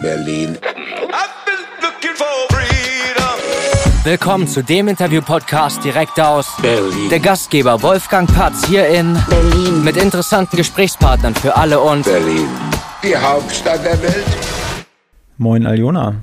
Berlin. 0.00 0.56
Willkommen 4.02 4.48
zu 4.48 4.62
dem 4.62 4.88
Interview-Podcast 4.88 5.84
direkt 5.84 6.18
aus 6.18 6.56
Berlin. 6.62 7.10
der 7.10 7.20
Gastgeber 7.20 7.82
Wolfgang 7.82 8.32
Patz 8.34 8.66
hier 8.66 8.88
in 8.88 9.18
Berlin. 9.28 9.84
mit 9.84 9.98
interessanten 9.98 10.56
Gesprächspartnern 10.56 11.34
für 11.34 11.54
alle 11.56 11.80
und 11.80 12.04
Berlin. 12.04 12.48
Die 13.02 13.14
Hauptstadt 13.14 13.84
der 13.84 14.00
Welt. 14.02 14.24
Moin 15.36 15.66
Aljona. 15.66 16.14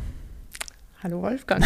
Hallo 1.03 1.21
Wolfgang. 1.21 1.63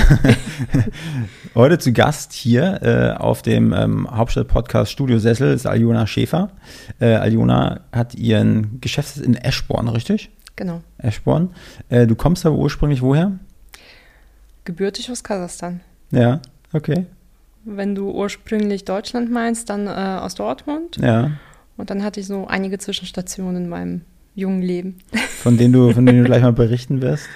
Heute 1.56 1.80
zu 1.80 1.94
Gast 1.94 2.34
hier 2.34 2.82
äh, 2.84 3.18
auf 3.18 3.42
dem 3.42 3.72
ähm, 3.72 4.08
Hauptstadt-Podcast 4.12 4.92
Studio 4.92 5.18
Sessel 5.18 5.54
ist 5.54 5.66
Aljona 5.66 6.06
Schäfer. 6.06 6.50
Äh, 7.00 7.14
Aljona 7.16 7.80
hat 7.94 8.16
ihren 8.16 8.82
Geschäftssitz 8.82 9.24
in 9.24 9.36
Eschborn, 9.36 9.88
richtig? 9.88 10.30
Genau. 10.56 10.82
Eschborn. 10.98 11.54
Äh, 11.90 12.08
du 12.08 12.16
kommst 12.16 12.46
aber 12.46 12.56
ursprünglich 12.56 13.02
woher? 13.02 13.40
Gebürtig 14.66 15.10
aus 15.12 15.24
Kasachstan. 15.24 15.82
Ja, 16.12 16.42
okay. 16.74 17.06
Wenn 17.64 17.96
du 17.96 18.12
ursprünglich 18.12 18.86
Deutschland 18.86 19.32
meinst, 19.32 19.70
dann 19.70 19.88
äh, 19.88 19.90
aus 19.90 20.36
Dortmund. 20.36 20.98
Ja. 20.98 21.32
Und 21.78 21.90
dann 21.90 22.04
hatte 22.04 22.20
ich 22.20 22.28
so 22.28 22.48
einige 22.48 22.78
Zwischenstationen 22.78 23.64
in 23.64 23.70
meinem 23.70 24.02
jungen 24.36 24.62
Leben. 24.62 24.98
Von 25.42 25.58
denen 25.58 25.74
du, 25.74 25.92
von 25.92 26.06
denen 26.06 26.20
du 26.20 26.26
gleich 26.26 26.44
mal 26.44 26.54
berichten 26.54 27.02
wirst. 27.02 27.28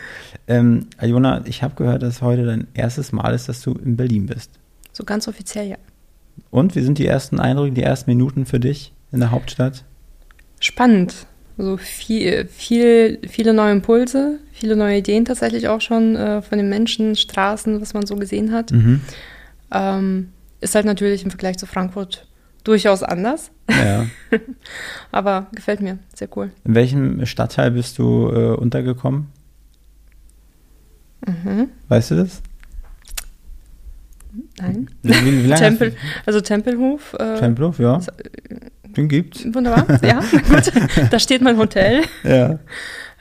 Ähm, 0.47 0.88
Aljona, 0.97 1.44
ich 1.45 1.63
habe 1.63 1.73
gehört, 1.75 2.03
dass 2.03 2.22
heute 2.22 2.45
dein 2.45 2.67
erstes 2.75 3.11
Mal 3.11 3.34
ist, 3.34 3.50
dass 3.50 3.61
du 3.61 3.72
in 3.72 3.97
Berlin 3.97 4.27
bist. 4.27 4.52
So 4.91 5.03
ganz 5.03 5.27
offiziell, 5.27 5.67
ja. 5.67 5.77
Und 6.52 6.75
wie 6.75 6.81
sind 6.81 7.00
die 7.00 7.08
ersten 7.08 7.39
Eindrücke, 7.39 7.73
die 7.73 7.81
ersten 7.81 8.11
Minuten 8.11 8.45
für 8.45 8.59
dich 8.59 8.94
in 9.11 9.22
der 9.22 9.31
Hauptstadt? 9.31 9.84
Spannend. 10.59 11.25
So 11.58 11.77
viel, 11.77 12.45
viel, 12.48 13.20
viele 13.27 13.54
neue 13.54 13.72
Impulse, 13.72 14.40
viele 14.52 14.76
neue 14.76 14.98
Ideen 14.98 15.23
tatsächlich 15.23 15.70
auch 15.70 15.80
schon 15.80 16.16
äh, 16.16 16.41
von 16.41 16.58
den 16.58 16.68
Menschen, 16.68 17.16
Straßen, 17.16 17.80
was 17.80 17.94
man 17.94 18.05
so 18.05 18.16
gesehen 18.16 18.52
hat. 18.52 18.72
Mhm. 18.72 19.02
Ähm, 19.72 20.30
ist 20.59 20.75
halt 20.75 20.86
natürlich 20.86 21.23
im 21.23 21.30
Vergleich 21.30 21.58
zu 21.58 21.66
Frankfurt 21.66 22.28
durchaus 22.66 23.03
anders, 23.03 23.52
Ja. 23.70 24.08
aber 25.12 25.47
gefällt 25.53 25.81
mir 25.81 26.00
sehr 26.14 26.28
cool. 26.36 26.52
In 26.66 26.75
welchem 26.75 27.25
Stadtteil 27.25 27.72
bist 27.72 28.00
du 28.00 28.30
äh, 28.30 28.56
untergekommen? 28.56 29.28
Mhm. 31.25 31.69
Weißt 31.88 32.12
du 32.12 32.16
das? 32.16 32.42
Nein. 34.59 34.90
Wie, 35.03 35.45
wie, 35.45 35.50
Tempel, 35.56 35.95
also 36.25 36.42
Tempelhof. 36.42 37.14
Äh, 37.19 37.40
Tempelhof, 37.40 37.80
ja. 37.80 38.00
Den 38.97 39.07
gibt's. 39.09 39.45
Wunderbar, 39.53 39.99
ja, 40.03 40.19
gut. 40.49 40.71
Da 41.11 41.19
steht 41.19 41.41
mein 41.41 41.57
Hotel. 41.57 42.03
Ja. 42.23 42.59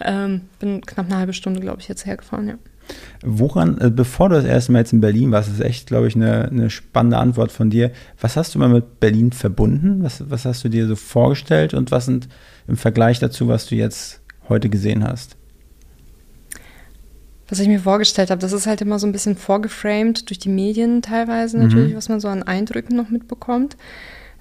Ähm, 0.00 0.42
bin 0.58 0.80
knapp 0.82 1.06
eine 1.06 1.16
halbe 1.18 1.32
Stunde, 1.32 1.60
glaube 1.60 1.80
ich, 1.80 1.88
jetzt 1.88 2.06
hergefahren, 2.06 2.48
ja. 2.48 2.54
Woran, 3.24 3.78
äh, 3.80 3.90
bevor 3.90 4.28
du 4.28 4.34
das 4.34 4.44
erste 4.44 4.70
Mal 4.72 4.80
jetzt 4.80 4.92
in 4.92 5.00
Berlin 5.00 5.30
warst, 5.32 5.48
ist 5.48 5.60
echt, 5.60 5.86
glaube 5.86 6.06
ich, 6.08 6.16
eine, 6.16 6.48
eine 6.50 6.68
spannende 6.68 7.16
Antwort 7.16 7.50
von 7.50 7.70
dir. 7.70 7.90
Was 8.20 8.36
hast 8.36 8.54
du 8.54 8.58
mal 8.58 8.68
mit 8.68 9.00
Berlin 9.00 9.32
verbunden? 9.32 10.02
Was, 10.02 10.28
was 10.30 10.44
hast 10.44 10.64
du 10.64 10.68
dir 10.68 10.86
so 10.86 10.94
vorgestellt 10.96 11.72
und 11.74 11.90
was 11.90 12.04
sind 12.06 12.28
im 12.68 12.76
Vergleich 12.76 13.20
dazu, 13.20 13.48
was 13.48 13.66
du 13.66 13.74
jetzt 13.74 14.20
heute 14.48 14.68
gesehen 14.68 15.02
hast? 15.02 15.36
Was 17.48 17.58
ich 17.60 17.68
mir 17.68 17.80
vorgestellt 17.80 18.30
habe, 18.30 18.40
das 18.40 18.52
ist 18.52 18.66
halt 18.66 18.80
immer 18.80 18.98
so 18.98 19.06
ein 19.06 19.12
bisschen 19.12 19.36
vorgeframed 19.36 20.28
durch 20.28 20.38
die 20.38 20.48
Medien 20.48 21.02
teilweise 21.02 21.58
natürlich, 21.58 21.92
Mhm. 21.92 21.96
was 21.96 22.08
man 22.08 22.20
so 22.20 22.28
an 22.28 22.42
Eindrücken 22.42 22.96
noch 22.96 23.10
mitbekommt. 23.10 23.76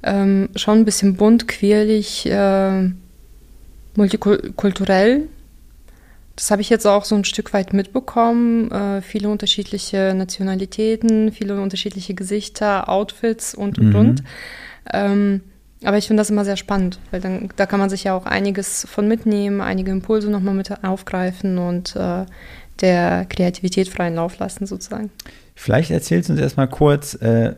Ähm, 0.04 0.50
schon 0.56 0.80
ein 0.80 0.86
bisschen 0.86 1.16
bunt, 1.16 1.48
quirlig, 1.48 2.26
äh, 2.26 2.90
multikulturell. 3.96 5.28
Das 6.36 6.50
habe 6.50 6.62
ich 6.62 6.70
jetzt 6.70 6.88
auch 6.88 7.06
so 7.06 7.16
ein 7.16 7.26
Stück 7.26 7.54
weit 7.54 7.74
mitbekommen. 7.74 8.72
Äh, 8.72 9.02
viele 9.02 9.30
unterschiedliche 9.30 10.14
Nationalitäten, 10.16 11.32
viele 11.32 11.62
unterschiedliche 11.62 12.16
Gesichter, 12.16 12.90
Outfits 12.90 13.54
und 13.54 13.78
und 13.78 13.90
Mhm. 13.90 13.96
und. 13.96 14.24
Ähm, 14.92 15.42
aber 15.84 15.98
ich 15.98 16.08
finde 16.08 16.22
das 16.22 16.30
immer 16.30 16.46
sehr 16.46 16.58
spannend, 16.58 16.98
weil 17.12 17.22
dann 17.22 17.50
da 17.56 17.66
kann 17.66 17.80
man 17.80 17.90
sich 17.90 18.06
ja 18.06 18.16
auch 18.16 18.26
einiges 18.26 18.88
von 18.90 19.08
mitnehmen, 19.08 19.62
einige 19.62 19.92
Impulse 19.92 20.30
nochmal 20.30 20.54
mit 20.56 20.84
aufgreifen 20.84 21.58
und 21.58 21.96
äh, 21.96 22.26
der 22.82 23.26
Kreativität 23.30 23.90
freien 23.90 24.16
Lauf 24.16 24.40
lassen 24.40 24.66
sozusagen. 24.66 25.12
Vielleicht 25.56 25.92
erzählst 25.92 26.30
du 26.30 26.34
uns 26.34 26.42
erstmal 26.42 26.68
kurz, 26.68 27.14
äh, 27.16 27.54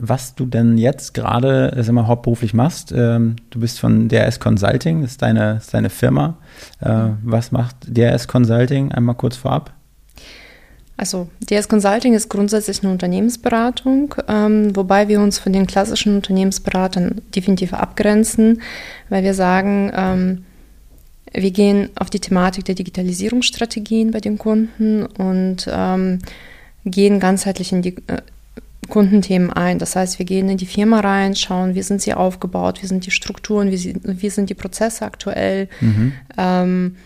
was 0.00 0.34
du 0.34 0.46
denn 0.46 0.78
jetzt 0.78 1.14
gerade 1.14 1.72
sag 1.78 1.92
mal, 1.92 2.06
hauptberuflich 2.06 2.54
machst. 2.54 2.92
Ähm, 2.92 3.36
du 3.50 3.60
bist 3.60 3.78
von 3.78 4.08
DRS 4.08 4.40
Consulting, 4.40 5.02
das 5.02 5.12
ist 5.12 5.22
deine, 5.22 5.56
ist 5.58 5.74
deine 5.74 5.90
Firma. 5.90 6.36
Äh, 6.80 7.10
was 7.22 7.52
macht 7.52 7.76
DRS 7.86 8.26
Consulting? 8.26 8.92
Einmal 8.92 9.14
kurz 9.14 9.36
vorab. 9.36 9.72
Also 10.96 11.28
DS 11.48 11.66
Consulting 11.66 12.12
ist 12.12 12.28
grundsätzlich 12.28 12.82
eine 12.82 12.92
Unternehmensberatung, 12.92 14.14
ähm, 14.28 14.76
wobei 14.76 15.08
wir 15.08 15.20
uns 15.20 15.38
von 15.38 15.50
den 15.50 15.66
klassischen 15.66 16.16
Unternehmensberatern 16.16 17.22
definitiv 17.34 17.72
abgrenzen, 17.72 18.60
weil 19.08 19.24
wir 19.24 19.32
sagen, 19.32 19.90
ähm, 19.94 20.44
wir 21.32 21.50
gehen 21.52 21.88
auf 21.94 22.10
die 22.10 22.20
Thematik 22.20 22.66
der 22.66 22.74
Digitalisierungsstrategien 22.74 24.10
bei 24.10 24.20
den 24.20 24.36
Kunden 24.36 25.06
und 25.06 25.66
ähm, 25.72 26.18
gehen 26.84 27.18
ganzheitlich 27.18 27.72
in 27.72 27.80
die 27.80 27.96
äh, 28.06 28.20
Kundenthemen 28.90 29.50
ein. 29.50 29.78
Das 29.78 29.96
heißt, 29.96 30.18
wir 30.18 30.26
gehen 30.26 30.48
in 30.48 30.58
die 30.58 30.66
Firma 30.66 31.00
rein, 31.00 31.34
schauen, 31.34 31.74
wie 31.74 31.82
sind 31.82 32.02
sie 32.02 32.12
aufgebaut, 32.12 32.82
wie 32.82 32.86
sind 32.86 33.06
die 33.06 33.10
Strukturen, 33.10 33.70
wie, 33.70 33.76
sie, 33.76 33.96
wie 34.02 34.30
sind 34.30 34.50
die 34.50 34.54
Prozesse 34.54 35.04
aktuell, 35.04 35.68
ähm, 36.36 36.96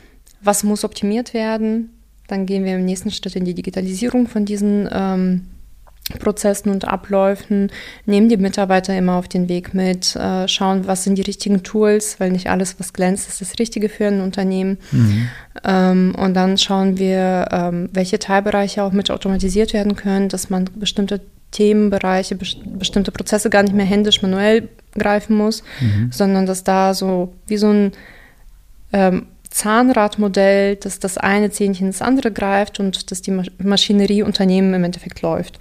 was 0.43 0.65
muss 0.65 0.85
optimiert 0.85 1.35
werden. 1.35 1.91
Dann 2.27 2.47
gehen 2.47 2.65
wir 2.65 2.75
im 2.75 2.85
nächsten 2.85 3.11
Schritt 3.11 3.37
in 3.37 3.45
die 3.45 3.55
Digitalisierung 3.55 4.27
von 4.27 4.45
diesen 4.45 4.89
ähm, 4.91 5.43
Prozessen 6.19 6.71
und 6.71 6.87
Abläufen, 6.87 7.71
nehmen 8.05 8.29
die 8.29 8.37
Mitarbeiter 8.37 8.97
immer 8.97 9.15
auf 9.15 9.27
den 9.27 9.49
Weg 9.49 9.73
mit, 9.73 10.15
äh, 10.17 10.47
schauen, 10.49 10.87
was 10.87 11.05
sind 11.05 11.17
die 11.17 11.23
richtigen 11.23 11.63
Tools, 11.63 12.21
weil 12.21 12.31
nicht 12.31 12.51
alles, 12.51 12.79
was 12.79 12.93
glänzt, 12.93 13.29
ist 13.29 13.41
das 13.41 13.59
Richtige 13.59 13.89
für 13.89 14.09
ein 14.09 14.21
Unternehmen. 14.21 14.79
Ähm, 15.65 16.15
und 16.19 16.35
dann 16.35 16.59
schauen 16.59 16.99
wir, 16.99 17.49
ähm, 17.51 17.89
welche 17.93 18.19
Teilbereiche 18.19 18.83
auch 18.83 18.93
mit 18.93 19.11
automatisiert 19.11 19.73
werden 19.73 19.97
können, 19.97 20.29
dass 20.29 20.51
man 20.51 20.69
bestimmte 20.77 21.23
Themenbereiche, 21.55 22.35
best 22.35 22.59
bestimmte 22.79 23.13
Prozesse 23.13 23.49
gar 23.49 23.63
nicht 23.63 23.75
mehr 23.75 23.87
händisch 23.87 24.21
manuell 24.23 24.69
greifen 24.99 25.37
muss, 25.37 25.63
sondern 26.11 26.47
dass 26.47 26.65
da 26.65 26.95
so 26.95 27.33
wie 27.47 27.57
so 27.57 27.69
ein 27.69 27.93
ähm, 28.93 29.27
Zahnradmodell, 29.51 30.77
dass 30.77 30.99
das 30.99 31.17
eine 31.17 31.51
Zähnchen 31.51 31.87
ins 31.87 32.03
andere 32.03 32.33
greift 32.33 32.81
und 32.81 33.11
dass 33.11 33.23
die 33.23 33.31
Mas 33.31 33.47
Maschinerieunternehmen 33.59 34.75
im 34.75 34.85
Endeffekt 34.85 35.23
läuft. 35.23 35.59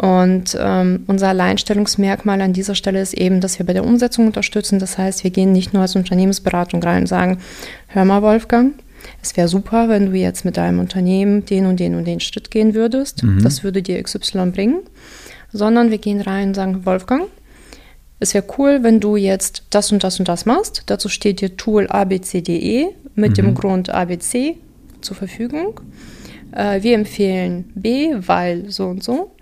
Und 0.00 0.56
ähm, 0.58 1.04
unser 1.06 1.28
Alleinstellungsmerkmal 1.28 2.40
an 2.40 2.52
dieser 2.52 2.74
Stelle 2.74 3.00
ist 3.00 3.14
eben, 3.14 3.40
dass 3.40 3.58
wir 3.58 3.66
bei 3.66 3.74
der 3.74 3.84
Umsetzung 3.84 4.26
unterstützen. 4.26 4.78
Das 4.78 4.98
heißt, 4.98 5.22
wir 5.22 5.30
gehen 5.30 5.52
nicht 5.52 5.72
nur 5.72 5.82
als 5.82 5.94
Unternehmensberatung 5.94 6.82
rein 6.82 7.02
und 7.02 7.06
sagen, 7.06 7.38
hör 7.88 8.04
mal 8.04 8.22
Wolfgang, 8.22 8.74
es 9.22 9.36
wäre 9.36 9.48
super, 9.48 9.88
wenn 9.88 10.06
du 10.06 10.16
jetzt 10.16 10.44
mit 10.44 10.56
deinem 10.56 10.78
Unternehmen 10.78 11.44
den 11.44 11.66
und 11.66 11.80
den 11.80 11.94
und 11.94 12.04
den 12.04 12.20
Schritt 12.20 12.50
gehen 12.50 12.74
würdest. 12.74 13.22
Das 13.42 13.64
würde 13.64 13.82
dir 13.82 14.02
XY 14.02 14.50
bringen. 14.50 14.80
Sondern 15.52 15.90
wir 15.90 15.98
gehen 15.98 16.20
rein 16.20 16.48
und 16.48 16.54
sagen, 16.54 16.86
Wolfgang, 16.86 17.24
es 18.20 18.34
wäre 18.34 18.44
cool, 18.56 18.82
wenn 18.82 19.00
du 19.00 19.16
jetzt 19.16 19.64
das 19.70 19.92
und 19.92 20.02
das 20.04 20.18
und 20.18 20.28
das 20.28 20.46
machst. 20.46 20.84
Dazu 20.86 21.08
steht 21.08 21.40
dir 21.40 21.56
Tool 21.56 21.88
abcde 21.88 22.88
mit 23.14 23.36
dem 23.36 23.54
Grund 23.54 23.90
ABC 23.90 24.56
zur 25.00 25.16
Verfügung. 25.16 25.80
Äh, 26.52 26.82
wir 26.82 26.94
empfehlen 26.94 27.70
B, 27.74 28.14
weil 28.16 28.70
so 28.70 28.86
und 28.86 29.02
so. 29.02 29.32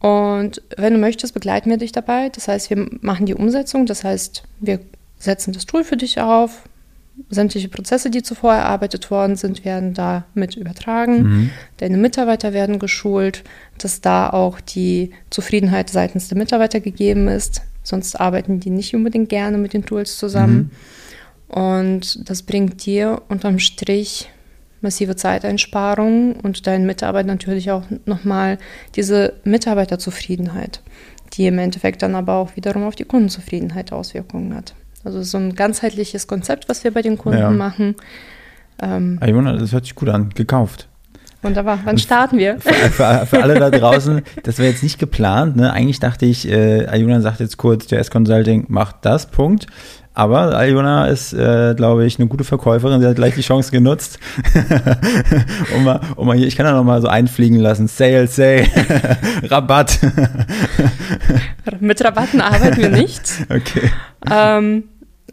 Und 0.00 0.62
wenn 0.76 0.94
du 0.94 0.98
möchtest, 0.98 1.34
begleiten 1.34 1.70
wir 1.70 1.76
dich 1.76 1.92
dabei. 1.92 2.30
Das 2.30 2.48
heißt, 2.48 2.70
wir 2.70 2.86
machen 3.00 3.26
die 3.26 3.34
Umsetzung. 3.34 3.86
Das 3.86 4.04
heißt, 4.04 4.42
wir 4.60 4.80
setzen 5.18 5.52
das 5.52 5.66
Tool 5.66 5.84
für 5.84 5.96
dich 5.96 6.20
auf. 6.20 6.68
Sämtliche 7.28 7.68
Prozesse, 7.68 8.10
die 8.10 8.22
zuvor 8.22 8.54
erarbeitet 8.54 9.10
worden 9.10 9.36
sind, 9.36 9.64
werden 9.64 9.94
da 9.94 10.24
mit 10.34 10.56
übertragen. 10.56 11.50
Deine 11.76 11.96
Mitarbeiter 11.96 12.52
werden 12.52 12.78
geschult, 12.78 13.44
dass 13.78 14.00
da 14.00 14.30
auch 14.30 14.60
die 14.60 15.10
Zufriedenheit 15.30 15.90
seitens 15.90 16.28
der 16.28 16.38
Mitarbeiter 16.38 16.80
gegeben 16.80 17.28
ist. 17.28 17.62
Sonst 17.82 18.18
arbeiten 18.20 18.60
die 18.60 18.70
nicht 18.70 18.94
unbedingt 18.94 19.28
gerne 19.28 19.58
mit 19.58 19.72
den 19.72 19.84
Tools 19.84 20.18
zusammen. 20.18 20.70
Und 21.48 22.28
das 22.30 22.42
bringt 22.42 22.86
dir 22.86 23.22
unterm 23.28 23.58
Strich 23.58 24.30
massive 24.80 25.16
Zeiteinsparungen 25.16 26.34
und 26.34 26.66
deinen 26.66 26.86
Mitarbeitern 26.86 27.26
natürlich 27.26 27.70
auch 27.70 27.84
nochmal 28.06 28.58
diese 28.96 29.34
Mitarbeiterzufriedenheit, 29.44 30.80
die 31.34 31.46
im 31.46 31.58
Endeffekt 31.58 32.02
dann 32.02 32.14
aber 32.14 32.34
auch 32.34 32.56
wiederum 32.56 32.84
auf 32.84 32.94
die 32.94 33.04
Kundenzufriedenheit 33.04 33.92
Auswirkungen 33.92 34.54
hat. 34.54 34.74
Also 35.04 35.22
so 35.22 35.38
ein 35.38 35.54
ganzheitliches 35.54 36.26
Konzept, 36.26 36.68
was 36.68 36.84
wir 36.84 36.90
bei 36.92 37.02
den 37.02 37.16
Kunden 37.18 37.38
Ja. 37.38 37.50
machen. 37.50 37.96
Ähm, 38.82 39.18
Aljona, 39.20 39.56
das 39.56 39.72
hört 39.72 39.84
sich 39.84 39.94
gut 39.94 40.08
an. 40.08 40.30
Gekauft. 40.34 40.88
wunderbar. 41.42 41.78
Wann 41.84 41.96
starten 41.98 42.36
wir? 42.38 42.58
Für, 42.60 42.72
für, 42.72 43.26
für 43.26 43.42
alle 43.42 43.58
da 43.58 43.70
draußen, 43.70 44.22
das 44.42 44.58
wäre 44.58 44.68
jetzt 44.70 44.82
nicht 44.82 44.98
geplant. 44.98 45.56
Ne? 45.56 45.72
Eigentlich 45.72 46.00
dachte 46.00 46.26
ich, 46.26 46.46
äh, 46.48 46.86
Ayuna 46.86 47.20
sagt 47.22 47.40
jetzt 47.40 47.56
kurz, 47.56 47.90
JS 47.90 48.10
Consulting 48.10 48.66
macht 48.68 48.96
das, 49.02 49.26
Punkt. 49.30 49.66
Aber 50.12 50.56
Aljona 50.56 51.06
ist, 51.06 51.32
äh, 51.32 51.74
glaube 51.76 52.04
ich, 52.04 52.18
eine 52.18 52.28
gute 52.28 52.42
Verkäuferin. 52.42 53.00
Sie 53.00 53.06
hat 53.06 53.14
gleich 53.14 53.34
die 53.36 53.42
Chance 53.42 53.70
genutzt. 53.70 54.18
um, 55.76 55.84
mal, 55.84 56.00
um 56.16 56.26
mal 56.26 56.36
hier, 56.36 56.48
ich 56.48 56.56
kann 56.56 56.66
da 56.66 56.72
noch 56.72 56.84
mal 56.84 57.00
so 57.00 57.08
einfliegen 57.08 57.58
lassen. 57.58 57.86
Sale, 57.86 58.26
Sale, 58.26 58.66
Rabatt. 59.44 60.00
Mit 61.78 62.04
Rabatten 62.04 62.40
arbeiten 62.40 62.76
wir 62.78 62.90
nicht. 62.90 63.22
Okay. 63.50 63.90
Ähm, 64.30 64.84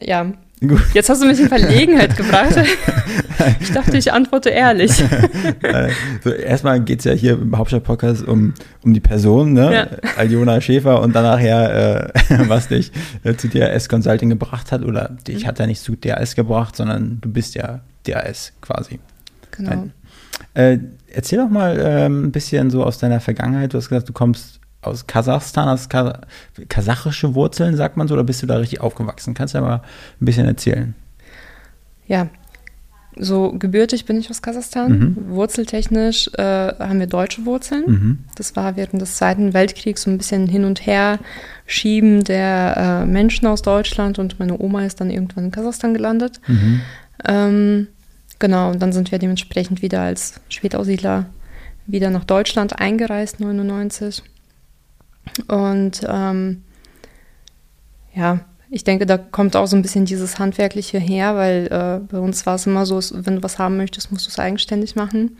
ja, 0.02 0.28
Gut. 0.60 0.82
Jetzt 0.94 1.10
hast 1.10 1.22
du 1.22 1.28
mich 1.28 1.40
in 1.40 1.50
Verlegenheit 1.50 2.16
gebracht. 2.18 2.56
Ich 3.60 3.72
dachte, 3.72 3.96
ich 3.98 4.12
antworte 4.12 4.50
ehrlich. 4.50 4.92
so, 6.24 6.32
erstmal 6.32 6.82
geht 6.82 7.00
es 7.00 7.06
ja 7.06 7.12
hier 7.12 7.34
im 7.34 7.56
Hauptstadt-Podcast 7.56 8.28
um, 8.28 8.56
um 8.84 8.96
die 8.96 9.00
Person, 9.00 9.54
ne? 9.54 9.74
Ja. 9.74 9.88
Aljona 10.18 10.60
Schäfer 10.60 11.02
und 11.02 11.16
dann 11.16 11.24
nachher, 11.24 12.12
äh, 12.30 12.40
was 12.50 12.68
dich 12.68 12.92
äh, 13.24 13.36
zu 13.36 13.48
DRS 13.48 13.90
Consulting 13.90 14.30
gebracht 14.30 14.72
hat. 14.72 14.84
Oder 14.84 15.16
dich 15.28 15.44
mhm. 15.44 15.48
hat 15.48 15.60
er 15.60 15.68
nicht 15.68 15.82
zu 15.82 15.96
DRS 15.96 16.34
gebracht, 16.34 16.76
sondern 16.76 17.20
du 17.22 17.32
bist 17.32 17.54
ja 17.54 17.82
DRS 18.08 18.54
quasi. 18.60 19.00
Genau. 19.52 19.88
Äh, 20.56 20.80
erzähl 21.14 21.38
doch 21.38 21.50
mal 21.50 21.78
ähm, 21.80 22.26
ein 22.26 22.32
bisschen 22.32 22.72
so 22.72 22.84
aus 22.84 22.98
deiner 22.98 23.20
Vergangenheit. 23.20 23.74
Du 23.74 23.78
hast 23.78 23.90
gesagt, 23.90 24.10
du 24.10 24.14
kommst 24.14 24.60
aus 24.82 25.08
Kasachstan, 25.08 25.68
hast 25.68 25.90
Kas 25.90 26.14
kasachische 26.70 27.36
Wurzeln, 27.36 27.76
sagt 27.76 27.98
man 27.98 28.08
so, 28.08 28.14
oder 28.14 28.24
bist 28.24 28.42
du 28.42 28.48
da 28.48 28.58
richtig 28.58 28.82
aufgewachsen? 28.82 29.34
Kannst 29.34 29.54
du 29.54 29.60
ja 29.60 29.64
mal 29.64 29.82
ein 30.22 30.26
bisschen 30.26 30.46
erzählen? 30.46 30.96
Ja, 32.08 32.30
so 33.20 33.52
gebürtig 33.52 34.06
bin 34.06 34.20
ich 34.20 34.30
aus 34.30 34.42
Kasachstan. 34.42 34.92
Mhm. 34.92 35.16
Wurzeltechnisch 35.30 36.30
äh, 36.34 36.44
haben 36.44 37.00
wir 37.00 37.08
deutsche 37.08 37.46
Wurzeln. 37.46 37.84
Mhm. 37.88 38.20
Das 38.36 38.56
war 38.56 38.76
während 38.76 39.02
des 39.02 39.18
Zweiten 39.18 39.54
Weltkriegs 39.54 40.04
so 40.04 40.12
ein 40.12 40.18
bisschen 40.18 40.48
hin 40.48 40.66
und 40.66 40.86
her 40.86 41.20
schieben 41.66 42.24
der 42.24 43.04
äh, 43.04 43.06
Menschen 43.06 43.48
aus 43.48 43.62
Deutschland 43.62 44.20
und 44.20 44.40
meine 44.40 44.60
Oma 44.60 44.86
ist 44.86 45.02
dann 45.02 45.10
irgendwann 45.10 45.46
in 45.46 45.52
Kasachstan 45.52 45.94
gelandet. 45.94 46.40
Mhm. 46.48 46.82
Ähm, 47.26 47.88
genau, 48.40 48.72
und 48.72 48.82
dann 48.82 48.94
sind 48.94 49.12
wir 49.12 49.20
dementsprechend 49.20 49.82
wieder 49.82 50.02
als 50.02 50.40
Spätaussiedler 50.50 51.26
wieder 51.88 52.10
nach 52.10 52.26
Deutschland 52.26 52.80
eingereist, 52.80 53.40
99. 53.40 54.24
Und 55.48 56.02
ähm, 56.08 56.64
ja, 58.14 58.40
ich 58.70 58.84
denke, 58.84 59.06
da 59.06 59.18
kommt 59.18 59.56
auch 59.56 59.68
so 59.68 59.76
ein 59.76 59.82
bisschen 59.82 60.06
dieses 60.06 60.40
Handwerkliche 60.40 61.00
her, 61.00 61.36
weil 61.36 61.68
äh, 61.68 62.06
bei 62.06 62.20
uns 62.20 62.46
war 62.46 62.56
es 62.56 62.68
immer 62.68 62.86
so, 62.86 63.00
wenn 63.14 63.38
du 63.38 63.44
was 63.44 63.60
haben 63.60 63.78
möchtest, 63.78 64.12
musst 64.12 64.26
du 64.26 64.30
es 64.30 64.40
eigenständig 64.40 64.96
machen. 64.96 65.38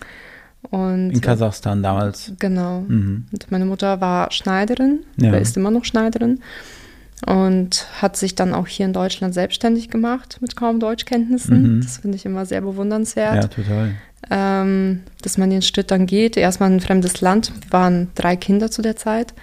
Und, 0.70 1.12
In 1.12 1.22
Kasachstan 1.22 1.84
damals. 1.84 2.32
Genau. 2.40 2.82
Mhm. 2.82 3.26
Und 3.32 3.52
meine 3.52 3.66
Mutter 3.66 4.02
war 4.02 4.32
Schneiderin, 4.32 5.02
ja. 5.18 5.30
oder 5.30 5.40
ist 5.40 5.58
immer 5.58 5.72
noch 5.72 5.86
Schneiderin 5.86 6.40
und 7.26 7.88
hat 8.00 8.16
sich 8.16 8.36
dann 8.36 8.54
auch 8.54 8.68
hier 8.68 8.86
in 8.86 8.94
Deutschland 8.94 9.34
selbstständig 9.34 9.90
gemacht 9.90 10.38
mit 10.42 10.56
kaum 10.56 10.80
Deutschkenntnissen. 10.80 11.78
Mhm. 11.78 11.82
Das 11.82 11.98
finde 11.98 12.18
ich 12.18 12.26
immer 12.26 12.46
sehr 12.46 12.62
bewundernswert. 12.62 13.36
Ja, 13.36 13.48
total. 13.48 13.92
Ähm, 14.30 15.02
dass 15.22 15.38
man 15.38 15.50
den 15.50 15.62
Schritt 15.62 15.90
dann 15.90 16.06
geht. 16.06 16.38
Erstmal 16.38 16.70
in 16.70 16.78
ein 16.78 16.82
fremdes 16.82 17.22
Land. 17.22 17.52
Wir 17.64 17.72
waren 17.72 18.10
drei 18.16 18.36
Kinder 18.36 18.70
zu 18.70 18.82
der 18.82 18.96
Zeit 18.96 19.34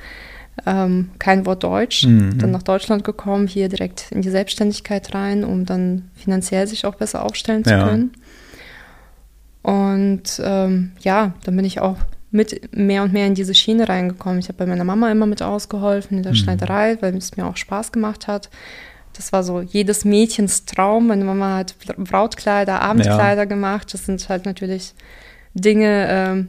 ähm, 0.67 1.11
kein 1.19 1.47
Wort 1.47 1.65
Deutsch, 1.65 2.07
mhm. 2.07 2.39
dann 2.39 2.51
nach 2.51 2.63
Deutschland 2.63 3.05
gekommen, 3.05 3.47
hier 3.47 3.69
direkt 3.69 4.13
in 4.13 4.23
die 4.23 4.31
Selbstständigkeit 4.31 5.15
rein, 5.15 5.45
um 5.45 5.67
dann 5.67 6.11
finanziell 6.15 6.67
sich 6.67 6.87
auch 6.87 6.95
besser 6.95 7.25
aufstellen 7.25 7.65
zu 7.65 7.71
ja. 7.71 7.89
können. 7.89 8.13
Und 9.63 10.41
ähm, 10.45 10.93
ja, 11.01 11.33
dann 11.45 11.57
bin 11.57 11.65
ich 11.65 11.81
auch 11.81 11.97
mit 12.31 12.77
mehr 12.77 13.03
und 13.03 13.13
mehr 13.13 13.27
in 13.27 13.35
diese 13.35 13.55
Schiene 13.55 13.89
reingekommen. 13.89 14.41
Ich 14.41 14.49
habe 14.49 14.59
bei 14.59 14.67
meiner 14.67 14.85
Mama 14.85 15.11
immer 15.11 15.27
mit 15.27 15.41
ausgeholfen 15.41 16.17
in 16.17 16.23
der 16.23 16.33
mhm. 16.33 16.37
Schneiderei, 16.37 16.99
weil 17.01 17.17
es 17.17 17.37
mir 17.37 17.47
auch 17.47 17.57
Spaß 17.57 17.93
gemacht 17.93 18.27
hat. 18.27 18.51
Das 19.15 19.33
war 19.33 19.45
so 19.45 19.61
jedes 19.61 20.05
Mädchens 20.05 20.65
Traum. 20.65 21.07
Meine 21.07 21.25
Mama 21.25 21.59
hat 21.59 21.77
Brautkleider, 21.97 22.83
Abendkleider 22.83 23.43
ja. 23.43 23.45
gemacht. 23.45 23.95
Das 23.95 24.05
sind 24.05 24.29
halt 24.29 24.45
natürlich 24.45 24.95
Dinge, 25.55 26.07
ähm, 26.11 26.49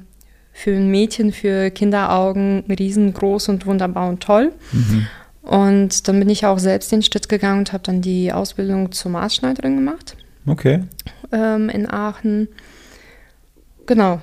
für 0.58 0.72
ein 0.72 0.90
Mädchen, 0.90 1.34
für 1.34 1.70
Kinderaugen 1.70 2.64
riesengroß 2.70 3.50
und 3.50 3.66
wunderbar 3.66 4.08
und 4.08 4.24
toll. 4.24 4.54
Mhm. 4.72 5.06
Und 5.42 6.08
dann 6.08 6.18
bin 6.18 6.30
ich 6.30 6.46
auch 6.46 6.60
selbst 6.60 6.94
den 6.94 7.04
Schritt 7.04 7.28
gegangen 7.28 7.60
und 7.60 7.74
habe 7.74 7.84
dann 7.84 8.02
die 8.02 8.32
Ausbildung 8.32 8.94
zur 8.94 9.12
Maßschneiderin 9.12 9.76
gemacht. 9.76 10.16
Okay. 10.48 10.86
Ähm, 11.34 11.68
in 11.68 11.90
Aachen. 11.90 12.48
Genau. 13.86 14.22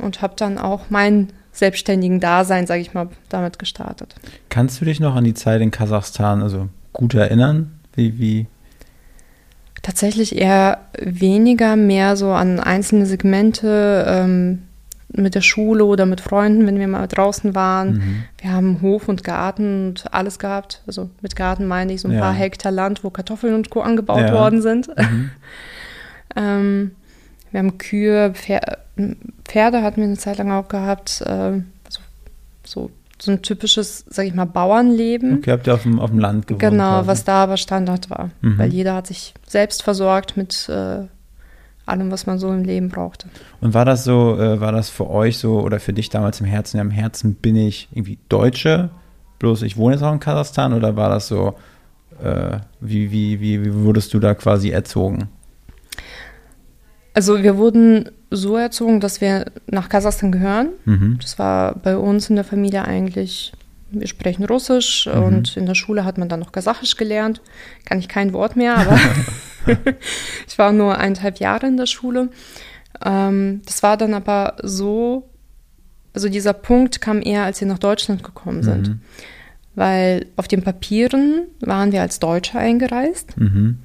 Und 0.00 0.22
habe 0.22 0.34
dann 0.36 0.56
auch 0.56 0.82
mein 0.88 1.32
selbstständigen 1.50 2.20
Dasein, 2.20 2.68
sage 2.68 2.80
ich 2.80 2.94
mal, 2.94 3.08
damit 3.28 3.58
gestartet. 3.58 4.14
Kannst 4.50 4.80
du 4.80 4.84
dich 4.84 5.00
noch 5.00 5.16
an 5.16 5.24
die 5.24 5.34
Zeit 5.34 5.60
in 5.60 5.72
Kasachstan 5.72 6.42
also 6.42 6.68
gut 6.92 7.14
erinnern? 7.14 7.80
Wie, 7.96 8.20
wie? 8.20 8.46
Tatsächlich 9.82 10.36
eher 10.36 10.78
weniger, 10.96 11.74
mehr 11.74 12.14
so 12.16 12.30
an 12.30 12.60
einzelne 12.60 13.04
Segmente. 13.04 14.04
Ähm, 14.06 14.62
mit 15.14 15.34
der 15.34 15.40
Schule 15.40 15.84
oder 15.84 16.06
mit 16.06 16.20
Freunden, 16.20 16.66
wenn 16.66 16.78
wir 16.78 16.88
mal 16.88 17.06
draußen 17.06 17.54
waren. 17.54 17.94
Mhm. 17.94 18.24
Wir 18.40 18.52
haben 18.52 18.80
Hof 18.80 19.08
und 19.08 19.24
Garten 19.24 19.88
und 19.88 20.12
alles 20.12 20.38
gehabt. 20.38 20.82
Also 20.86 21.10
mit 21.20 21.36
Garten 21.36 21.66
meine 21.66 21.92
ich 21.92 22.00
so 22.00 22.08
ein 22.08 22.14
ja. 22.14 22.20
paar 22.20 22.32
Hektar 22.32 22.72
Land, 22.72 23.04
wo 23.04 23.10
Kartoffeln 23.10 23.54
und 23.54 23.70
Co. 23.70 23.80
angebaut 23.80 24.20
ja. 24.20 24.32
worden 24.32 24.62
sind. 24.62 24.88
Mhm. 24.88 25.30
ähm, 26.36 26.90
wir 27.50 27.58
haben 27.58 27.78
Kühe, 27.78 28.32
Pferde 29.44 29.82
hatten 29.82 29.96
wir 29.98 30.04
eine 30.04 30.16
Zeit 30.16 30.38
lang 30.38 30.50
auch 30.50 30.68
gehabt. 30.68 31.22
Äh, 31.26 31.30
also 31.84 32.00
so, 32.64 32.90
so 33.18 33.30
ein 33.32 33.42
typisches, 33.42 34.04
sag 34.08 34.26
ich 34.26 34.34
mal, 34.34 34.46
Bauernleben. 34.46 35.38
Okay, 35.38 35.52
habt 35.52 35.66
ihr 35.66 35.74
auf 35.74 35.82
dem, 35.82 36.00
auf 36.00 36.10
dem 36.10 36.18
Land 36.18 36.46
gewohnt? 36.46 36.60
Genau, 36.60 36.96
quasi. 36.96 37.08
was 37.08 37.24
da 37.24 37.42
aber 37.42 37.58
Standard 37.58 38.08
war. 38.08 38.30
Mhm. 38.40 38.58
Weil 38.58 38.72
jeder 38.72 38.94
hat 38.94 39.06
sich 39.06 39.34
selbst 39.46 39.82
versorgt 39.82 40.38
mit 40.38 40.68
äh, 40.70 41.04
allem, 41.92 42.10
was 42.10 42.26
man 42.26 42.38
so 42.38 42.48
im 42.50 42.64
Leben 42.64 42.88
brauchte. 42.88 43.28
Und 43.60 43.74
war 43.74 43.84
das 43.84 44.04
so, 44.04 44.36
äh, 44.38 44.60
war 44.60 44.72
das 44.72 44.90
für 44.90 45.08
euch 45.08 45.38
so 45.38 45.60
oder 45.60 45.78
für 45.78 45.92
dich 45.92 46.10
damals 46.10 46.40
im 46.40 46.46
Herzen, 46.46 46.78
ja, 46.78 46.82
im 46.82 46.90
Herzen 46.90 47.34
bin 47.34 47.54
ich 47.54 47.88
irgendwie 47.92 48.18
Deutsche, 48.28 48.90
bloß 49.38 49.62
ich 49.62 49.76
wohne 49.76 49.94
jetzt 49.94 50.02
auch 50.02 50.12
in 50.12 50.20
Kasachstan 50.20 50.72
oder 50.72 50.96
war 50.96 51.10
das 51.10 51.28
so, 51.28 51.54
äh, 52.22 52.58
wie, 52.80 53.10
wie, 53.12 53.40
wie, 53.40 53.64
wie 53.64 53.74
wurdest 53.74 54.12
du 54.14 54.18
da 54.18 54.34
quasi 54.34 54.70
erzogen? 54.70 55.28
Also 57.14 57.42
wir 57.42 57.56
wurden 57.58 58.10
so 58.30 58.56
erzogen, 58.56 59.00
dass 59.00 59.20
wir 59.20 59.46
nach 59.66 59.88
Kasachstan 59.88 60.32
gehören. 60.32 60.70
Mhm. 60.84 61.18
Das 61.20 61.38
war 61.38 61.74
bei 61.74 61.96
uns 61.96 62.30
in 62.30 62.36
der 62.36 62.44
Familie 62.44 62.84
eigentlich, 62.84 63.52
wir 63.90 64.06
sprechen 64.06 64.44
Russisch 64.44 65.06
mhm. 65.06 65.22
und 65.22 65.56
in 65.56 65.66
der 65.66 65.74
Schule 65.74 66.04
hat 66.04 66.16
man 66.18 66.28
dann 66.28 66.40
noch 66.40 66.52
Kasachisch 66.52 66.96
gelernt. 66.96 67.42
Kann 67.84 67.98
ich 67.98 68.08
kein 68.08 68.32
Wort 68.32 68.56
mehr, 68.56 68.76
aber 68.76 68.98
ich 70.46 70.58
war 70.58 70.72
nur 70.72 70.98
eineinhalb 70.98 71.38
Jahre 71.38 71.66
in 71.66 71.76
der 71.76 71.86
Schule. 71.86 72.28
Ähm, 73.04 73.62
das 73.66 73.82
war 73.82 73.96
dann 73.96 74.14
aber 74.14 74.56
so, 74.62 75.28
also 76.14 76.28
dieser 76.28 76.52
Punkt 76.52 77.00
kam 77.00 77.22
eher, 77.22 77.44
als 77.44 77.60
wir 77.60 77.68
nach 77.68 77.78
Deutschland 77.78 78.22
gekommen 78.22 78.62
sind. 78.62 78.88
Mhm. 78.88 79.00
Weil 79.74 80.26
auf 80.36 80.48
den 80.48 80.62
Papieren 80.62 81.46
waren 81.60 81.92
wir 81.92 82.02
als 82.02 82.18
Deutsche 82.18 82.58
eingereist. 82.58 83.38
Mhm. 83.38 83.78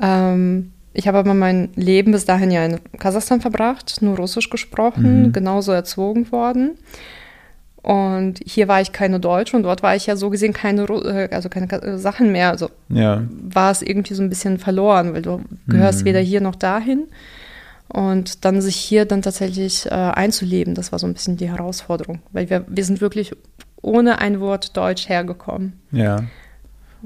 Ähm, 0.00 0.72
ich 0.92 1.06
habe 1.06 1.18
aber 1.18 1.34
mein 1.34 1.70
Leben 1.76 2.12
bis 2.12 2.24
dahin 2.24 2.50
ja 2.50 2.64
in 2.64 2.80
Kasachstan 2.98 3.40
verbracht, 3.40 3.98
nur 4.00 4.16
Russisch 4.16 4.50
gesprochen, 4.50 5.22
mhm. 5.26 5.32
genauso 5.32 5.72
erzogen 5.72 6.30
worden. 6.32 6.72
Und 7.82 8.40
hier 8.44 8.68
war 8.68 8.80
ich 8.80 8.92
keine 8.92 9.20
Deutsche 9.20 9.56
und 9.56 9.62
dort 9.62 9.82
war 9.82 9.96
ich 9.96 10.06
ja 10.06 10.14
so 10.14 10.28
gesehen 10.28 10.52
keine, 10.52 10.82
äh, 10.82 11.28
also 11.32 11.48
keine 11.48 11.70
äh, 11.70 11.98
Sachen 11.98 12.30
mehr. 12.30 12.50
Also 12.50 12.70
ja. 12.90 13.22
war 13.42 13.70
es 13.70 13.80
irgendwie 13.80 14.14
so 14.14 14.22
ein 14.22 14.28
bisschen 14.28 14.58
verloren, 14.58 15.14
weil 15.14 15.22
du 15.22 15.40
gehörst 15.66 16.02
mhm. 16.02 16.04
weder 16.06 16.20
hier 16.20 16.40
noch 16.40 16.56
dahin. 16.56 17.04
Und 17.88 18.44
dann 18.44 18.60
sich 18.60 18.76
hier 18.76 19.04
dann 19.04 19.22
tatsächlich 19.22 19.86
äh, 19.86 19.90
einzuleben, 19.90 20.74
das 20.74 20.92
war 20.92 21.00
so 21.00 21.08
ein 21.08 21.14
bisschen 21.14 21.36
die 21.36 21.48
Herausforderung, 21.48 22.20
weil 22.30 22.48
wir, 22.48 22.64
wir 22.68 22.84
sind 22.84 23.00
wirklich 23.00 23.32
ohne 23.82 24.20
ein 24.20 24.38
Wort 24.38 24.76
Deutsch 24.76 25.08
hergekommen. 25.08 25.72
Ja. 25.90 26.20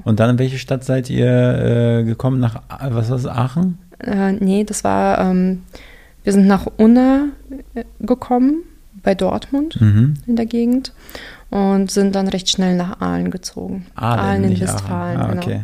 Und 0.03 0.19
dann 0.19 0.31
in 0.31 0.39
welche 0.39 0.59
Stadt 0.59 0.83
seid 0.83 1.09
ihr 1.09 1.25
äh, 1.25 2.03
gekommen? 2.03 2.39
Nach, 2.39 2.61
was 2.89 3.09
war 3.09 3.17
das, 3.17 3.25
Aachen? 3.25 3.79
Äh, 3.99 4.33
nee, 4.33 4.63
das 4.63 4.83
war, 4.83 5.19
ähm, 5.19 5.63
wir 6.23 6.33
sind 6.33 6.45
nach 6.45 6.67
Unna 6.77 7.29
äh, 7.73 7.85
gekommen 8.01 8.63
bei 9.05 9.15
Dortmund 9.15 9.79
mhm. 9.79 10.15
in 10.27 10.35
der 10.35 10.45
Gegend 10.45 10.91
und 11.49 11.89
sind 11.91 12.15
dann 12.15 12.27
recht 12.27 12.49
schnell 12.49 12.75
nach 12.75 12.99
Aalen 12.99 13.31
gezogen. 13.31 13.85
Aalen, 13.95 14.19
Aalen 14.19 14.43
in 14.43 14.59
Westfalen, 14.59 15.21
ah, 15.21 15.33
genau. 15.33 15.61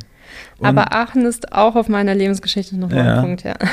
Aber 0.61 0.93
Aachen 0.93 1.25
ist 1.25 1.51
auch 1.51 1.75
auf 1.75 1.89
meiner 1.89 2.15
Lebensgeschichte 2.15 2.77
noch 2.77 2.91
ja. 2.91 3.15
ein 3.15 3.21
Punkt, 3.21 3.43
ja. 3.43 3.55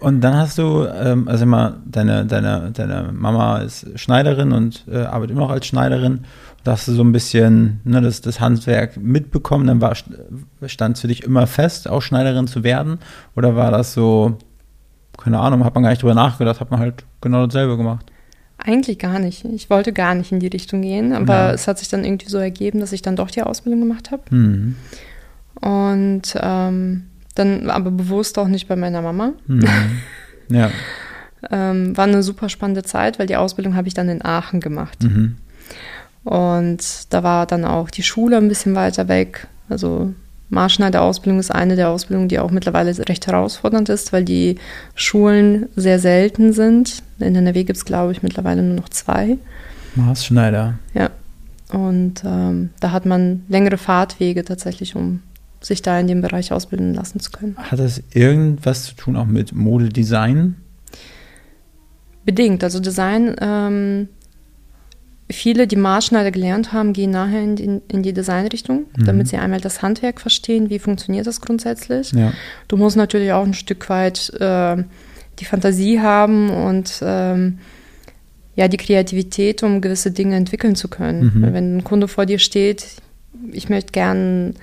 Und 0.00 0.22
dann 0.22 0.34
hast 0.34 0.56
du, 0.56 0.86
ähm, 0.86 1.28
also 1.28 1.44
immer, 1.44 1.76
deine, 1.84 2.24
deine, 2.24 2.70
deine 2.72 3.10
Mama 3.12 3.58
ist 3.58 3.86
Schneiderin 3.98 4.50
und 4.50 4.86
äh, 4.90 5.00
arbeitet 5.02 5.32
immer 5.32 5.42
noch 5.42 5.50
als 5.50 5.66
Schneiderin. 5.66 6.24
Da 6.64 6.72
hast 6.72 6.88
du 6.88 6.92
so 6.92 7.04
ein 7.04 7.12
bisschen 7.12 7.80
ne, 7.84 8.00
das, 8.00 8.22
das 8.22 8.40
Handwerk 8.40 8.96
mitbekommen. 8.96 9.66
Dann 9.66 9.82
war, 9.82 9.94
stand 10.64 10.96
es 10.96 11.02
für 11.02 11.08
dich 11.08 11.22
immer 11.22 11.46
fest, 11.46 11.86
auch 11.86 12.00
Schneiderin 12.00 12.46
zu 12.46 12.64
werden? 12.64 12.98
Oder 13.36 13.56
war 13.56 13.70
das 13.70 13.92
so, 13.92 14.38
keine 15.18 15.38
Ahnung, 15.38 15.66
hat 15.66 15.74
man 15.74 15.82
gar 15.82 15.90
nicht 15.90 16.00
drüber 16.00 16.14
nachgedacht, 16.14 16.60
hat 16.60 16.70
man 16.70 16.80
halt 16.80 17.04
genau 17.20 17.44
dasselbe 17.44 17.76
gemacht? 17.76 18.09
Eigentlich 18.62 18.98
gar 18.98 19.18
nicht. 19.18 19.44
Ich 19.44 19.70
wollte 19.70 19.92
gar 19.92 20.14
nicht 20.14 20.32
in 20.32 20.40
die 20.40 20.48
Richtung 20.48 20.82
gehen, 20.82 21.12
aber 21.12 21.34
ja. 21.34 21.52
es 21.52 21.66
hat 21.66 21.78
sich 21.78 21.88
dann 21.88 22.04
irgendwie 22.04 22.28
so 22.28 22.38
ergeben, 22.38 22.80
dass 22.80 22.92
ich 22.92 23.02
dann 23.02 23.16
doch 23.16 23.30
die 23.30 23.42
Ausbildung 23.42 23.80
gemacht 23.80 24.10
habe. 24.10 24.22
Mhm. 24.30 24.76
Und 25.60 26.22
ähm, 26.40 27.04
dann 27.34 27.70
aber 27.70 27.90
bewusst 27.90 28.38
auch 28.38 28.48
nicht 28.48 28.68
bei 28.68 28.76
meiner 28.76 29.02
Mama. 29.02 29.32
Mhm. 29.46 29.64
Ja. 30.52 30.68
Ähm, 31.48 31.96
war 31.96 32.08
eine 32.08 32.24
super 32.24 32.48
spannende 32.48 32.82
Zeit, 32.82 33.20
weil 33.20 33.28
die 33.28 33.36
Ausbildung 33.36 33.76
habe 33.76 33.86
ich 33.86 33.94
dann 33.94 34.08
in 34.08 34.24
Aachen 34.24 34.58
gemacht. 34.58 35.00
Mhm. 35.00 35.36
Und 36.24 36.82
da 37.10 37.22
war 37.22 37.46
dann 37.46 37.64
auch 37.64 37.88
die 37.88 38.02
Schule 38.02 38.36
ein 38.36 38.48
bisschen 38.48 38.74
weiter 38.74 39.06
weg. 39.06 39.46
Also 39.68 40.12
Marschneider-Ausbildung 40.50 41.38
ist 41.38 41.50
eine 41.50 41.76
der 41.76 41.88
Ausbildungen, 41.90 42.28
die 42.28 42.38
auch 42.38 42.50
mittlerweile 42.50 42.96
recht 43.08 43.26
herausfordernd 43.26 43.88
ist, 43.88 44.12
weil 44.12 44.24
die 44.24 44.56
Schulen 44.94 45.68
sehr 45.76 45.98
selten 45.98 46.52
sind. 46.52 47.02
In 47.18 47.34
NRW 47.34 47.64
gibt 47.64 47.76
es, 47.76 47.84
glaube 47.84 48.12
ich, 48.12 48.22
mittlerweile 48.22 48.62
nur 48.62 48.74
noch 48.74 48.88
zwei. 48.88 49.38
Maßschneider. 49.94 50.78
Ja. 50.94 51.10
Und 51.72 52.22
ähm, 52.24 52.70
da 52.80 52.90
hat 52.90 53.06
man 53.06 53.44
längere 53.48 53.78
Fahrtwege 53.78 54.44
tatsächlich, 54.44 54.96
um 54.96 55.22
sich 55.60 55.82
da 55.82 55.98
in 56.00 56.08
dem 56.08 56.20
Bereich 56.20 56.52
ausbilden 56.52 56.94
lassen 56.94 57.20
zu 57.20 57.30
können. 57.30 57.56
Hat 57.56 57.78
das 57.78 58.02
irgendwas 58.12 58.84
zu 58.84 58.94
tun 58.96 59.16
auch 59.16 59.26
mit 59.26 59.52
Modedesign? 59.54 60.56
Bedingt. 62.24 62.64
Also 62.64 62.80
Design, 62.80 63.36
ähm, 63.40 64.08
viele, 65.30 65.66
die 65.66 65.76
Maßschneider 65.76 66.30
gelernt 66.30 66.72
haben, 66.72 66.92
gehen 66.92 67.10
nachher 67.10 67.42
in 67.42 67.56
die, 67.56 67.80
in 67.88 68.02
die 68.02 68.12
Designrichtung, 68.12 68.86
Mhm. 68.96 69.04
damit 69.06 69.28
sie 69.28 69.36
einmal 69.36 69.60
das 69.60 69.82
Handwerk 69.82 70.20
verstehen, 70.20 70.70
wie 70.70 70.78
funktioniert 70.78 71.26
das 71.26 71.40
grundsätzlich. 71.40 72.12
Ja. 72.12 72.32
Du 72.68 72.76
musst 72.76 72.96
natürlich 72.96 73.32
auch 73.32 73.44
ein 73.44 73.54
Stück 73.54 73.88
weit 73.88 74.30
äh, 74.40 74.76
die 75.38 75.44
Fantasie 75.44 76.00
haben 76.00 76.50
und 76.50 77.00
ähm, 77.02 77.58
ja, 78.56 78.68
die 78.68 78.76
Kreativität, 78.76 79.62
um 79.62 79.80
gewisse 79.80 80.10
Dinge 80.10 80.36
entwickeln 80.36 80.74
zu 80.76 80.88
können. 80.88 81.32
Mhm. 81.34 81.52
Wenn 81.54 81.76
ein 81.78 81.84
Kunde 81.84 82.08
vor 82.08 82.26
dir 82.26 82.38
steht, 82.38 82.86
ich 83.52 83.68
möchte 83.70 83.92
gern, 83.92 84.54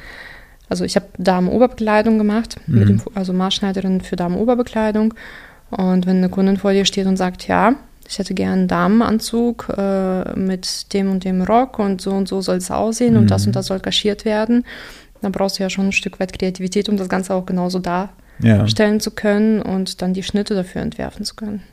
also 0.69 0.83
ich 0.83 0.95
habe 0.95 1.07
Damen-Oberbekleidung 1.17 2.17
gemacht, 2.17 2.57
Mhm. 2.67 2.79
mit 2.79 2.89
dem, 2.89 3.01
also 3.15 3.33
Maßschneiderin 3.33 4.01
für 4.01 4.15
Damen-Oberbekleidung. 4.17 5.13
Und 5.71 6.05
wenn 6.05 6.17
eine 6.17 6.29
Kundin 6.29 6.57
vor 6.57 6.73
dir 6.73 6.85
steht 6.85 7.07
und 7.07 7.17
sagt, 7.17 7.47
ja, 7.47 7.75
ich 8.07 8.19
hätte 8.19 8.33
gern 8.33 8.53
einen 8.53 8.67
Damenanzug 8.67 9.69
äh, 9.77 10.33
mit 10.37 10.93
dem 10.93 11.11
und 11.11 11.23
dem 11.23 11.41
Rock 11.41 11.79
und 11.79 12.01
so 12.01 12.11
und 12.11 12.27
so 12.27 12.41
soll 12.41 12.57
es 12.57 12.71
aussehen 12.71 13.13
Mhm. 13.13 13.19
und 13.21 13.31
das 13.31 13.45
und 13.45 13.55
das 13.55 13.67
soll 13.67 13.79
kaschiert 13.79 14.25
werden, 14.25 14.63
dann 15.21 15.31
brauchst 15.31 15.59
du 15.59 15.63
ja 15.63 15.69
schon 15.69 15.87
ein 15.87 15.91
Stück 15.91 16.19
weit 16.19 16.37
Kreativität, 16.37 16.89
um 16.89 16.97
das 16.97 17.09
Ganze 17.09 17.33
auch 17.33 17.45
genauso 17.45 17.79
Ja. 17.79 18.09
darstellen 18.39 18.99
zu 18.99 19.11
können 19.11 19.61
und 19.61 20.01
dann 20.01 20.13
die 20.13 20.23
Schnitte 20.23 20.53
dafür 20.55 20.81
entwerfen 20.81 21.25
zu 21.25 21.35
können. 21.35 21.63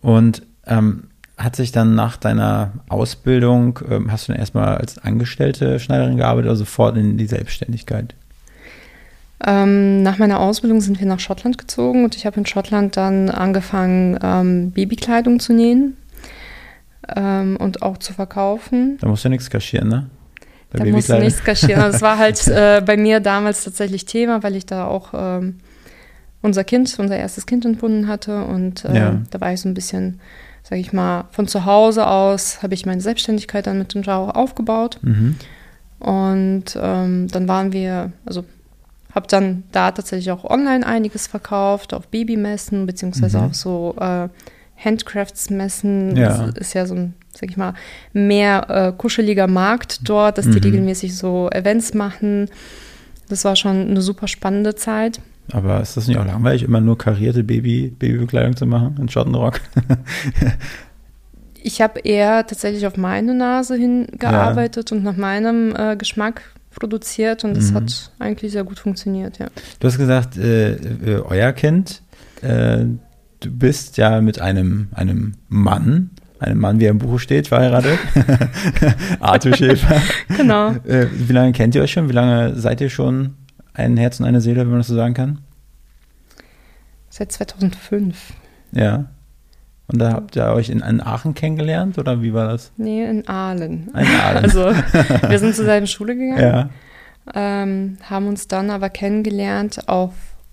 Und 0.00 0.42
ähm, 0.66 1.04
hat 1.38 1.56
sich 1.56 1.72
dann 1.72 1.94
nach 1.94 2.16
deiner 2.16 2.72
Ausbildung, 2.88 3.78
ähm, 3.90 4.12
hast 4.12 4.28
du 4.28 4.32
dann 4.32 4.38
erstmal 4.40 4.76
als 4.76 4.98
angestellte 4.98 5.80
Schneiderin 5.80 6.16
gearbeitet 6.18 6.50
oder 6.50 6.56
sofort 6.56 6.96
in 6.96 7.16
die 7.16 7.26
Selbstständigkeit? 7.26 8.14
Ähm, 9.44 10.02
nach 10.02 10.18
meiner 10.18 10.38
Ausbildung 10.40 10.80
sind 10.80 11.00
wir 11.00 11.06
nach 11.06 11.18
Schottland 11.20 11.58
gezogen 11.58 12.04
und 12.04 12.14
ich 12.14 12.26
habe 12.26 12.38
in 12.38 12.46
Schottland 12.46 12.96
dann 12.96 13.28
angefangen, 13.28 14.18
ähm, 14.22 14.70
Babykleidung 14.70 15.40
zu 15.40 15.52
nähen 15.52 15.96
ähm, 17.16 17.56
und 17.58 17.82
auch 17.82 17.98
zu 17.98 18.12
verkaufen. 18.12 18.98
Da 19.00 19.08
musst 19.08 19.24
du 19.24 19.28
nichts 19.28 19.50
kaschieren, 19.50 19.88
ne? 19.88 20.10
Bei 20.70 20.78
Da 20.78 20.84
musste 20.84 21.12
Babykleidung? 21.14 21.24
nichts 21.26 21.42
kaschieren. 21.44 21.82
Das 21.82 22.00
war 22.02 22.18
halt 22.18 22.46
äh, 22.48 22.82
bei 22.84 22.96
mir 22.96 23.20
damals 23.20 23.64
tatsächlich 23.64 24.04
Thema, 24.04 24.42
weil 24.42 24.54
ich 24.56 24.64
da 24.66 24.86
auch 24.86 25.10
ähm, 25.14 25.58
unser 26.40 26.62
Kind, 26.64 26.96
unser 26.98 27.16
erstes 27.16 27.44
Kind 27.46 27.64
entbunden 27.64 28.06
hatte 28.08 28.44
und 28.44 28.84
äh, 28.84 28.96
Ja. 28.96 29.20
da 29.30 29.40
war 29.40 29.52
ich 29.52 29.60
so 29.60 29.68
ein 29.68 29.74
bisschen, 29.74 30.20
sage 30.62 30.80
ich 30.80 30.92
mal, 30.92 31.24
von 31.32 31.48
zu 31.48 31.64
Hause 31.64 32.06
aus 32.06 32.62
habe 32.62 32.74
ich 32.74 32.86
meine 32.86 33.00
Selbstständigkeit 33.00 33.66
dann 33.66 33.78
mit 33.78 33.92
dem 33.94 34.02
Jao 34.02 34.28
aufgebaut. 34.30 34.98
Mhm. 35.02 35.36
Und 35.98 36.64
ähm, 36.80 37.28
dann 37.28 37.48
waren 37.48 37.72
wir, 37.72 38.12
also 38.24 38.44
habe 39.14 39.26
dann 39.28 39.64
da 39.72 39.90
tatsächlich 39.92 40.30
auch 40.30 40.44
online 40.44 40.86
einiges 40.86 41.26
verkauft, 41.26 41.94
auf 41.94 42.08
Babymessen, 42.08 42.86
beziehungsweise 42.86 43.38
Mhm. 43.38 43.44
auf 43.44 43.54
so 43.54 43.94
äh, 44.00 44.28
Handcraftsmessen. 44.82 46.16
Ja. 46.16 46.46
Das 46.46 46.54
ist 46.56 46.74
ja 46.74 46.86
so 46.86 46.94
ein, 46.94 47.14
sag 47.32 47.50
ich 47.50 47.56
mal, 47.56 47.74
mehr 48.12 48.66
äh, 48.70 48.92
kuscheliger 48.96 49.46
Markt 49.46 50.08
dort, 50.08 50.38
dass 50.38 50.46
die 50.46 50.58
Mhm. 50.58 50.64
regelmäßig 50.64 51.16
so 51.16 51.48
Events 51.50 51.94
machen. 51.94 52.48
Das 53.28 53.44
war 53.44 53.56
schon 53.56 53.88
eine 53.90 54.02
super 54.02 54.28
spannende 54.28 54.74
Zeit. 54.74 55.20
Aber 55.52 55.80
ist 55.80 55.96
das 55.96 56.06
nicht 56.08 56.18
auch 56.18 56.24
langweilig, 56.26 56.62
immer 56.62 56.80
nur 56.80 56.96
karierte 56.96 57.42
Baby, 57.44 57.88
Babybekleidung 57.98 58.56
zu 58.56 58.64
machen 58.66 58.96
in 59.00 59.08
Schottenrock? 59.08 59.60
Ich 61.64 61.80
habe 61.80 62.00
eher 62.00 62.44
tatsächlich 62.46 62.86
auf 62.88 62.96
meine 62.96 63.34
Nase 63.34 63.76
hingearbeitet 63.76 64.90
und 64.90 65.04
nach 65.04 65.16
meinem 65.16 65.74
äh, 65.76 65.96
Geschmack 65.96 66.42
produziert 66.74 67.44
und 67.44 67.56
das 67.56 67.70
Mhm. 67.70 67.74
hat 67.76 68.10
eigentlich 68.18 68.52
sehr 68.52 68.64
gut 68.64 68.78
funktioniert, 68.78 69.38
ja. 69.38 69.46
Du 69.80 69.88
hast 69.88 69.98
gesagt, 69.98 70.36
äh, 70.36 70.72
äh, 70.74 71.22
euer 71.24 71.52
Kind, 71.52 72.02
äh, 72.42 72.84
du 73.40 73.50
bist 73.50 73.96
ja 73.96 74.20
mit 74.20 74.40
einem, 74.40 74.88
einem 74.92 75.34
Mann, 75.48 76.10
einem 76.38 76.58
Mann, 76.58 76.80
wie 76.80 76.84
er 76.86 76.90
im 76.90 76.98
Buch 76.98 77.18
steht, 77.20 77.48
verheiratet. 77.48 77.98
Arthur 79.20 79.54
Schäfer. 79.56 80.00
Genau. 80.36 80.70
Äh, 80.86 81.06
wie 81.12 81.32
lange 81.32 81.52
kennt 81.52 81.74
ihr 81.74 81.82
euch 81.82 81.92
schon? 81.92 82.08
Wie 82.08 82.12
lange 82.14 82.56
seid 82.56 82.80
ihr 82.80 82.90
schon 82.90 83.34
ein 83.74 83.96
Herz 83.96 84.18
und 84.20 84.26
eine 84.26 84.40
Seele, 84.40 84.60
wenn 84.62 84.70
man 84.70 84.78
das 84.80 84.88
so 84.88 84.94
sagen 84.94 85.14
kann? 85.14 85.38
Seit 87.10 87.30
2005. 87.32 88.32
Ja. 88.72 89.04
Und 89.88 89.98
da 89.98 90.12
habt 90.12 90.36
ihr 90.36 90.46
euch 90.46 90.70
in, 90.70 90.80
in 90.80 91.00
Aachen 91.00 91.34
kennengelernt 91.34 91.98
oder 91.98 92.22
wie 92.22 92.32
war 92.32 92.48
das? 92.48 92.72
Nee, 92.76 93.04
in 93.04 93.26
Aalen. 93.28 93.88
In 93.88 93.94
Aalen. 94.06 94.42
Also, 94.44 94.70
wir 95.28 95.38
sind 95.38 95.54
zur 95.54 95.64
selben 95.64 95.86
Schule 95.86 96.16
gegangen, 96.16 96.40
Ja. 96.40 96.70
ähm, 97.34 97.98
haben 98.08 98.26
uns 98.28 98.48
dann 98.48 98.70
aber 98.70 98.88
kennengelernt 98.90 99.88
auf 99.88 100.12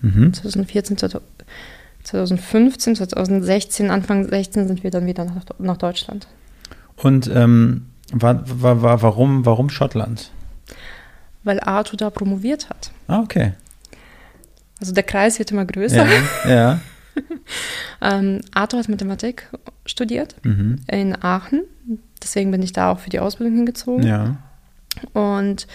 Mhm. 0.00 0.32
2014, 0.32 0.96
2015, 2.04 2.96
2016, 2.96 3.90
Anfang 3.90 4.28
16 4.28 4.68
sind 4.68 4.84
wir 4.84 4.90
dann 4.90 5.06
wieder 5.06 5.24
nach, 5.24 5.36
nach 5.58 5.78
Deutschland. 5.78 6.28
Und 6.96 7.28
ähm, 7.34 7.86
war, 8.12 8.44
war, 8.46 8.82
war, 8.82 9.02
warum, 9.02 9.44
warum 9.44 9.70
Schottland? 9.70 10.30
Weil 11.42 11.58
Arthur 11.60 11.96
da 11.96 12.10
promoviert 12.10 12.70
hat. 12.70 12.92
Ah, 13.08 13.18
okay. 13.20 13.54
Also 14.80 14.92
der 14.92 15.02
Kreis 15.02 15.38
wird 15.38 15.50
immer 15.50 15.64
größer. 15.64 16.06
Ja, 16.06 16.50
ja. 16.50 16.80
Ähm, 18.00 18.42
Arthur 18.54 18.78
hat 18.78 18.88
Mathematik 18.88 19.48
studiert 19.86 20.36
Mhm. 20.44 20.76
in 20.86 21.20
Aachen. 21.20 21.62
Deswegen 22.22 22.52
bin 22.52 22.62
ich 22.62 22.72
da 22.72 22.92
auch 22.92 23.00
für 23.00 23.10
die 23.10 23.18
Ausbildung 23.18 23.56
hingezogen. 23.56 24.06
Ja. 24.06 24.36
Und 25.14 25.66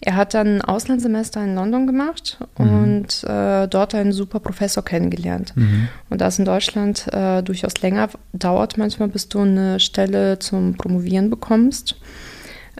er 0.00 0.16
hat 0.16 0.34
dann 0.34 0.56
ein 0.56 0.62
Auslandssemester 0.62 1.44
in 1.44 1.54
London 1.54 1.86
gemacht 1.86 2.38
und 2.56 3.22
äh, 3.24 3.68
dort 3.68 3.94
einen 3.94 4.12
super 4.12 4.40
Professor 4.40 4.84
kennengelernt. 4.84 5.52
Mhm. 5.56 5.88
Und 6.08 6.20
da 6.20 6.26
es 6.28 6.38
in 6.38 6.44
Deutschland 6.44 7.06
äh, 7.12 7.42
durchaus 7.42 7.80
länger 7.82 8.08
dauert, 8.32 8.78
manchmal 8.78 9.08
bis 9.08 9.28
du 9.28 9.40
eine 9.42 9.78
Stelle 9.78 10.38
zum 10.40 10.74
Promovieren 10.76 11.28
bekommst, 11.30 11.96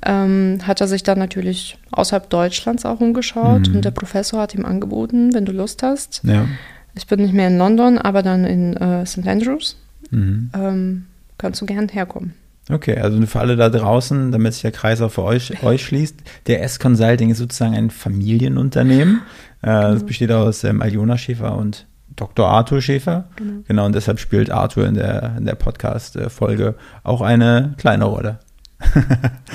ähm, 0.04 0.58
hat 0.66 0.80
er 0.80 0.88
sich 0.88 1.02
dann 1.02 1.18
natürlich 1.18 1.78
außerhalb 1.92 2.28
Deutschlands 2.30 2.84
auch 2.86 3.00
umgeschaut 3.00 3.68
Mhm. 3.68 3.76
und 3.76 3.84
der 3.84 3.90
Professor 3.90 4.40
hat 4.40 4.54
ihm 4.54 4.64
angeboten, 4.64 5.34
wenn 5.34 5.44
du 5.44 5.52
Lust 5.52 5.82
hast. 5.82 6.20
Ja. 6.24 6.46
Ich 6.94 7.06
bin 7.06 7.20
nicht 7.20 7.34
mehr 7.34 7.48
in 7.48 7.58
London, 7.58 7.98
aber 7.98 8.22
dann 8.22 8.44
in 8.44 8.76
äh, 8.76 9.06
St. 9.06 9.26
Andrews. 9.26 9.76
Mhm. 10.10 10.50
Ähm, 10.54 11.04
kannst 11.38 11.60
du 11.60 11.66
gern 11.66 11.88
herkommen. 11.88 12.34
Okay, 12.70 12.98
also 12.98 13.20
für 13.26 13.40
alle 13.40 13.56
da 13.56 13.68
draußen, 13.68 14.30
damit 14.32 14.52
sich 14.52 14.62
der 14.62 14.70
Kreis 14.72 15.00
auch 15.00 15.10
für 15.10 15.22
euch, 15.24 15.62
euch 15.64 15.84
schließt, 15.84 16.16
der 16.46 16.62
S-Consulting 16.62 17.30
ist 17.30 17.38
sozusagen 17.38 17.74
ein 17.74 17.90
Familienunternehmen. 17.90 19.22
Äh, 19.62 19.92
Es 19.94 20.04
besteht 20.04 20.32
aus 20.32 20.64
ähm, 20.64 20.80
Aljona 20.82 21.18
Schäfer 21.18 21.56
und 21.56 21.86
Dr. 22.16 22.48
Arthur 22.48 22.80
Schäfer. 22.82 23.28
Genau. 23.36 23.52
Genau, 23.66 23.86
und 23.86 23.94
deshalb 23.94 24.18
spielt 24.18 24.50
Arthur 24.50 24.86
in 24.86 24.94
der, 24.94 25.34
in 25.38 25.46
der 25.46 25.54
Podcast-Folge 25.54 26.74
auch 27.02 27.20
eine 27.22 27.74
kleine 27.78 28.04
Rolle. 28.04 28.38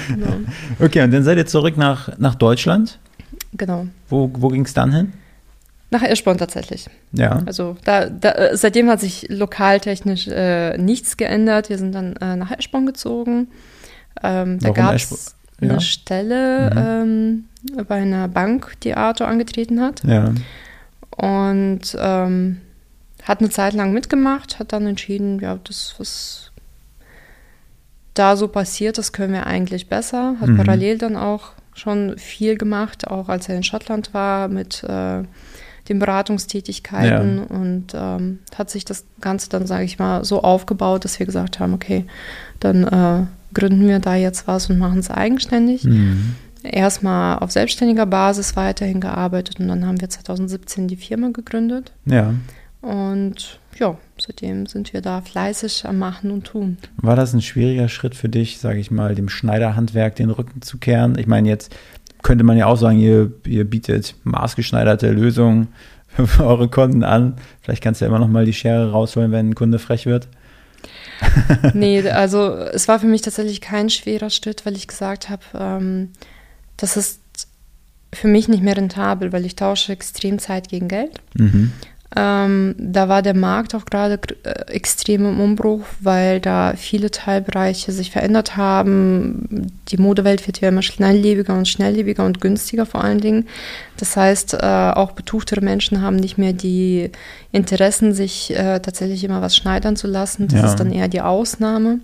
Genau. 0.07 0.35
Okay, 0.79 1.01
und 1.03 1.11
dann 1.11 1.23
seid 1.23 1.37
ihr 1.37 1.45
zurück 1.45 1.77
nach, 1.77 2.17
nach 2.17 2.35
Deutschland. 2.35 2.99
genau. 3.53 3.87
Wo, 4.09 4.29
wo 4.33 4.49
ging 4.49 4.65
es 4.65 4.73
dann 4.73 4.93
hin? 4.93 5.13
Nach 5.91 6.01
Eschborn 6.03 6.37
tatsächlich. 6.37 6.87
Ja. 7.11 7.41
Also 7.45 7.77
da, 7.85 8.09
da, 8.09 8.31
äh, 8.31 8.57
seitdem 8.57 8.89
hat 8.89 8.99
sich 8.99 9.27
lokaltechnisch 9.29 10.27
äh, 10.27 10.77
nichts 10.77 11.15
geändert. 11.17 11.69
Wir 11.69 11.77
sind 11.77 11.93
dann 11.93 12.15
äh, 12.17 12.35
nach 12.35 12.51
Eschborn 12.51 12.85
gezogen. 12.85 13.47
Ähm, 14.23 14.59
da 14.59 14.71
gab 14.71 14.95
es 14.95 15.35
eine 15.61 15.73
Ja. 15.73 15.79
Stelle 15.79 16.71
ähm, 16.75 17.45
bei 17.87 17.95
einer 17.95 18.27
Bank, 18.27 18.73
die 18.83 18.93
Arthur 18.95 19.27
angetreten 19.27 19.79
hat. 19.81 20.03
Ja. 20.03 20.33
Und 21.17 21.95
ähm, 21.97 22.61
hat 23.23 23.39
eine 23.39 23.49
Zeit 23.49 23.73
lang 23.73 23.93
mitgemacht, 23.93 24.59
hat 24.59 24.73
dann 24.73 24.85
entschieden, 24.85 25.39
ja, 25.39 25.57
das, 25.63 25.95
was 25.97 26.44
da 28.15 28.35
so 28.35 28.47
passiert, 28.47 28.97
das 28.97 29.11
können 29.13 29.33
wir 29.33 29.45
eigentlich 29.45 29.87
besser. 29.87 30.35
Hat 30.41 30.49
Mhm. 30.49 30.57
parallel 30.57 30.97
dann 30.97 31.15
auch 31.15 31.51
schon 31.73 32.17
viel 32.17 32.57
gemacht, 32.57 33.07
auch 33.07 33.29
als 33.29 33.47
er 33.49 33.55
in 33.57 33.63
Schottland 33.63 34.13
war 34.13 34.47
mit 34.47 34.83
äh, 34.83 35.23
den 35.89 35.99
Beratungstätigkeiten 35.99 37.39
und 37.43 37.87
ähm, 37.93 38.39
hat 38.57 38.69
sich 38.69 38.85
das 38.85 39.05
Ganze 39.21 39.49
dann, 39.49 39.67
sage 39.67 39.83
ich 39.83 39.99
mal, 39.99 40.23
so 40.23 40.41
aufgebaut, 40.41 41.05
dass 41.05 41.19
wir 41.19 41.25
gesagt 41.25 41.59
haben, 41.59 41.73
okay, 41.73 42.05
dann 42.59 42.83
äh, 42.85 43.25
gründen 43.53 43.87
wir 43.87 43.99
da 43.99 44.15
jetzt 44.15 44.47
was 44.47 44.69
und 44.69 44.79
machen 44.79 44.99
es 44.99 45.11
eigenständig 45.11 45.83
Mhm. 45.83 46.35
erstmal 46.63 47.37
auf 47.39 47.51
selbstständiger 47.51 48.05
Basis 48.05 48.55
weiterhin 48.55 48.99
gearbeitet 49.01 49.59
und 49.59 49.67
dann 49.67 49.85
haben 49.85 50.01
wir 50.01 50.09
2017 50.09 50.87
die 50.87 50.95
Firma 50.97 51.29
gegründet. 51.29 51.91
Ja. 52.05 52.33
Und 52.81 53.59
ja, 53.77 53.97
seitdem 54.25 54.65
sind 54.65 54.93
wir 54.93 55.01
da 55.01 55.21
fleißig 55.21 55.85
am 55.85 55.99
Machen 55.99 56.31
und 56.31 56.45
Tun. 56.45 56.77
War 56.97 57.15
das 57.15 57.33
ein 57.33 57.41
schwieriger 57.41 57.89
Schritt 57.89 58.15
für 58.15 58.29
dich, 58.29 58.59
sage 58.59 58.79
ich 58.79 58.91
mal, 58.91 59.15
dem 59.15 59.29
Schneiderhandwerk 59.29 60.15
den 60.15 60.29
Rücken 60.29 60.61
zu 60.61 60.77
kehren? 60.77 61.17
Ich 61.17 61.27
meine, 61.27 61.47
jetzt 61.47 61.75
könnte 62.23 62.43
man 62.43 62.57
ja 62.57 62.65
auch 62.65 62.77
sagen, 62.77 62.99
ihr, 62.99 63.31
ihr 63.45 63.65
bietet 63.65 64.15
maßgeschneiderte 64.23 65.11
Lösungen 65.11 65.67
für 66.07 66.43
eure 66.45 66.69
Kunden 66.69 67.03
an. 67.03 67.35
Vielleicht 67.61 67.83
kannst 67.83 68.01
du 68.01 68.05
ja 68.05 68.09
immer 68.09 68.19
noch 68.19 68.27
mal 68.27 68.45
die 68.45 68.53
Schere 68.53 68.91
rausholen, 68.91 69.31
wenn 69.31 69.49
ein 69.49 69.55
Kunde 69.55 69.79
frech 69.79 70.05
wird. 70.05 70.27
nee, 71.73 72.07
also 72.09 72.55
es 72.55 72.87
war 72.87 72.99
für 72.99 73.07
mich 73.07 73.21
tatsächlich 73.21 73.61
kein 73.61 73.89
schwerer 73.89 74.29
Schritt, 74.29 74.65
weil 74.65 74.75
ich 74.75 74.87
gesagt 74.87 75.29
habe, 75.29 75.43
ähm, 75.57 76.09
das 76.77 76.97
ist 76.97 77.21
für 78.13 78.27
mich 78.27 78.47
nicht 78.47 78.63
mehr 78.63 78.77
rentabel, 78.77 79.33
weil 79.33 79.45
ich 79.45 79.55
tausche 79.55 79.91
extrem 79.91 80.39
Zeit 80.39 80.69
gegen 80.69 80.87
Geld. 80.87 81.19
Mhm. 81.35 81.73
Ähm, 82.15 82.75
da 82.77 83.09
war 83.09 83.21
der 83.21 83.35
Markt 83.35 83.75
auch 83.75 83.85
gerade 83.85 84.19
äh, 84.43 84.71
extrem 84.71 85.25
im 85.25 85.39
Umbruch, 85.39 85.81
weil 85.99 86.39
da 86.39 86.73
viele 86.77 87.11
Teilbereiche 87.11 87.91
sich 87.91 88.11
verändert 88.11 88.55
haben. 88.55 89.69
Die 89.89 89.97
Modewelt 89.97 90.45
wird 90.47 90.61
ja 90.61 90.69
immer 90.69 90.81
schnelllebiger 90.81 91.53
und 91.57 91.67
schnelllebiger 91.67 92.25
und 92.25 92.39
günstiger 92.41 92.85
vor 92.85 93.03
allen 93.03 93.19
Dingen. 93.19 93.47
Das 93.97 94.15
heißt, 94.15 94.53
äh, 94.53 94.57
auch 94.93 95.11
betuchtere 95.11 95.61
Menschen 95.61 96.01
haben 96.01 96.15
nicht 96.15 96.37
mehr 96.37 96.53
die 96.53 97.11
Interessen, 97.51 98.13
sich 98.13 98.51
äh, 98.55 98.79
tatsächlich 98.79 99.23
immer 99.23 99.41
was 99.41 99.55
schneidern 99.55 99.95
zu 99.95 100.07
lassen. 100.07 100.47
Das 100.47 100.61
Ja. 100.61 100.65
ist 100.67 100.75
dann 100.79 100.91
eher 100.91 101.07
die 101.07 101.21
Ausnahme. 101.21 101.99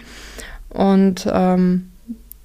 Und 0.70 1.28
ähm, 1.32 1.91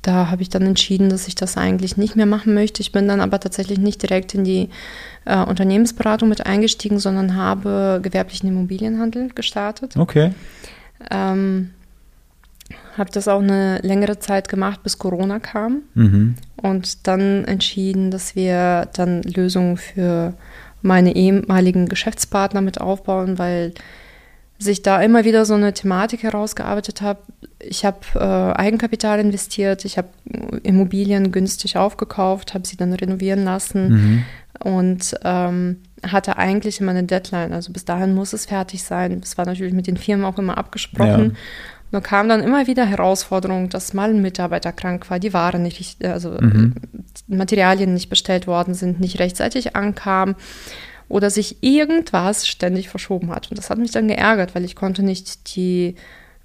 da 0.06 0.30
habe 0.30 0.42
ich 0.42 0.48
dann 0.48 0.62
entschieden, 0.62 1.08
dass 1.08 1.26
ich 1.26 1.34
das 1.34 1.56
eigentlich 1.56 1.96
nicht 1.96 2.14
mehr 2.14 2.26
machen 2.26 2.54
möchte. 2.54 2.80
Ich 2.80 2.92
bin 2.92 3.08
dann 3.08 3.20
aber 3.20 3.40
tatsächlich 3.40 3.78
nicht 3.78 4.02
direkt 4.02 4.34
in 4.34 4.44
die 4.44 4.68
äh, 5.24 5.42
Unternehmensberatung 5.42 6.28
mit 6.28 6.46
eingestiegen, 6.46 7.00
sondern 7.00 7.34
habe 7.34 7.98
gewerblichen 8.02 8.48
Immobilienhandel 8.48 9.30
gestartet. 9.34 9.96
Okay. 9.96 10.32
Ähm, 11.10 11.70
habe 12.96 13.10
das 13.10 13.26
auch 13.26 13.40
eine 13.40 13.78
längere 13.80 14.18
Zeit 14.20 14.48
gemacht, 14.48 14.82
bis 14.84 14.98
Corona 14.98 15.40
kam 15.40 15.82
Mhm. 15.94 16.36
und 16.56 17.06
dann 17.08 17.44
entschieden, 17.44 18.10
dass 18.10 18.36
wir 18.36 18.88
dann 18.94 19.22
Lösungen 19.22 19.76
für 19.76 20.34
meine 20.82 21.16
ehemaligen 21.16 21.88
Geschäftspartner 21.88 22.60
mit 22.60 22.80
aufbauen, 22.80 23.38
weil 23.38 23.72
sich 24.58 24.82
da 24.82 25.00
immer 25.02 25.24
wieder 25.24 25.44
so 25.44 25.54
eine 25.54 25.72
Thematik 25.72 26.22
herausgearbeitet 26.22 27.02
hat. 27.02 27.18
Ich 27.58 27.84
habe 27.84 27.98
äh, 28.14 28.18
Eigenkapital 28.58 29.20
investiert, 29.20 29.84
ich 29.84 29.98
habe 29.98 30.08
Immobilien 30.62 31.32
günstig 31.32 31.76
aufgekauft, 31.76 32.54
habe 32.54 32.66
sie 32.66 32.76
dann 32.76 32.92
renovieren 32.92 33.44
lassen 33.44 33.88
Mhm. 33.88 34.24
und 34.64 35.14
ähm, 35.24 35.82
hatte 36.06 36.36
eigentlich 36.38 36.80
immer 36.80 36.92
eine 36.92 37.04
Deadline. 37.04 37.52
Also 37.52 37.72
bis 37.72 37.84
dahin 37.84 38.14
muss 38.14 38.32
es 38.32 38.46
fertig 38.46 38.82
sein. 38.82 39.20
Das 39.20 39.36
war 39.38 39.46
natürlich 39.46 39.74
mit 39.74 39.86
den 39.86 39.96
Firmen 39.96 40.24
auch 40.24 40.38
immer 40.38 40.56
abgesprochen. 40.58 41.24
Ja. 41.32 41.36
Nur 41.92 42.02
kam 42.02 42.28
dann 42.28 42.42
immer 42.42 42.66
wieder 42.66 42.84
Herausforderung, 42.84 43.68
dass 43.68 43.94
mal 43.94 44.10
ein 44.10 44.20
Mitarbeiter 44.20 44.72
krank 44.72 45.08
war, 45.08 45.20
die 45.20 45.32
Ware 45.32 45.58
nicht, 45.58 46.04
also 46.04 46.30
Mhm. 46.30 46.74
Materialien 47.28 47.94
nicht 47.94 48.08
bestellt 48.08 48.46
worden 48.46 48.74
sind, 48.74 49.00
nicht 49.00 49.18
rechtzeitig 49.18 49.76
ankamen 49.76 50.34
oder 51.08 51.30
sich 51.30 51.62
irgendwas 51.62 52.46
ständig 52.48 52.88
verschoben 52.88 53.30
hat. 53.30 53.50
Und 53.50 53.58
das 53.58 53.70
hat 53.70 53.78
mich 53.78 53.90
dann 53.92 54.08
geärgert, 54.08 54.54
weil 54.54 54.64
ich 54.64 54.74
konnte 54.74 55.02
nicht 55.02 55.56
die 55.56 55.94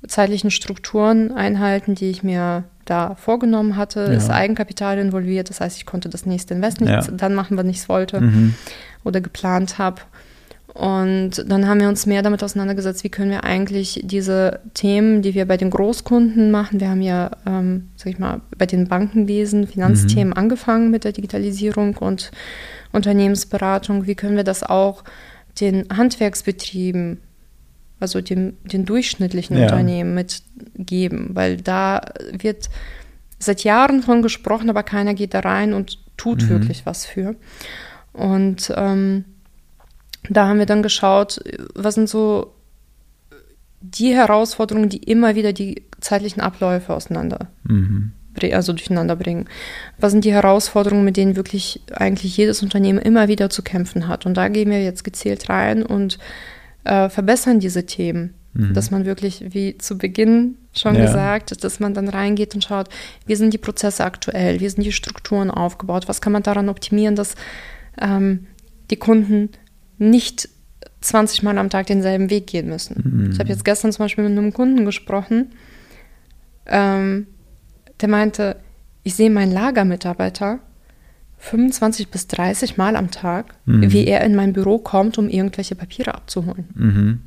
zeitlichen 0.07 0.51
Strukturen 0.51 1.31
einhalten, 1.31 1.95
die 1.95 2.09
ich 2.09 2.23
mir 2.23 2.63
da 2.85 3.15
vorgenommen 3.15 3.75
hatte. 3.77 4.01
Ja. 4.01 4.11
Ist 4.13 4.29
Eigenkapital 4.29 4.97
involviert, 4.97 5.49
das 5.49 5.61
heißt, 5.61 5.77
ich 5.77 5.85
konnte 5.85 6.09
das 6.09 6.25
nächste 6.25 6.53
Invest 6.53 6.81
nicht 6.81 6.89
Ja. 6.89 7.01
dann 7.01 7.35
machen, 7.35 7.57
was 7.57 7.65
ich 7.65 7.87
wollte 7.87 8.21
Mhm. 8.21 8.55
oder 9.03 9.21
geplant 9.21 9.77
habe. 9.77 10.01
Und 10.73 11.43
dann 11.47 11.67
haben 11.67 11.81
wir 11.81 11.89
uns 11.89 12.05
mehr 12.05 12.21
damit 12.21 12.43
auseinandergesetzt, 12.43 13.03
wie 13.03 13.09
können 13.09 13.29
wir 13.29 13.43
eigentlich 13.43 14.01
diese 14.05 14.61
Themen, 14.73 15.21
die 15.21 15.35
wir 15.35 15.45
bei 15.45 15.57
den 15.57 15.69
Großkunden 15.69 16.49
machen, 16.49 16.79
wir 16.79 16.89
haben 16.89 17.01
ja, 17.01 17.31
ähm, 17.45 17.89
sag 17.97 18.07
ich 18.07 18.19
mal, 18.19 18.39
bei 18.57 18.65
den 18.65 18.87
Bankenwesen, 18.87 19.67
Finanzthemen 19.67 20.31
angefangen 20.33 20.89
mit 20.89 21.03
der 21.03 21.11
Digitalisierung 21.11 21.97
und 21.97 22.31
Unternehmensberatung, 22.91 24.05
wie 24.07 24.15
können 24.15 24.35
wir 24.35 24.43
das 24.43 24.63
auch 24.63 25.03
den 25.59 25.87
Handwerksbetrieben, 25.95 27.19
also 27.99 28.21
dem, 28.21 28.57
den 28.63 28.85
durchschnittlichen 28.85 29.57
Ja. 29.57 29.63
Unternehmen 29.63 30.13
mitgeben, 30.15 31.29
weil 31.33 31.57
da 31.57 32.01
wird 32.31 32.69
seit 33.39 33.63
Jahren 33.63 34.01
von 34.03 34.21
gesprochen, 34.21 34.69
aber 34.69 34.83
keiner 34.83 35.13
geht 35.13 35.33
da 35.33 35.39
rein 35.41 35.73
und 35.73 35.97
tut 36.17 36.43
Mhm. 36.43 36.49
wirklich 36.49 36.85
was 36.85 37.05
für. 37.05 37.35
Und 38.13 38.71
ähm, 38.75 39.25
da 40.29 40.47
haben 40.47 40.59
wir 40.59 40.65
dann 40.65 40.83
geschaut, 40.83 41.39
was 41.73 41.95
sind 41.95 42.07
so 42.09 42.53
die 43.81 44.13
Herausforderungen, 44.13 44.89
die 44.89 44.97
immer 45.03 45.33
wieder 45.35 45.53
die 45.53 45.83
zeitlichen 45.99 46.41
Abläufe 46.41 46.93
auseinander, 46.93 47.47
Mhm. 47.63 48.11
Also 48.51 48.73
durcheinander 48.73 49.15
bringen. 49.15 49.47
Was 49.99 50.11
sind 50.11 50.25
die 50.25 50.33
Herausforderungen, 50.33 51.05
mit 51.05 51.17
denen 51.17 51.35
wirklich 51.35 51.81
eigentlich 51.93 52.37
jedes 52.37 52.63
Unternehmen 52.63 52.99
immer 52.99 53.27
wieder 53.27 53.49
zu 53.49 53.61
kämpfen 53.61 54.07
hat? 54.07 54.25
Und 54.25 54.35
da 54.35 54.47
gehen 54.47 54.69
wir 54.69 54.83
jetzt 54.83 55.03
gezielt 55.03 55.49
rein 55.49 55.83
und 55.83 56.17
äh, 56.83 57.09
verbessern 57.09 57.59
diese 57.59 57.85
Themen. 57.85 58.33
Mhm. 58.53 58.73
Dass 58.73 58.91
man 58.91 59.05
wirklich, 59.05 59.45
wie 59.53 59.77
zu 59.77 59.97
Beginn 59.97 60.55
schon 60.73 60.95
Ja. 60.95 61.01
gesagt, 61.05 61.63
dass 61.63 61.79
man 61.79 61.93
dann 61.93 62.09
reingeht 62.09 62.55
und 62.55 62.63
schaut, 62.63 62.89
wie 63.25 63.35
sind 63.35 63.53
die 63.53 63.57
Prozesse 63.57 64.03
aktuell, 64.03 64.59
wie 64.59 64.69
sind 64.69 64.83
die 64.83 64.91
Strukturen 64.91 65.51
aufgebaut, 65.51 66.07
was 66.07 66.21
kann 66.21 66.33
man 66.33 66.43
daran 66.43 66.69
optimieren, 66.69 67.15
dass 67.15 67.35
ähm, 67.99 68.47
die 68.89 68.97
Kunden 68.97 69.49
nicht 69.97 70.49
20 71.01 71.43
Mal 71.43 71.57
am 71.57 71.69
Tag 71.69 71.87
denselben 71.87 72.29
Weg 72.29 72.47
gehen 72.47 72.67
müssen. 72.67 73.01
Mhm. 73.03 73.31
Ich 73.31 73.39
habe 73.39 73.49
jetzt 73.49 73.65
gestern 73.65 73.91
zum 73.91 74.05
Beispiel 74.05 74.27
mit 74.27 74.37
einem 74.37 74.53
Kunden 74.53 74.85
gesprochen, 74.85 75.51
ähm, 76.67 77.27
der 78.01 78.09
meinte, 78.09 78.55
ich 79.03 79.15
sehe 79.15 79.29
meinen 79.29 79.51
Lagermitarbeiter 79.51 80.59
25 81.37 82.09
bis 82.09 82.27
30 82.27 82.77
Mal 82.77 82.95
am 82.95 83.09
Tag, 83.11 83.55
Mhm. 83.65 83.91
wie 83.91 84.05
er 84.05 84.21
in 84.21 84.35
mein 84.35 84.53
Büro 84.53 84.77
kommt, 84.77 85.17
um 85.17 85.27
irgendwelche 85.27 85.75
Papiere 85.75 86.13
abzuholen. 86.13 86.67
Mhm. 86.75 87.21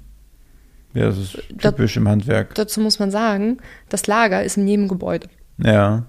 Ja, 0.95 1.07
das 1.07 1.19
ist 1.19 1.39
Da- 1.53 1.73
typisch 1.73 1.97
im 1.97 2.09
Handwerk. 2.09 2.55
Dazu 2.55 2.81
muss 2.81 3.01
man 3.01 3.11
sagen, 3.11 3.59
das 3.89 4.07
Lager 4.07 4.45
ist 4.45 4.57
im 4.57 4.65
Nebengebäude. 4.65 5.27
Ja. 5.59 6.05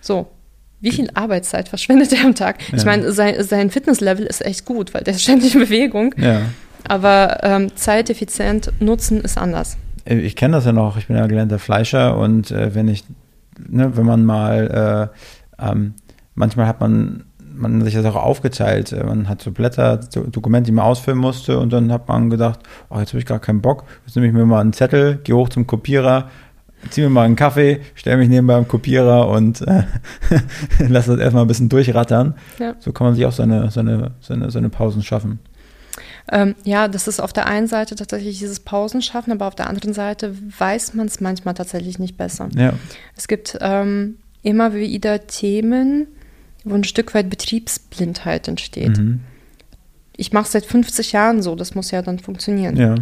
So. 0.00 0.28
Wie 0.80 0.92
viel 0.92 1.08
Arbeitszeit 1.14 1.68
verschwendet 1.68 2.12
er 2.12 2.24
am 2.24 2.34
Tag? 2.34 2.58
Ich 2.72 2.80
Ja. 2.80 2.84
meine, 2.84 3.10
sein, 3.12 3.42
sein 3.42 3.70
Fitnesslevel 3.70 4.26
ist 4.26 4.44
echt 4.44 4.64
gut, 4.66 4.94
weil 4.94 5.02
der 5.02 5.14
ist 5.14 5.22
ständig 5.22 5.54
in 5.54 5.60
Bewegung. 5.62 6.14
Ja. 6.18 6.42
Aber 6.86 7.38
ähm, 7.42 7.74
zeiteffizient 7.74 8.70
nutzen 8.80 9.22
ist 9.22 9.38
anders. 9.38 9.76
Ich 10.04 10.36
kenne 10.36 10.52
das 10.56 10.66
ja 10.66 10.72
noch, 10.72 10.98
ich 10.98 11.06
bin 11.06 11.16
ja 11.16 11.26
gelernter 11.26 11.58
Fleischer 11.58 12.18
und 12.18 12.50
äh, 12.50 12.74
wenn 12.74 12.86
ich, 12.88 13.02
ne, 13.58 13.96
wenn 13.96 14.06
man 14.06 14.24
mal, 14.24 15.10
äh, 15.58 15.66
ähm, 15.70 15.94
manchmal 16.34 16.66
hat 16.66 16.80
man, 16.80 17.24
man 17.38 17.82
sich 17.82 17.94
das 17.94 18.04
auch 18.06 18.16
aufgeteilt, 18.16 18.92
äh, 18.92 19.04
man 19.04 19.28
hat 19.28 19.42
so 19.42 19.52
Blätter, 19.52 20.00
so 20.08 20.24
Dokumente, 20.24 20.66
die 20.66 20.72
man 20.72 20.84
ausfüllen 20.84 21.18
musste 21.18 21.58
und 21.58 21.72
dann 21.72 21.92
hat 21.92 22.08
man 22.08 22.30
gedacht, 22.30 22.60
oh, 22.90 22.98
jetzt 22.98 23.10
habe 23.10 23.18
ich 23.18 23.26
gar 23.26 23.38
keinen 23.38 23.60
Bock, 23.60 23.84
jetzt 24.06 24.16
nehme 24.16 24.26
ich 24.26 24.32
mir 24.32 24.46
mal 24.46 24.60
einen 24.60 24.72
Zettel, 24.72 25.16
gehe 25.24 25.36
hoch 25.36 25.48
zum 25.48 25.66
Kopierer, 25.66 26.28
ziehe 26.90 27.06
mir 27.06 27.12
mal 27.12 27.24
einen 27.24 27.36
Kaffee, 27.36 27.80
stelle 27.94 28.16
mich 28.18 28.28
neben 28.28 28.46
beim 28.46 28.68
Kopierer 28.68 29.28
und 29.28 29.62
äh, 29.62 29.84
lasse 30.88 31.12
das 31.12 31.20
erstmal 31.20 31.44
ein 31.44 31.48
bisschen 31.48 31.68
durchrattern. 31.68 32.34
Ja. 32.58 32.74
So 32.78 32.92
kann 32.92 33.06
man 33.06 33.14
sich 33.14 33.24
auch 33.26 33.32
seine, 33.32 33.70
seine, 33.70 34.12
seine, 34.20 34.50
seine 34.50 34.68
Pausen 34.68 35.02
schaffen. 35.02 35.38
Ähm, 36.30 36.54
ja, 36.64 36.88
das 36.88 37.06
ist 37.06 37.20
auf 37.20 37.32
der 37.32 37.46
einen 37.46 37.66
Seite 37.66 37.96
tatsächlich 37.96 38.38
dieses 38.38 38.60
Pausenschaffen, 38.60 39.32
aber 39.32 39.46
auf 39.46 39.54
der 39.54 39.68
anderen 39.68 39.92
Seite 39.92 40.34
weiß 40.58 40.94
man 40.94 41.06
es 41.06 41.20
manchmal 41.20 41.54
tatsächlich 41.54 41.98
nicht 41.98 42.16
besser. 42.16 42.48
Ja. 42.54 42.72
Es 43.14 43.28
gibt 43.28 43.58
ähm, 43.60 44.16
immer 44.42 44.74
wieder 44.74 45.26
Themen, 45.26 46.06
wo 46.64 46.74
ein 46.74 46.84
Stück 46.84 47.14
weit 47.14 47.28
Betriebsblindheit 47.28 48.48
entsteht. 48.48 48.98
Mhm. 48.98 49.20
Ich 50.16 50.32
mache 50.32 50.44
es 50.44 50.52
seit 50.52 50.64
50 50.64 51.12
Jahren 51.12 51.42
so, 51.42 51.56
das 51.56 51.74
muss 51.74 51.90
ja 51.90 52.00
dann 52.00 52.18
funktionieren. 52.18 52.76
Ja. 52.76 52.94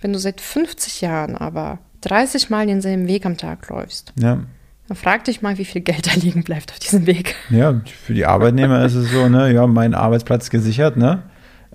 Wenn 0.00 0.12
du 0.12 0.18
seit 0.18 0.40
50 0.40 1.00
Jahren 1.00 1.36
aber 1.36 1.78
30 2.02 2.50
Mal 2.50 2.66
denselben 2.66 3.08
Weg 3.08 3.26
am 3.26 3.36
Tag 3.36 3.68
läufst, 3.68 4.12
Ja. 4.18 4.44
Dann 4.88 4.96
frag 4.96 5.24
dich 5.24 5.42
mal, 5.42 5.58
wie 5.58 5.64
viel 5.64 5.80
Geld 5.80 6.06
da 6.06 6.12
liegen 6.14 6.44
bleibt 6.44 6.70
auf 6.70 6.78
diesem 6.78 7.06
Weg. 7.06 7.34
Ja, 7.50 7.80
für 8.04 8.14
die 8.14 8.24
Arbeitnehmer 8.24 8.84
ist 8.84 8.94
es 8.94 9.10
so, 9.10 9.28
ne, 9.28 9.52
ja, 9.52 9.66
mein 9.66 9.94
Arbeitsplatz 9.94 10.48
gesichert, 10.48 10.96
ne? 10.96 11.24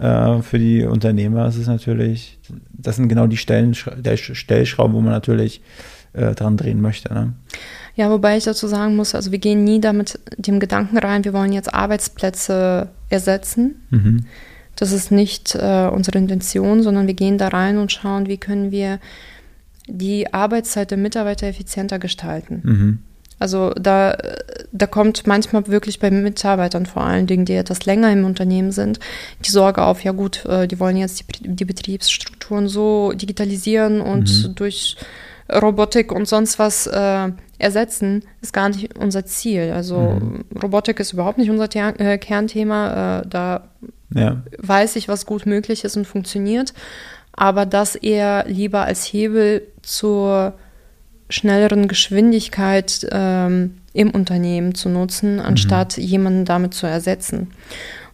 Äh, 0.02 0.42
für 0.42 0.58
die 0.58 0.84
Unternehmer 0.84 1.48
ist 1.48 1.58
es 1.58 1.68
natürlich, 1.68 2.40
das 2.74 2.96
sind 2.96 3.08
genau 3.08 3.28
die 3.28 3.38
Stellen, 3.38 3.76
der 3.98 4.18
Stellschrauben, 4.18 4.96
wo 4.96 5.02
man 5.02 5.12
natürlich 5.12 5.62
äh, 6.14 6.34
dran 6.34 6.58
drehen 6.58 6.82
möchte. 6.82 7.14
Ne? 7.14 7.34
Ja, 7.96 8.10
wobei 8.10 8.38
ich 8.38 8.46
dazu 8.46 8.68
sagen 8.68 8.96
muss, 8.96 9.14
also 9.14 9.32
wir 9.32 9.38
gehen 9.38 9.64
nie 9.64 9.80
damit 9.80 10.20
dem 10.38 10.60
Gedanken 10.60 10.98
rein, 10.98 11.24
wir 11.24 11.34
wollen 11.34 11.54
jetzt 11.54 11.72
Arbeitsplätze 11.72 12.90
ersetzen. 13.10 13.76
Mhm. 13.92 14.26
Das 14.76 14.92
ist 14.92 15.12
nicht 15.12 15.54
äh, 15.54 15.88
unsere 15.92 16.18
Intention, 16.18 16.82
sondern 16.82 17.06
wir 17.06 17.14
gehen 17.14 17.38
da 17.38 17.50
rein 17.50 17.78
und 17.78 17.92
schauen, 17.92 18.26
wie 18.26 18.38
können 18.38 18.72
wir 18.72 19.00
die 19.88 20.34
Arbeitszeit 20.34 20.90
der 20.90 20.98
Mitarbeiter 20.98 21.46
effizienter 21.46 22.00
gestalten. 22.00 22.62
Mhm. 22.64 23.00
Also 23.42 23.72
da, 23.72 24.16
da 24.72 24.86
kommt 24.86 25.26
manchmal 25.26 25.66
wirklich 25.66 25.98
bei 25.98 26.12
Mitarbeitern 26.12 26.86
vor 26.86 27.02
allen 27.02 27.26
Dingen, 27.26 27.46
die 27.46 27.56
etwas 27.56 27.88
länger 27.88 28.12
im 28.12 28.24
Unternehmen 28.24 28.72
sind, 28.72 29.00
die 29.44 29.50
Sorge 29.50 29.82
auf, 29.82 30.04
ja 30.04 30.12
gut, 30.12 30.46
äh, 30.46 30.68
die 30.68 30.80
wollen 30.80 30.96
jetzt 30.96 31.24
die, 31.40 31.56
die 31.56 31.66
Betriebsstrukturen 31.66 32.68
so 32.68 33.14
digitalisieren 33.14 34.00
und 34.00 34.30
mhm. 34.30 34.54
durch 34.54 34.96
Robotik 35.52 36.12
und 36.12 36.28
sonst 36.28 36.60
was 36.60 36.86
äh, 36.86 37.30
ersetzen, 37.58 38.24
ist 38.42 38.54
gar 38.54 38.70
nicht 38.70 38.96
unser 38.96 39.26
Ziel. 39.26 39.72
Also 39.74 39.98
mhm. 39.98 40.46
Robotik 40.62 41.00
ist 41.00 41.14
überhaupt 41.14 41.40
nicht 41.40 41.50
unser 41.50 41.68
Ter 41.68 42.00
äh, 42.00 42.20
Kernthema. 42.20 43.22
Äh, 43.22 43.28
da 43.28 43.70
ja. 44.14 44.44
weiß 44.60 44.98
ich, 44.98 45.08
was 45.08 45.26
gut 45.26 45.48
möglich 45.48 45.84
ist 45.84 45.98
und 45.98 46.06
funktioniert. 46.06 46.76
Aber 47.34 47.66
das 47.66 47.96
eher 47.96 48.46
lieber 48.48 48.84
als 48.84 49.06
Hebel 49.06 49.64
zur 49.82 50.54
schnelleren 51.32 51.88
Geschwindigkeit 51.88 53.08
ähm, 53.12 53.78
im 53.94 54.12
Unternehmen 54.12 54.76
zu 54.76 54.90
nutzen, 54.90 55.36
mhm. 55.36 55.42
anstatt 55.42 55.98
mhm. 55.98 56.04
jemanden 56.04 56.46
damit 56.46 56.74
zu 56.74 56.88
ersetzen. 56.88 57.52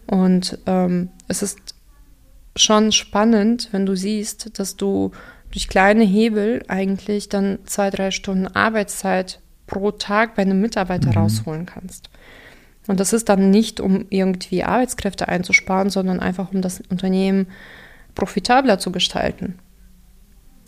Und 0.06 0.58
ähm, 0.66 1.10
es 1.26 1.42
ist 1.42 1.58
schon 2.56 2.92
spannend, 2.92 3.68
wenn 3.72 3.86
du 3.86 3.94
siehst, 3.94 4.58
dass 4.58 4.76
du 4.76 5.12
durch 5.50 5.68
kleine 5.68 6.04
Hebel 6.04 6.64
eigentlich 6.68 7.28
dann 7.28 7.58
zwei, 7.64 7.90
drei 7.90 8.10
Stunden 8.10 8.46
Arbeitszeit 8.48 9.40
pro 9.66 9.90
Tag 9.90 10.34
bei 10.34 10.42
einem 10.42 10.60
Mitarbeiter 10.60 11.10
mhm. 11.10 11.18
rausholen 11.18 11.66
kannst. 11.66 12.10
Und 12.86 13.00
das 13.00 13.12
ist 13.12 13.28
dann 13.28 13.50
nicht, 13.50 13.80
um 13.80 14.06
irgendwie 14.08 14.64
Arbeitskräfte 14.64 15.28
einzusparen, 15.28 15.90
sondern 15.90 16.20
einfach, 16.20 16.52
um 16.52 16.62
das 16.62 16.82
Unternehmen 16.88 17.48
profitabler 18.14 18.78
zu 18.78 18.90
gestalten. 18.90 19.58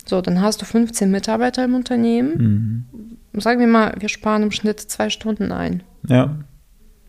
So, 0.05 0.21
dann 0.21 0.41
hast 0.41 0.61
du 0.61 0.65
15 0.65 1.11
Mitarbeiter 1.11 1.63
im 1.63 1.75
Unternehmen. 1.75 2.87
Mhm. 3.33 3.41
Sagen 3.41 3.59
wir 3.59 3.67
mal, 3.67 3.93
wir 3.99 4.09
sparen 4.09 4.43
im 4.43 4.51
Schnitt 4.51 4.79
zwei 4.79 5.09
Stunden 5.09 5.51
ein. 5.51 5.83
Ja. 6.07 6.35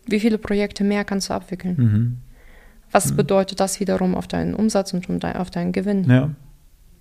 Wie 0.05 0.19
viele 0.19 0.37
Projekte 0.37 0.83
mehr 0.83 1.03
kannst 1.03 1.29
du 1.29 1.33
abwickeln? 1.33 1.75
Mhm. 1.77 2.17
Was 2.91 3.11
mhm. 3.11 3.17
bedeutet 3.17 3.59
das 3.59 3.79
wiederum 3.79 4.15
auf 4.15 4.27
deinen 4.27 4.53
Umsatz 4.53 4.93
und 4.93 5.25
auf 5.25 5.49
deinen 5.51 5.71
Gewinn? 5.71 6.09
Ja, 6.09 6.29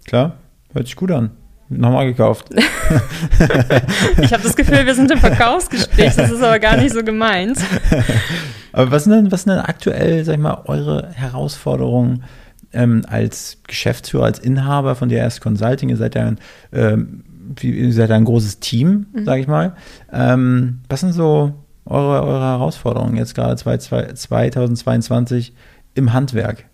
klar. 0.04 0.38
Hört 0.72 0.86
sich 0.86 0.96
gut 0.96 1.10
an. 1.10 1.30
Nochmal 1.68 2.06
gekauft. 2.06 2.48
ich 4.20 4.32
habe 4.32 4.42
das 4.42 4.56
Gefühl, 4.56 4.84
wir 4.84 4.94
sind 4.94 5.10
im 5.10 5.18
Verkaufsgespräch. 5.18 6.14
Das 6.16 6.30
ist 6.30 6.42
aber 6.42 6.58
gar 6.58 6.76
nicht 6.76 6.92
so 6.92 7.02
gemeint. 7.02 7.58
Aber 8.74 8.90
was 8.90 9.04
sind 9.04 9.12
denn, 9.12 9.30
was 9.30 9.42
sind 9.42 9.52
denn 9.52 9.60
aktuell, 9.60 10.24
sag 10.24 10.32
ich 10.32 10.40
mal, 10.40 10.62
eure 10.64 11.10
Herausforderungen 11.12 12.24
ähm, 12.72 13.02
als 13.08 13.58
Geschäftsführer, 13.66 14.24
als 14.24 14.38
Inhaber 14.38 14.94
von 14.94 15.08
DRS 15.08 15.40
Consulting? 15.40 15.88
Ihr 15.88 15.96
seid 15.96 16.14
ja 16.14 16.26
ein, 16.26 16.38
ähm, 16.72 17.24
ihr 17.60 17.92
seid 17.92 18.10
ein 18.10 18.24
großes 18.24 18.60
Team, 18.60 19.06
mhm. 19.12 19.24
sage 19.24 19.40
ich 19.40 19.46
mal. 19.46 19.76
Ähm, 20.12 20.80
was 20.88 21.00
sind 21.00 21.12
so 21.12 21.54
eure, 21.84 22.22
eure 22.22 22.44
Herausforderungen 22.44 23.16
jetzt 23.16 23.34
gerade 23.34 23.56
2022 23.56 25.52
im 25.94 26.12
Handwerk? 26.12 26.64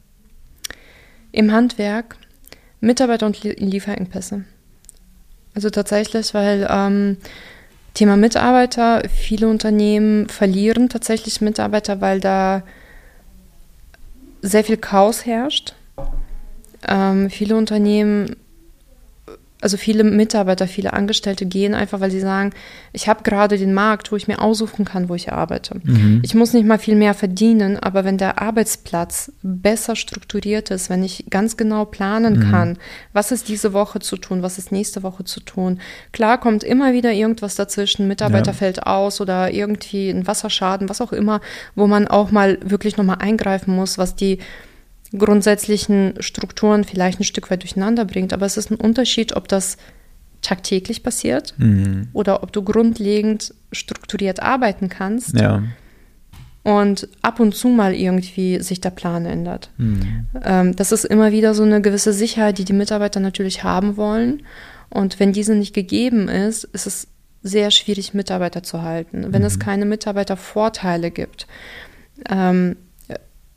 Im 1.33 1.53
Handwerk 1.53 2.17
Mitarbeiter- 2.81 3.27
und 3.27 3.43
Lieferengpässe. 3.43 4.45
Also 5.55 5.71
tatsächlich, 5.71 6.35
weil 6.35 6.67
ähm, 6.71 7.17
Thema 7.95 8.17
Mitarbeiter, 8.17 9.03
viele 9.09 9.49
Unternehmen 9.49 10.29
verlieren 10.29 10.89
tatsächlich 10.89 11.41
Mitarbeiter, 11.41 12.01
weil 12.01 12.21
da 12.21 12.63
sehr 14.41 14.63
viel 14.63 14.77
Chaos 14.77 15.27
herrscht. 15.27 15.75
Ähm, 16.87 17.31
viele 17.31 17.57
Unternehmen 17.57 18.37
also 19.61 19.77
viele 19.77 20.05
Mitarbeiter, 20.05 20.69
viele 20.69 20.93
Angestellte 20.93 21.45
gehen 21.45 21.75
einfach, 21.75 22.01
weil 22.01 22.13
sie 22.13 22.21
sagen, 22.21 22.53
ich 22.93 23.09
habe 23.09 23.25
gerade 23.25 23.59
den 23.59 23.75
Markt, 23.75 24.13
wo 24.13 24.17
ich 24.17 24.29
mir 24.29 24.41
aussuchen 24.41 24.85
kann, 24.85 25.09
wo 25.09 25.15
ich 25.15 25.33
arbeite. 25.33 25.81
Mhm. 25.83 26.21
Ich 26.23 26.35
muss 26.35 26.53
nicht 26.53 26.67
mal 26.67 26.79
viel 26.79 26.95
mehr 26.95 27.15
verdienen, 27.15 27.77
aber 27.77 28.05
wenn 28.05 28.19
der 28.19 28.41
Arbeitsplatz 28.41 29.33
besser 29.43 29.97
strukturiert 29.97 30.71
ist, 30.71 30.91
wenn 30.91 31.03
ich 31.03 31.27
ganz 31.29 31.57
genau 31.57 31.85
planen 31.87 32.39
mhm. 32.39 32.51
kann, 32.51 32.79
was 33.13 33.33
ist 33.33 33.49
diese 33.49 33.73
Woche 33.73 33.99
zu 33.99 34.17
tun, 34.17 34.43
was 34.43 34.59
ist 34.59 34.71
nächste 34.71 35.03
Woche 35.03 35.25
zu 35.25 35.41
tun. 35.41 35.81
Klar 36.13 36.39
kommt 36.39 36.63
immer 36.63 36.93
wieder 36.93 37.13
irgendwas 37.13 37.57
dazwischen, 37.57 38.07
Mitarbeiter 38.07 38.53
ja. 38.53 38.57
fällt 38.57 38.87
aus 38.87 39.21
oder 39.21 39.51
irgendwie 39.53 40.09
ein 40.09 40.27
Wasserschaden, 40.29 40.89
was 40.89 41.01
auch 41.01 41.13
immer, 41.13 41.41
wo 41.75 41.89
man 41.89 42.07
auch 42.07 42.31
mal 42.31 42.59
wirklich 42.63 42.97
nochmal 42.97 43.19
eingreifen 43.19 43.75
muss, 43.75 43.99
was 43.99 44.15
die 44.15 44.39
grundsätzlichen 45.17 46.15
Strukturen 46.21 46.85
vielleicht 46.85 47.21
ein 47.21 47.25
Stück 47.25 47.51
weit 47.51 47.63
durcheinander 47.63 48.05
bringt. 48.05 48.33
Aber 48.33 48.47
es 48.47 48.57
ist 48.57 48.71
ein 48.71 48.77
Unterschied, 48.77 49.37
ob 49.37 49.49
das 49.49 49.77
tagtäglich 50.43 51.03
passiert 51.03 51.55
mhm. 51.59 52.09
oder 52.13 52.43
ob 52.43 52.53
du 52.53 52.63
grundlegend 52.63 53.55
strukturiert 53.73 54.41
arbeiten 54.41 54.89
kannst. 54.89 55.39
Ja. 55.39 55.63
Und 56.63 57.09
ab 57.23 57.41
und 57.41 57.55
zu 57.55 57.69
mal 57.69 57.95
irgendwie 57.95 58.61
sich 58.61 58.81
der 58.81 58.91
Plan 58.91 59.25
ändert. 59.25 59.71
Mhm. 59.79 60.27
Ähm, 60.43 60.77
das 60.77 60.93
ist 60.93 61.05
immer 61.05 61.33
wieder 61.33 61.55
so 61.55 61.63
eine 61.63 61.81
gewisse 61.81 62.13
Sicherheit, 62.13 62.59
die 62.59 62.65
die 62.65 62.73
Mitarbeiter 62.73 63.21
natürlich 63.21 63.65
haben 63.65 63.97
wollen. 63.97 64.43
Und 64.91 65.19
wenn 65.19 65.33
diese 65.33 65.55
nicht 65.55 65.75
gegeben 65.75 66.29
ist, 66.29 66.65
ist 66.65 66.87
es 66.87 67.09
sehr 67.43 67.71
schwierig, 67.71 68.15
Mitarbeiter 68.15 68.63
zu 68.63 68.83
halten. 68.83 69.33
Wenn 69.33 69.43
mhm. 69.43 69.47
es 69.47 69.59
keine 69.59 69.87
Mitarbeitervorteile 69.87 71.11
gibt, 71.11 71.47
ähm, 72.29 72.77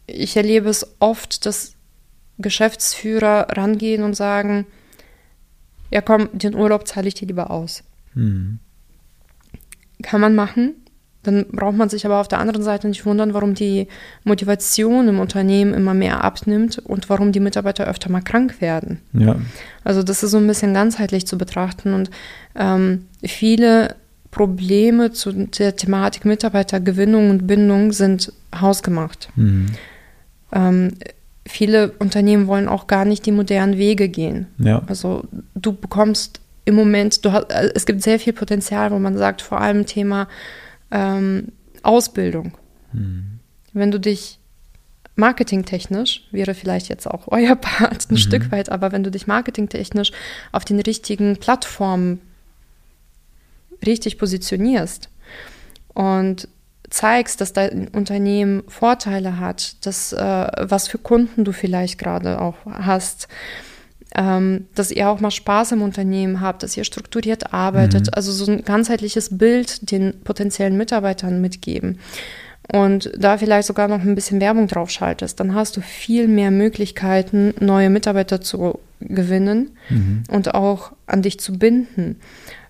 ich 0.08 0.36
erlebe 0.36 0.70
es 0.70 0.96
oft, 1.00 1.46
dass 1.46 1.74
Geschäftsführer 2.38 3.48
rangehen 3.56 4.04
und 4.04 4.16
sagen, 4.16 4.66
ja 5.92 6.02
komm, 6.02 6.30
den 6.34 6.56
Urlaub 6.56 6.88
zahle 6.88 7.08
ich 7.08 7.14
dir 7.14 7.28
lieber 7.28 7.52
aus. 7.52 7.84
Mhm. 8.14 8.60
Kann 10.02 10.22
man 10.22 10.36
machen. 10.36 10.74
Dann 11.24 11.46
braucht 11.52 11.76
man 11.76 11.88
sich 11.88 12.04
aber 12.06 12.20
auf 12.20 12.28
der 12.28 12.40
anderen 12.40 12.64
Seite 12.64 12.88
nicht 12.88 13.06
wundern, 13.06 13.36
warum 13.36 13.54
die 13.54 13.88
Motivation 14.24 15.08
im 15.08 15.20
Unternehmen 15.20 15.74
immer 15.76 15.94
mehr 15.94 16.24
abnimmt 16.24 16.80
und 16.80 17.10
warum 17.10 17.32
die 17.32 17.40
Mitarbeiter 17.40 17.86
öfter 17.86 18.10
mal 18.10 18.22
krank 18.22 18.60
werden. 18.60 19.02
Ja. 19.14 19.36
Also 19.84 20.02
das 20.02 20.24
ist 20.24 20.32
so 20.32 20.38
ein 20.38 20.48
bisschen 20.48 20.74
ganzheitlich 20.74 21.28
zu 21.28 21.38
betrachten 21.38 21.94
und 21.94 22.10
ähm, 22.56 23.06
viele 23.24 23.96
Probleme 24.32 25.12
zu 25.12 25.32
der 25.32 25.76
Thematik 25.76 26.26
Mitarbeitergewinnung 26.26 27.30
und 27.30 27.46
Bindung 27.46 27.92
sind 27.92 28.34
hausgemacht. 28.60 29.30
Mhm. 29.36 29.68
Ähm, 30.52 30.94
viele 31.46 31.92
Unternehmen 32.00 32.48
wollen 32.48 32.68
auch 32.68 32.88
gar 32.88 33.06
nicht 33.06 33.26
die 33.26 33.32
modernen 33.32 33.78
Wege 33.78 34.10
gehen. 34.10 34.48
Ja. 34.58 34.84
Also 34.88 35.24
du 35.56 35.74
bekommst 35.74 36.40
im 36.66 36.76
Moment, 36.76 37.26
du 37.26 37.32
hast, 37.32 37.52
äh, 37.52 37.72
es 37.74 37.86
gibt 37.86 38.02
sehr 38.04 38.20
viel 38.20 38.34
Potenzial, 38.34 38.92
wo 38.92 39.00
man 39.00 39.18
sagt, 39.18 39.42
vor 39.42 39.60
allem 39.60 39.86
Thema 39.86 40.28
ähm, 40.92 41.50
Ausbildung. 41.84 42.54
Mhm. 42.94 43.40
Wenn 43.74 43.92
du 43.92 44.00
dich 44.00 44.40
marketingtechnisch, 45.16 46.28
wäre 46.32 46.54
vielleicht 46.54 46.90
jetzt 46.90 47.08
auch 47.08 47.24
euer 47.28 47.56
Part 47.56 48.10
ein 48.10 48.16
mhm. 48.16 48.18
Stück 48.18 48.52
weit, 48.52 48.70
aber 48.70 48.92
wenn 48.92 49.04
du 49.04 49.12
dich 49.12 49.28
marketingtechnisch 49.28 50.12
auf 50.52 50.66
den 50.66 50.80
richtigen 50.80 51.38
Plattformen 51.38 52.22
richtig 53.86 54.20
positionierst 54.20 55.10
und 55.94 56.48
zeigst, 56.92 57.42
dass 57.42 57.54
dein 57.54 57.88
Unternehmen 57.88 58.64
Vorteile 58.68 59.40
hat, 59.40 59.86
dass, 59.86 60.14
äh, 60.14 60.48
was 60.60 60.88
für 60.88 61.00
Kunden 61.00 61.44
du 61.44 61.52
vielleicht 61.52 61.98
gerade 61.98 62.40
auch 62.40 62.56
hast, 62.66 63.28
ähm, 64.14 64.68
dass 64.76 64.92
ihr 64.92 65.10
auch 65.10 65.22
mal 65.22 65.32
Spaß 65.32 65.72
im 65.72 65.82
Unternehmen 65.82 66.42
habt, 66.42 66.64
dass 66.64 66.76
ihr 66.76 66.84
strukturiert 66.84 67.54
arbeitet, 67.54 68.08
mhm. 68.08 68.14
also 68.14 68.32
so 68.32 68.52
ein 68.52 68.64
ganzheitliches 68.64 69.38
Bild 69.38 69.90
den 69.90 70.22
potenziellen 70.24 70.78
Mitarbeitern 70.78 71.42
mitgeben 71.42 71.98
und 72.72 73.12
da 73.18 73.38
vielleicht 73.38 73.68
sogar 73.68 73.88
noch 73.88 74.02
ein 74.02 74.16
bisschen 74.16 74.40
Werbung 74.40 74.68
drauf 74.68 74.90
schaltest, 74.90 75.40
dann 75.40 75.56
hast 75.56 75.76
du 75.78 75.82
viel 75.82 76.28
mehr 76.28 76.52
Möglichkeiten, 76.52 77.54
neue 77.60 77.90
Mitarbeiter 77.90 78.42
zu 78.42 78.80
gewinnen 79.00 79.72
mhm. 79.90 80.24
und 80.30 80.54
auch 80.54 80.92
an 81.08 81.22
dich 81.22 81.40
zu 81.40 81.54
binden 81.54 82.18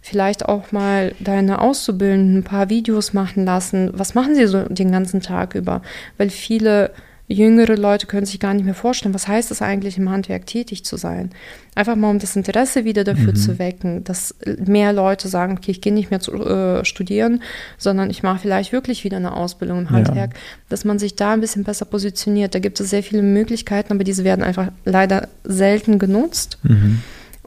vielleicht 0.01 0.45
auch 0.47 0.71
mal 0.71 1.13
deine 1.19 1.61
Auszubildenden 1.61 2.39
ein 2.39 2.43
paar 2.43 2.69
Videos 2.69 3.13
machen 3.13 3.45
lassen. 3.45 3.91
Was 3.93 4.15
machen 4.15 4.35
sie 4.35 4.47
so 4.47 4.63
den 4.63 4.91
ganzen 4.91 5.21
Tag 5.21 5.55
über? 5.55 5.81
Weil 6.17 6.29
viele 6.29 6.91
jüngere 7.31 7.75
Leute 7.77 8.07
können 8.07 8.25
sich 8.25 8.39
gar 8.39 8.53
nicht 8.53 8.65
mehr 8.65 8.73
vorstellen, 8.73 9.13
was 9.13 9.27
heißt 9.27 9.51
es 9.51 9.61
eigentlich, 9.61 9.97
im 9.97 10.09
Handwerk 10.09 10.45
tätig 10.45 10.83
zu 10.83 10.97
sein. 10.97 11.31
Einfach 11.75 11.95
mal, 11.95 12.09
um 12.09 12.19
das 12.19 12.35
Interesse 12.35 12.83
wieder 12.83 13.03
dafür 13.03 13.31
mhm. 13.31 13.35
zu 13.37 13.59
wecken, 13.59 14.03
dass 14.03 14.35
mehr 14.57 14.93
Leute 14.93 15.27
sagen, 15.29 15.57
okay, 15.57 15.71
ich 15.71 15.81
gehe 15.81 15.93
nicht 15.93 16.11
mehr 16.11 16.19
zu 16.19 16.33
äh, 16.33 16.83
studieren, 16.85 17.41
sondern 17.77 18.09
ich 18.09 18.23
mache 18.23 18.39
vielleicht 18.39 18.71
wirklich 18.71 19.03
wieder 19.03 19.17
eine 19.17 19.33
Ausbildung 19.33 19.79
im 19.79 19.89
Handwerk, 19.89 20.33
ja. 20.33 20.39
dass 20.69 20.83
man 20.83 20.99
sich 20.99 21.15
da 21.15 21.33
ein 21.33 21.41
bisschen 21.41 21.63
besser 21.63 21.85
positioniert. 21.85 22.53
Da 22.53 22.59
gibt 22.59 22.79
es 22.79 22.89
sehr 22.89 23.03
viele 23.03 23.21
Möglichkeiten, 23.21 23.93
aber 23.93 24.03
diese 24.03 24.23
werden 24.23 24.43
einfach 24.43 24.71
leider 24.83 25.29
selten 25.43 25.99
genutzt. 25.99 26.57
Mhm. 26.63 27.01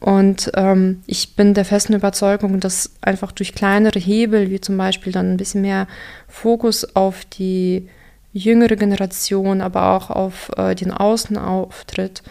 Und 0.04 0.50
ähm, 0.52 1.00
ich 1.06 1.34
bin 1.34 1.54
der 1.54 1.64
festen 1.64 1.94
Überzeugung, 1.94 2.60
dass 2.60 2.90
einfach 3.00 3.32
durch 3.32 3.54
kleinere 3.54 3.98
Hebel, 3.98 4.50
wie 4.50 4.60
zum 4.60 4.76
Beispiel 4.76 5.14
dann 5.14 5.32
ein 5.32 5.38
bisschen 5.38 5.62
mehr 5.62 5.86
Fokus 6.28 6.94
auf 6.94 7.24
die 7.24 7.88
jüngere 8.30 8.76
Generation, 8.76 9.62
aber 9.62 9.92
auch 9.92 10.10
auf 10.10 10.50
äh, 10.58 10.74
den 10.74 10.90
Außenauftritt, 10.90 12.22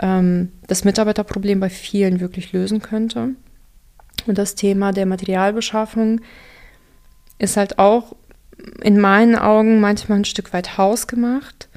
ähm, 0.00 0.50
das 0.66 0.82
Mitarbeiterproblem 0.82 1.60
bei 1.60 1.70
vielen 1.70 2.18
wirklich 2.18 2.52
lösen 2.52 2.82
könnte. 2.82 3.28
Und 4.26 4.36
das 4.36 4.56
Thema 4.56 4.90
der 4.90 5.06
Materialbeschaffung 5.06 6.22
ist 7.38 7.56
halt 7.56 7.78
auch 7.78 8.16
in 8.82 9.00
meinen 9.00 9.36
Augen 9.36 9.78
manchmal 9.78 10.18
ein 10.18 10.24
Stück 10.24 10.52
weit 10.52 10.76
hausgemacht, 10.76 11.68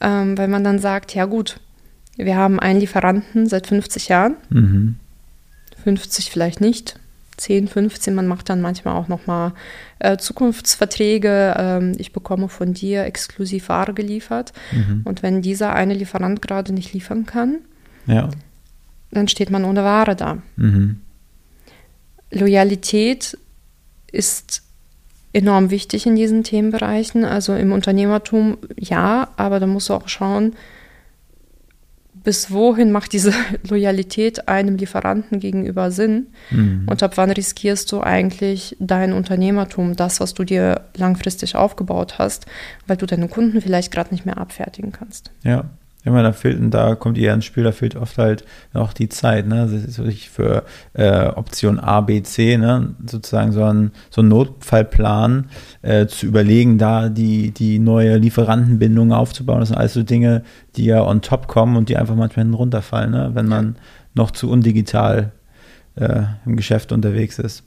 ähm, 0.00 0.38
weil 0.38 0.48
man 0.48 0.64
dann 0.64 0.78
sagt, 0.78 1.14
ja 1.14 1.26
gut, 1.26 1.60
wir 2.16 2.36
haben 2.36 2.60
einen 2.60 2.80
Lieferanten 2.80 3.46
seit 3.46 3.66
50 3.66 4.08
Jahren, 4.08 4.36
mhm. 4.50 4.96
50 5.82 6.30
vielleicht 6.30 6.60
nicht, 6.60 6.98
10, 7.40 7.68
15. 7.68 8.14
Man 8.14 8.26
macht 8.26 8.48
dann 8.48 8.60
manchmal 8.60 8.94
auch 8.94 9.08
nochmal 9.08 9.52
äh, 9.98 10.18
Zukunftsverträge. 10.18 11.54
Ähm, 11.58 11.92
ich 11.98 12.12
bekomme 12.12 12.48
von 12.48 12.74
dir 12.74 13.04
exklusiv 13.04 13.68
Ware 13.68 13.94
geliefert. 13.94 14.52
Mhm. 14.72 15.02
Und 15.04 15.22
wenn 15.22 15.42
dieser 15.42 15.74
eine 15.74 15.94
Lieferant 15.94 16.42
gerade 16.42 16.72
nicht 16.72 16.92
liefern 16.92 17.26
kann, 17.26 17.58
ja. 18.06 18.28
dann 19.10 19.26
steht 19.26 19.50
man 19.50 19.64
ohne 19.64 19.84
Ware 19.84 20.14
da. 20.14 20.38
Mhm. 20.56 21.00
Loyalität 22.30 23.38
ist 24.12 24.62
enorm 25.32 25.70
wichtig 25.70 26.06
in 26.06 26.16
diesen 26.16 26.44
Themenbereichen. 26.44 27.24
Also 27.24 27.54
im 27.54 27.72
Unternehmertum 27.72 28.58
ja, 28.76 29.28
aber 29.36 29.60
da 29.60 29.66
musst 29.66 29.88
du 29.88 29.94
auch 29.94 30.08
schauen, 30.08 30.54
bis 32.22 32.50
wohin 32.50 32.92
macht 32.92 33.12
diese 33.12 33.32
Loyalität 33.68 34.48
einem 34.48 34.76
Lieferanten 34.76 35.40
gegenüber 35.40 35.90
Sinn 35.90 36.28
mhm. 36.50 36.86
und 36.88 37.02
ab 37.02 37.16
wann 37.16 37.30
riskierst 37.30 37.90
du 37.92 38.00
eigentlich 38.02 38.76
dein 38.78 39.12
Unternehmertum, 39.12 39.96
das, 39.96 40.20
was 40.20 40.34
du 40.34 40.44
dir 40.44 40.82
langfristig 40.96 41.56
aufgebaut 41.56 42.18
hast, 42.18 42.46
weil 42.86 42.96
du 42.96 43.06
deine 43.06 43.28
Kunden 43.28 43.60
vielleicht 43.60 43.92
gerade 43.92 44.10
nicht 44.10 44.26
mehr 44.26 44.38
abfertigen 44.38 44.92
kannst. 44.92 45.30
Ja, 45.42 45.70
Immer 46.02 46.22
da 46.22 46.32
fehlt, 46.32 46.58
und 46.58 46.70
da 46.70 46.94
kommt 46.94 47.18
ihr 47.18 47.34
ins 47.34 47.44
Spiel, 47.44 47.62
da 47.62 47.72
fehlt 47.72 47.94
oft 47.94 48.16
halt 48.16 48.44
auch 48.72 48.94
die 48.94 49.10
Zeit, 49.10 49.46
ne? 49.46 49.68
Das 49.70 49.72
ist 49.72 49.98
wirklich 49.98 50.30
für 50.30 50.64
äh, 50.94 51.26
Option 51.26 51.78
A, 51.78 52.00
B, 52.00 52.22
C, 52.22 52.56
ne? 52.56 52.94
Sozusagen 53.06 53.52
so 53.52 53.62
ein, 53.64 53.92
so 54.08 54.22
ein 54.22 54.28
Notfallplan 54.28 55.50
äh, 55.82 56.06
zu 56.06 56.24
überlegen, 56.24 56.78
da 56.78 57.10
die, 57.10 57.50
die 57.50 57.78
neue 57.78 58.16
Lieferantenbindung 58.16 59.12
aufzubauen. 59.12 59.60
Das 59.60 59.68
sind 59.68 59.76
alles 59.78 59.92
so 59.92 60.02
Dinge, 60.02 60.42
die 60.76 60.86
ja 60.86 61.02
on 61.02 61.20
top 61.20 61.48
kommen 61.48 61.76
und 61.76 61.90
die 61.90 61.98
einfach 61.98 62.16
manchmal 62.16 62.44
hinten 62.44 62.56
runterfallen, 62.56 63.10
ne? 63.10 63.30
Wenn 63.34 63.46
man 63.46 63.76
noch 64.14 64.30
zu 64.30 64.50
undigital 64.50 65.32
äh, 65.96 66.22
im 66.46 66.56
Geschäft 66.56 66.92
unterwegs 66.92 67.38
ist. 67.38 67.62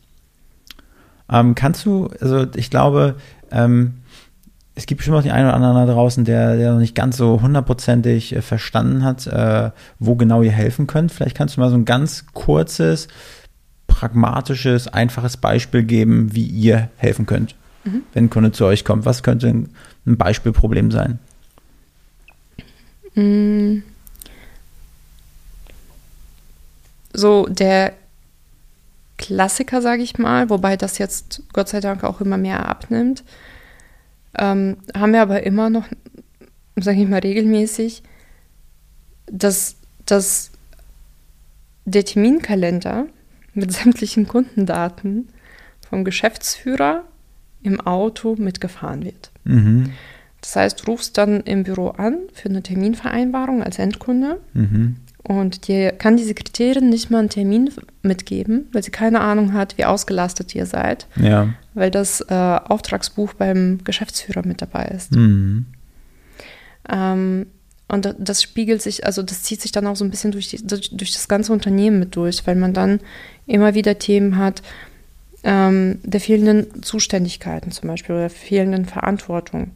Ähm, 1.32 1.54
kannst 1.54 1.86
du, 1.86 2.10
also 2.20 2.48
ich 2.56 2.70
glaube, 2.70 3.16
ähm, 3.52 3.94
es 4.76 4.86
gibt 4.88 5.00
bestimmt 5.00 5.18
auch 5.18 5.22
den 5.22 5.32
einen 5.32 5.48
oder 5.48 5.56
anderen 5.56 5.88
da 5.88 5.94
draußen, 5.94 6.26
der, 6.26 6.58
der 6.58 6.74
noch 6.74 6.80
nicht 6.80 6.96
ganz 6.96 7.18
so 7.18 7.42
hundertprozentig 7.42 8.36
äh, 8.36 8.42
verstanden 8.42 9.04
hat, 9.04 9.28
äh, 9.28 9.72
wo 10.00 10.16
genau 10.16 10.42
ihr 10.42 10.52
helfen 10.52 10.88
könnt. 10.88 11.12
Vielleicht 11.12 11.38
kannst 11.38 11.58
du 11.58 11.62
mal 11.62 11.70
so 11.70 11.76
ein 11.76 11.86
ganz 11.86 12.26
kurzes, 12.34 13.08
pragmatisches, 13.88 14.88
einfaches 14.88 15.38
Beispiel 15.38 15.84
geben, 15.84 16.34
wie 16.34 16.46
ihr 16.46 16.90
helfen 16.98 17.28
könnt, 17.28 17.56
mhm. 17.84 18.02
wenn 18.14 18.26
ein 18.26 18.30
Kunde 18.32 18.52
zu 18.52 18.66
euch 18.66 18.84
kommt. 18.84 19.06
Was 19.06 19.22
könnte 19.22 19.48
ein, 19.48 19.70
Beispielproblem 20.06 20.92
sein? 20.92 21.20
Mm. 23.16 23.84
So 27.14 27.46
der 27.46 27.94
Klassiker, 29.18 29.82
sage 29.82 30.02
ich 30.02 30.18
mal, 30.18 30.50
wobei 30.50 30.76
das 30.76 30.98
jetzt 30.98 31.44
Gott 31.54 31.70
sei 31.70 31.80
Dank 31.80 32.04
auch 32.04 32.20
immer 32.20 32.38
mehr 32.38 32.68
abnimmt 32.68 33.24
ähm, 34.38 34.78
haben 34.96 35.14
wir 35.14 35.22
aber 35.22 35.44
immer 35.44 35.70
noch, 35.70 35.88
sage 36.76 37.02
ich 37.02 37.08
mal, 37.08 37.20
regelmäßig, 37.20 38.04
dass, 39.28 39.76
dass 40.06 40.52
der 41.86 42.06
Terminkalender 42.06 43.08
mit 43.54 43.72
sämtlichen 43.74 44.28
Kundendaten 44.28 45.30
vom 45.90 46.04
Geschäftsführer 46.04 47.04
im 47.62 47.80
Auto 47.80 48.36
mitgefahren 48.38 49.04
wird. 49.04 49.32
Mhm. 49.44 49.94
Das 50.42 50.56
heißt, 50.58 50.82
du 50.82 50.92
rufst 50.92 51.18
dann 51.18 51.42
im 51.42 51.64
Büro 51.64 51.90
an 51.90 52.18
für 52.34 52.50
eine 52.50 52.62
Terminvereinbarung 52.62 53.64
als 53.64 53.80
Endkunde 53.80 54.42
mhm. 54.54 54.98
Und 55.24 55.68
dir 55.68 55.92
kann 55.92 56.18
die 56.18 56.24
Sekretärin 56.24 56.90
nicht 56.90 57.10
mal 57.10 57.20
einen 57.20 57.30
Termin 57.30 57.70
mitgeben, 58.02 58.68
weil 58.74 58.84
sie 58.84 58.92
keine 58.92 59.22
Ahnung 59.22 59.54
hat, 59.54 59.78
wie 59.78 59.86
ausgelastet 59.86 60.54
ihr 60.54 60.66
seid. 60.66 61.08
Ja 61.16 61.54
weil 61.74 61.92
das 61.92 62.22
äh, 62.22 62.34
Auftragsbuch 62.34 63.34
beim 63.34 63.80
Geschäftsführer 63.84 64.46
mit 64.46 64.62
dabei 64.62 64.86
ist. 64.86 65.16
Mhm. 65.16 65.66
Ähm, 66.90 67.48
und 67.88 68.16
das 68.18 68.42
spiegelt 68.42 68.82
sich, 68.82 69.06
also 69.06 69.22
das 69.22 69.44
zieht 69.44 69.62
sich 69.62 69.72
dann 69.72 69.88
auch 69.88 69.96
so 69.96 70.04
ein 70.04 70.10
bisschen 70.10 70.32
durch, 70.32 70.50
die, 70.50 70.66
durch, 70.66 70.90
durch, 70.92 71.14
das 71.14 71.28
ganze 71.28 71.54
Unternehmen 71.54 72.00
mit 72.00 72.16
durch, 72.16 72.46
weil 72.48 72.56
man 72.56 72.74
dann 72.74 73.00
immer 73.46 73.76
wieder 73.76 74.00
Themen 74.00 74.38
hat 74.38 74.62
ähm, 75.44 76.00
der 76.04 76.22
fehlenden 76.22 76.82
Zuständigkeiten 76.82 77.72
zum 77.72 77.90
Beispiel 77.90 78.16
oder 78.16 78.30
fehlenden 78.30 78.86
Verantwortung. 78.86 79.72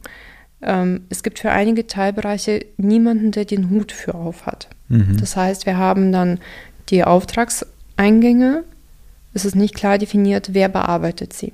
Ähm, 0.62 1.02
es 1.08 1.22
gibt 1.22 1.38
für 1.38 1.50
einige 1.50 1.86
Teilbereiche 1.86 2.64
niemanden, 2.76 3.30
der 3.30 3.44
den 3.44 3.70
Hut 3.70 3.92
für 3.92 4.14
auf 4.14 4.46
hat. 4.46 4.68
Mhm. 4.88 5.16
Das 5.20 5.36
heißt, 5.36 5.66
wir 5.66 5.76
haben 5.76 6.12
dann 6.12 6.38
die 6.88 7.04
Auftragseingänge. 7.04 8.64
Es 9.34 9.44
ist 9.44 9.54
nicht 9.54 9.74
klar 9.74 9.98
definiert, 9.98 10.50
wer 10.52 10.68
bearbeitet 10.68 11.32
sie. 11.32 11.52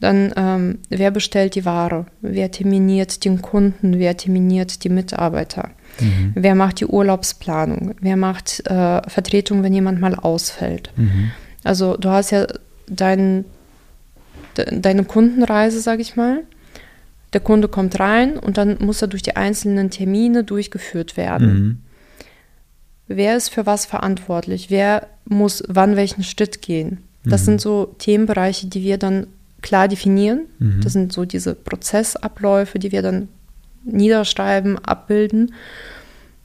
Dann, 0.00 0.32
ähm, 0.36 0.78
wer 0.88 1.10
bestellt 1.10 1.54
die 1.54 1.64
Ware? 1.64 2.06
Wer 2.20 2.50
terminiert 2.50 3.24
den 3.24 3.42
Kunden? 3.42 3.98
Wer 3.98 4.16
terminiert 4.16 4.84
die 4.84 4.88
Mitarbeiter? 4.88 5.70
Mhm. 6.00 6.32
Wer 6.34 6.54
macht 6.54 6.80
die 6.80 6.86
Urlaubsplanung? 6.86 7.94
Wer 8.00 8.16
macht 8.16 8.66
äh, 8.66 9.08
Vertretung, 9.08 9.62
wenn 9.62 9.72
jemand 9.72 10.00
mal 10.00 10.14
ausfällt? 10.14 10.90
Mhm. 10.96 11.30
Also 11.62 11.96
du 11.96 12.10
hast 12.10 12.32
ja 12.32 12.46
dein, 12.88 13.44
de, 14.56 14.78
deine 14.80 15.04
Kundenreise, 15.04 15.80
sage 15.80 16.02
ich 16.02 16.16
mal. 16.16 16.42
Der 17.34 17.40
Kunde 17.40 17.68
kommt 17.68 17.98
rein 17.98 18.38
und 18.38 18.56
dann 18.56 18.78
muss 18.78 19.02
er 19.02 19.08
durch 19.08 19.22
die 19.22 19.36
einzelnen 19.36 19.90
Termine 19.90 20.44
durchgeführt 20.44 21.16
werden. 21.16 21.52
Mhm. 21.52 21.78
Wer 23.08 23.36
ist 23.36 23.50
für 23.50 23.66
was 23.66 23.84
verantwortlich? 23.84 24.70
Wer 24.70 25.08
muss 25.26 25.62
wann 25.68 25.96
welchen 25.96 26.22
Schritt 26.22 26.62
gehen? 26.62 26.98
Das 27.24 27.42
mhm. 27.42 27.46
sind 27.46 27.60
so 27.60 27.94
Themenbereiche, 27.98 28.68
die 28.68 28.82
wir 28.82 28.98
dann 28.98 29.26
klar 29.62 29.88
definieren. 29.88 30.42
Mhm. 30.60 30.80
Das 30.82 30.92
sind 30.92 31.12
so 31.12 31.24
diese 31.24 31.54
Prozessabläufe, 31.54 32.78
die 32.78 32.92
wir 32.92 33.02
dann 33.02 33.28
niederschreiben, 33.84 34.78
abbilden. 34.78 35.54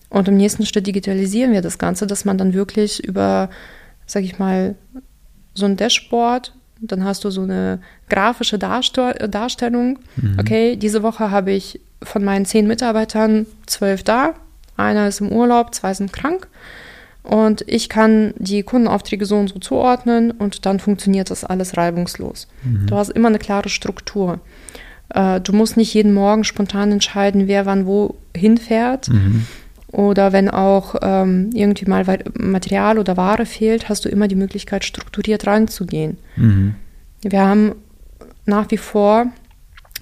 Und 0.10 0.28
im 0.28 0.38
nächsten 0.38 0.66
Schritt 0.66 0.88
digitalisieren 0.88 1.52
wir 1.52 1.62
das 1.62 1.78
Ganze, 1.78 2.08
dass 2.08 2.26
man 2.26 2.38
dann 2.38 2.54
wirklich 2.54 3.04
über, 3.04 3.50
sag 4.08 4.24
ich 4.24 4.40
mal, 4.40 4.76
so 5.54 5.66
ein 5.66 5.78
Dashboard, 5.78 6.54
dann 6.82 7.04
hast 7.04 7.24
du 7.24 7.30
so 7.30 7.42
eine 7.42 7.80
grafische 8.10 8.58
Darstellung. 8.58 10.00
Mhm. 10.16 10.38
Okay, 10.40 10.76
diese 10.76 11.04
Woche 11.04 11.32
habe 11.32 11.52
ich 11.52 11.80
von 12.04 12.24
meinen 12.24 12.46
zehn 12.46 12.68
Mitarbeitern 12.68 13.46
zwölf 13.66 14.04
da, 14.04 14.34
einer 14.78 15.08
ist 15.08 15.22
im 15.22 15.32
Urlaub, 15.32 15.76
zwei 15.76 15.94
sind 15.94 16.14
krank. 16.14 16.48
Und 17.22 17.64
ich 17.68 17.90
kann 17.90 18.34
die 18.38 18.64
Kundenaufträge 18.64 19.26
so 19.26 19.38
und 19.38 19.50
so 19.50 19.60
zuordnen 19.60 20.32
und 20.32 20.66
dann 20.66 20.80
funktioniert 20.80 21.30
das 21.30 21.44
alles 21.44 21.78
reibungslos. 21.78 22.48
Mhm. 22.64 22.88
Du 22.88 22.96
hast 22.96 23.10
immer 23.10 23.28
eine 23.28 23.40
klare 23.40 23.70
Struktur. 23.70 24.40
Äh, 25.10 25.42
du 25.42 25.54
musst 25.54 25.78
nicht 25.78 25.94
jeden 25.94 26.14
Morgen 26.14 26.44
spontan 26.44 26.92
entscheiden, 26.92 27.48
wer 27.48 27.66
wann 27.66 27.86
wo 27.86 28.16
hinfährt. 28.36 29.10
Mhm. 29.10 29.46
Oder 29.92 30.34
wenn 30.34 30.50
auch 30.50 30.96
ähm, 31.02 31.50
irgendwie 31.54 31.86
mal 31.86 32.06
Material 32.38 33.00
oder 33.00 33.18
Ware 33.18 33.46
fehlt, 33.46 33.90
hast 33.90 34.06
du 34.06 34.10
immer 34.10 34.28
die 34.28 34.36
Möglichkeit, 34.36 34.86
strukturiert 34.86 35.48
reinzugehen. 35.48 36.18
Mhm. 36.36 36.76
Wir 37.22 37.42
haben 37.42 37.74
nach 38.46 38.70
wie 38.70 38.78
vor 38.78 39.28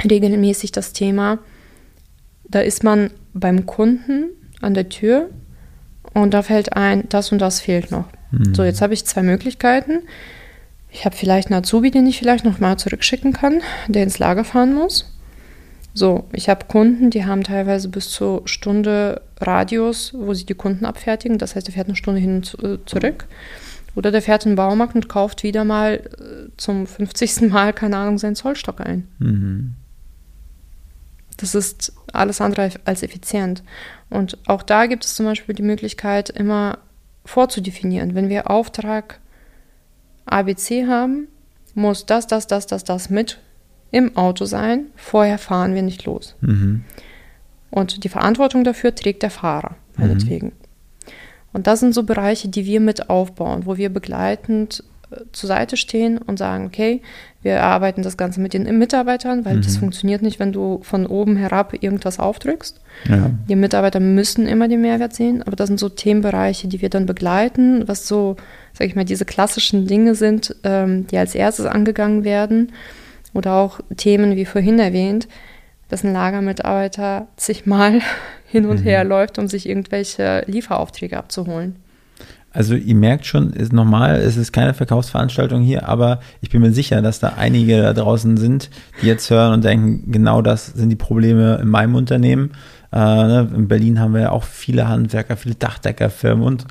regelmäßig 0.04 0.72
das 0.72 0.94
Thema, 0.94 1.40
da 2.50 2.60
ist 2.60 2.84
man 2.84 3.12
beim 3.34 3.66
Kunden 3.66 4.30
an 4.62 4.74
der 4.74 4.90
Tür 4.90 5.30
und 6.14 6.34
da 6.34 6.42
fällt 6.42 6.74
ein, 6.74 7.08
das 7.10 7.32
und 7.32 7.40
das 7.40 7.62
fehlt 7.62 7.92
noch. 7.92 8.06
Mhm. 8.32 8.56
So, 8.56 8.64
jetzt 8.64 8.82
habe 8.82 8.94
ich 8.94 9.06
zwei 9.06 9.24
Möglichkeiten. 9.24 10.00
Ich 10.92 11.06
habe 11.06 11.16
vielleicht 11.16 11.50
einen 11.50 11.60
Azubi, 11.60 11.92
den 11.92 12.08
ich 12.08 12.18
vielleicht 12.18 12.46
noch 12.46 12.60
mal 12.60 12.78
zurückschicken 12.78 13.34
kann, 13.34 13.62
der 13.88 14.04
ins 14.04 14.20
Lager 14.20 14.44
fahren 14.44 14.74
muss. 14.74 15.17
So, 15.98 16.26
ich 16.32 16.48
habe 16.48 16.66
Kunden, 16.68 17.10
die 17.10 17.26
haben 17.26 17.44
teilweise 17.44 17.90
bis 17.90 18.12
zur 18.12 18.48
Stunde 18.48 19.24
Radius, 19.42 20.14
wo 20.14 20.36
sie 20.36 20.46
die 20.46 20.54
Kunden 20.54 20.86
abfertigen. 20.86 21.40
Das 21.40 21.56
heißt, 21.56 21.66
der 21.66 21.74
fährt 21.74 21.88
eine 21.88 21.96
Stunde 21.96 22.22
hin 22.22 22.36
und 22.36 22.64
äh, 22.64 22.78
zurück. 22.86 23.26
Oder 23.96 24.12
der 24.12 24.22
fährt 24.22 24.46
in 24.46 24.52
den 24.52 24.58
Baumarkt 24.58 24.94
und 24.94 25.10
kauft 25.10 25.42
wieder 25.42 25.64
mal 25.64 25.96
äh, 25.96 26.52
zum 26.56 26.86
50. 26.86 27.50
Mal, 27.50 27.74
keine 27.74 27.98
Ahnung, 27.98 28.20
seinen 28.20 28.36
Zollstock 28.36 28.80
ein. 28.80 29.08
Mhm. 29.18 29.74
Das 31.38 31.56
ist 31.56 31.94
alles 32.14 32.42
andere 32.42 32.70
als 32.86 33.02
effizient. 33.02 33.64
Und 34.12 34.38
auch 34.46 34.62
da 34.62 34.86
gibt 34.86 35.04
es 35.04 35.16
zum 35.16 35.26
Beispiel 35.26 35.56
die 35.56 35.64
Möglichkeit, 35.64 36.30
immer 36.30 36.78
vorzudefinieren. 37.26 38.14
Wenn 38.14 38.30
wir 38.30 38.52
Auftrag 38.52 39.20
ABC 40.28 40.86
haben, 40.86 41.28
muss 41.74 42.06
das, 42.06 42.28
das, 42.28 42.46
das, 42.46 42.68
das, 42.68 42.84
das 42.84 43.10
mit 43.10 43.40
im 43.92 44.16
Auto 44.18 44.46
sein. 44.46 44.88
Vorher 44.96 45.38
fahren 45.38 45.76
wir 45.76 45.82
nicht 45.82 46.06
los. 46.06 46.36
Mhm. 46.42 46.84
Und 47.70 48.04
die 48.04 48.10
Verantwortung 48.10 48.64
dafür 48.64 48.96
trägt 48.96 49.24
der 49.24 49.32
Fahrer, 49.32 49.76
meinetwegen. 49.98 50.48
Mhm. 50.48 50.68
Und 51.54 51.68
das 51.68 51.80
sind 51.80 51.94
so 51.94 52.04
Bereiche, 52.04 52.50
die 52.50 52.66
wir 52.66 52.80
mit 52.80 53.10
aufbauen, 53.10 53.66
wo 53.66 53.78
wir 53.78 53.90
begleitend 53.90 54.84
äh, 55.12 55.22
zur 55.32 55.48
Seite 55.48 55.78
stehen 55.78 56.18
und 56.18 56.38
sagen, 56.38 56.66
okay, 56.68 57.02
wir 57.42 57.54
erarbeiten 57.54 58.04
das 58.04 58.18
Ganze 58.18 58.42
mit 58.42 58.54
den 58.54 58.78
Mitarbeitern, 58.78 59.46
weil 59.46 59.58
mhm. 59.58 59.62
das 59.62 59.78
funktioniert 59.78 60.22
nicht, 60.22 60.40
wenn 60.40 60.52
du 60.52 60.82
von 60.84 61.06
oben 61.06 61.36
herab 61.38 61.74
irgendwas 61.82 62.20
aufdrückst. 62.20 62.82
Ja. 63.10 63.32
Die 63.48 63.56
Mitarbeiter 63.56 64.00
müssen 64.00 64.48
immer 64.48 64.68
den 64.68 64.82
Mehrwert 64.82 65.14
sehen, 65.14 65.42
aber 65.44 65.56
das 65.56 65.68
sind 65.68 65.80
so 65.80 65.90
Themenbereiche, 65.90 66.68
die 66.68 66.82
wir 66.82 66.90
dann 66.90 67.06
begleiten, 67.06 67.88
was 67.88 68.08
so, 68.08 68.36
sag 68.74 68.88
ich 68.88 68.96
mal, 68.96 69.06
diese 69.06 69.26
klassischen 69.26 69.88
Dinge 69.88 70.14
sind, 70.16 70.56
ähm, 70.64 71.08
die 71.08 71.18
als 71.18 71.36
erstes 71.36 71.66
angegangen 71.66 72.24
werden. 72.24 72.72
Oder 73.38 73.54
auch 73.54 73.80
Themen 73.96 74.36
wie 74.36 74.46
vorhin 74.46 74.80
erwähnt, 74.80 75.28
dass 75.90 76.04
ein 76.04 76.12
Lagermitarbeiter 76.12 77.28
zigmal 77.38 78.02
hin 78.48 78.66
und 78.66 78.80
mhm. 78.80 78.84
her 78.84 79.04
läuft, 79.04 79.38
um 79.38 79.48
sich 79.48 79.70
irgendwelche 79.70 80.44
Lieferaufträge 80.48 81.16
abzuholen. 81.16 81.76
Also 82.52 82.74
ihr 82.74 82.96
merkt 82.96 83.28
schon, 83.28 83.52
ist 83.54 83.72
normal, 83.72 84.16
es 84.16 84.38
ist 84.38 84.54
keine 84.54 84.74
Verkaufsveranstaltung 84.74 85.62
hier, 85.62 85.88
aber 85.88 86.20
ich 86.42 86.50
bin 86.50 86.62
mir 86.62 86.72
sicher, 86.72 87.04
dass 87.04 87.20
da 87.20 87.34
einige 87.38 87.80
da 87.80 87.94
draußen 87.94 88.38
sind, 88.38 88.72
die 89.04 89.06
jetzt 89.06 89.30
hören 89.30 89.54
und 89.54 89.64
denken, 89.64 90.12
genau 90.12 90.42
das 90.42 90.66
sind 90.66 90.90
die 90.90 90.96
Probleme 90.96 91.60
in 91.62 91.68
meinem 91.68 91.94
Unternehmen. 91.94 92.54
Äh, 92.92 92.98
ne, 92.98 93.52
in 93.56 93.68
Berlin 93.68 94.00
haben 94.00 94.16
wir 94.16 94.22
ja 94.22 94.32
auch 94.32 94.46
viele 94.46 94.88
Handwerker, 94.88 95.38
viele 95.38 95.54
Dachdeckerfirmen 95.54 96.44
und, 96.44 96.66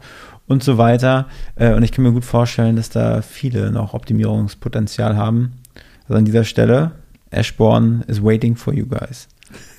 und 0.48 0.64
so 0.64 0.79
weiter. 0.79 1.26
Äh, 1.55 1.74
und 1.74 1.85
ich 1.85 1.92
kann 1.92 2.02
mir 2.02 2.11
gut 2.11 2.24
vorstellen, 2.24 2.74
dass 2.74 2.90
da 2.90 3.22
viele 3.22 3.70
noch 3.70 3.94
Optimierungspotenzial 3.94 5.16
haben. 5.16 5.52
Also 6.09 6.19
an 6.19 6.25
dieser 6.25 6.45
Stelle, 6.45 6.92
Ashbourne 7.31 8.05
is 8.07 8.23
waiting 8.23 8.57
for 8.57 8.73
you 8.73 8.87
guys. 8.87 9.29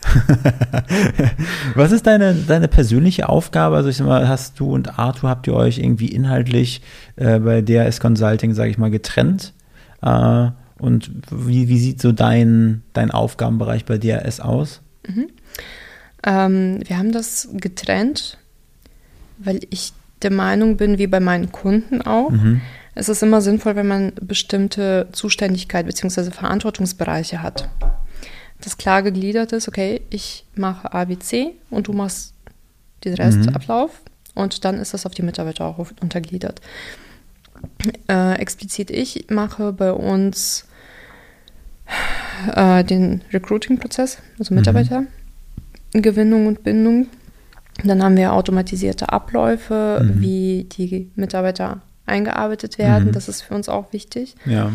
Was 1.76 1.92
ist 1.92 2.08
deine, 2.08 2.34
deine 2.34 2.68
persönliche 2.68 3.30
Aufgabe? 3.30 3.76
Also 3.76 3.90
ich 3.90 3.98
sag 3.98 4.08
mal, 4.08 4.28
hast 4.28 4.60
du 4.60 4.72
und 4.72 4.98
Arthur, 5.00 5.30
habt 5.30 5.48
ihr 5.48 5.54
euch 5.54 5.80
irgendwie 5.80 6.08
inhaltlich 6.08 6.82
äh, 7.16 7.40
bei 7.40 7.62
DRS 7.62 8.00
Consulting, 8.00 8.54
sage 8.54 8.70
ich 8.70 8.78
mal, 8.78 8.92
getrennt? 8.92 9.54
Äh, 10.02 10.50
und 10.80 11.12
wie, 11.32 11.68
wie 11.68 11.80
sieht 11.80 12.02
so 12.02 12.12
dein, 12.12 12.84
dein 12.94 13.12
Aufgabenbereich 13.12 13.86
bei 13.86 13.98
DRS 13.98 14.40
aus? 14.40 14.82
Mhm. 15.08 15.28
Ähm, 16.24 16.80
wir 16.86 16.98
haben 16.98 17.12
das 17.12 17.50
getrennt, 17.54 18.38
weil 19.40 19.62
ich 19.70 19.94
der 20.22 20.32
Meinung 20.32 20.78
bin, 20.78 20.98
wie 20.98 21.08
bei 21.08 21.20
meinen 21.20 21.52
Kunden 21.52 22.02
auch, 22.02 22.32
mhm. 22.32 22.62
Es 22.98 23.10
ist 23.10 23.22
immer 23.22 23.42
sinnvoll, 23.42 23.76
wenn 23.76 23.88
man 23.88 24.14
bestimmte 24.22 25.08
Zuständigkeit 25.12 25.86
bzw. 25.86 26.32
Verantwortungsbereiche 26.32 27.42
hat 27.42 27.70
das 28.62 28.78
klar 28.78 29.04
gegliedert 29.04 29.52
ist, 29.52 29.68
okay, 29.68 30.02
ich 30.10 30.46
mache 30.56 30.92
ABC 30.92 31.54
und 31.70 31.88
du 31.88 31.94
machst 31.94 32.34
den 33.04 33.14
Restablauf 33.14 33.92
mhm. 34.36 34.42
und 34.42 34.66
dann 34.66 34.80
ist 34.80 34.94
das 34.94 35.06
auf 35.06 35.14
die 35.14 35.22
Mitarbeiter 35.22 35.66
auch 35.66 35.78
untergliedert. 36.02 36.60
Äh, 38.10 38.34
explizit 38.40 38.90
ich 38.90 39.28
mache 39.30 39.74
bei 39.74 39.92
uns 39.92 40.66
äh, 42.56 42.84
den 42.84 43.22
Recruiting-Prozess, 43.32 44.18
also 44.40 44.54
mhm. 44.54 44.60
Mitarbeitergewinnung 44.62 46.42
mhm. 46.42 46.48
und 46.48 46.64
Bindung. 46.64 47.08
Dann 47.84 48.02
haben 48.02 48.18
wir 48.18 48.34
automatisierte 48.34 49.10
Abläufe, 49.10 50.02
mhm. 50.04 50.22
wie 50.22 50.64
die 50.64 51.12
Mitarbeiter 51.16 51.82
eingearbeitet 52.08 52.78
werden. 52.78 53.10
Mhm. 53.10 53.12
Das 53.12 53.28
ist 53.30 53.41
für 53.41 53.54
uns 53.54 53.70
auch 53.70 53.93
wichtig. 53.93 54.36
Ja. 54.46 54.72